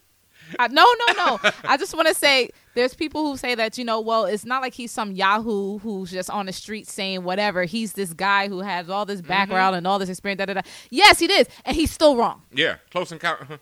I, 0.60 0.68
no, 0.68 0.86
no, 1.08 1.14
no. 1.14 1.40
I 1.64 1.78
just 1.78 1.96
want 1.96 2.08
to 2.08 2.14
say, 2.14 2.50
there's 2.76 2.94
people 2.94 3.24
who 3.24 3.38
say 3.38 3.56
that 3.56 3.78
you 3.78 3.86
know, 3.86 4.02
well, 4.02 4.26
it's 4.26 4.46
not 4.46 4.62
like 4.62 4.74
he's 4.74 4.92
some 4.92 5.12
Yahoo 5.14 5.80
who's 5.80 6.12
just 6.12 6.30
on 6.30 6.46
the 6.46 6.54
street 6.54 6.88
saying 6.88 7.24
whatever. 7.24 7.64
He's 7.64 7.94
this 7.94 8.14
guy 8.14 8.48
who 8.48 8.60
has 8.60 8.90
all 8.90 9.06
this 9.06 9.22
mm-hmm. 9.22 9.30
background 9.30 9.76
and 9.76 9.88
all 9.88 10.00
this 10.00 10.10
experience. 10.10 10.40
Da, 10.40 10.46
da, 10.46 10.54
da. 10.56 10.62
Yes, 10.90 11.20
he 11.20 11.32
is, 11.32 11.48
and 11.66 11.76
he's 11.76 11.92
still 11.92 12.16
wrong. 12.16 12.42
Yeah, 12.52 12.76
close 12.92 13.12
encounter. 13.12 13.60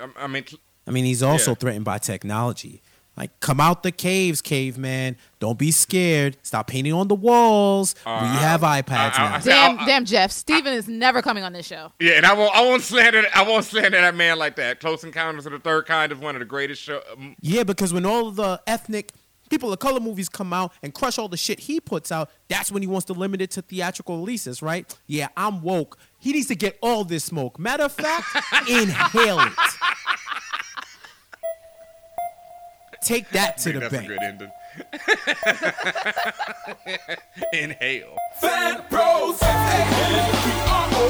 I, 0.00 0.24
I 0.24 0.26
mean, 0.26 0.44
I 0.86 0.90
mean, 0.90 1.04
he's 1.04 1.22
also 1.22 1.52
Yeah. 1.52 1.56
threatened 1.56 1.84
by 1.84 1.98
technology. 1.98 2.82
Like, 3.16 3.38
come 3.40 3.60
out 3.60 3.82
the 3.82 3.92
caves, 3.92 4.40
caveman. 4.40 5.16
Don't 5.38 5.58
be 5.58 5.70
scared. 5.70 6.38
Stop 6.42 6.66
painting 6.68 6.94
on 6.94 7.08
the 7.08 7.14
walls. 7.14 7.94
we 8.06 8.10
have 8.10 8.62
iPads 8.62 9.18
I- 9.18 9.26
I- 9.26 9.30
now. 9.30 9.38
Damn, 9.38 9.78
I- 9.80 9.84
damn, 9.86 10.04
Jeff. 10.06 10.32
Steven 10.32 10.72
is 10.72 10.88
never 10.88 11.20
coming 11.20 11.44
on 11.44 11.52
this 11.52 11.66
show. 11.66 11.92
Yeah, 12.00 12.12
and 12.12 12.24
I 12.24 12.32
won't. 12.32 12.54
I 12.56 12.62
won't 12.62 12.82
slander. 12.82 13.22
I 13.34 13.42
won't 13.42 13.66
slander 13.66 14.00
that 14.00 14.14
man 14.14 14.38
like 14.38 14.56
that. 14.56 14.80
Close 14.80 15.04
Encounters 15.04 15.44
of 15.44 15.52
the 15.52 15.58
Third 15.58 15.86
Kind 15.86 16.10
is 16.10 16.18
one 16.18 16.34
of 16.34 16.38
the 16.40 16.46
greatest 16.46 16.80
show. 16.82 17.02
um, 17.12 17.36
Yeah, 17.40 17.64
because 17.64 17.92
when 17.92 18.06
all 18.06 18.30
the 18.30 18.62
ethnic 18.66 19.12
people 19.50 19.70
of 19.70 19.78
color 19.78 20.00
movies 20.00 20.30
come 20.30 20.50
out 20.54 20.72
and 20.82 20.94
crush 20.94 21.18
all 21.18 21.28
the 21.28 21.36
shit 21.36 21.60
he 21.60 21.78
puts 21.78 22.10
out, 22.10 22.30
that's 22.48 22.72
when 22.72 22.80
he 22.82 22.86
wants 22.88 23.04
to 23.04 23.12
limit 23.12 23.42
it 23.42 23.50
to 23.50 23.60
theatrical 23.60 24.16
releases, 24.16 24.62
right? 24.62 24.90
Yeah, 25.06 25.28
I'm 25.36 25.60
woke. 25.60 25.98
He 26.18 26.32
needs 26.32 26.46
to 26.46 26.54
get 26.54 26.78
all 26.80 27.04
this 27.04 27.24
smoke. 27.24 27.58
Matter 27.58 27.82
of 27.84 27.92
fact, 27.92 28.26
inhale 28.70 29.40
it. 29.40 29.52
Take 33.02 33.28
that 33.30 33.58
to 33.58 33.70
I 33.70 33.72
the 33.72 33.90
think 33.90 33.92
that's 33.92 33.94
bank. 33.94 34.04
a 34.04 34.08
good 34.08 34.22
ending. 34.22 34.52
Inhale. 37.70 38.16
Fan 38.40 38.82
Bros. 38.88 39.38
F-A-N-B-R-O-S. 39.42 41.02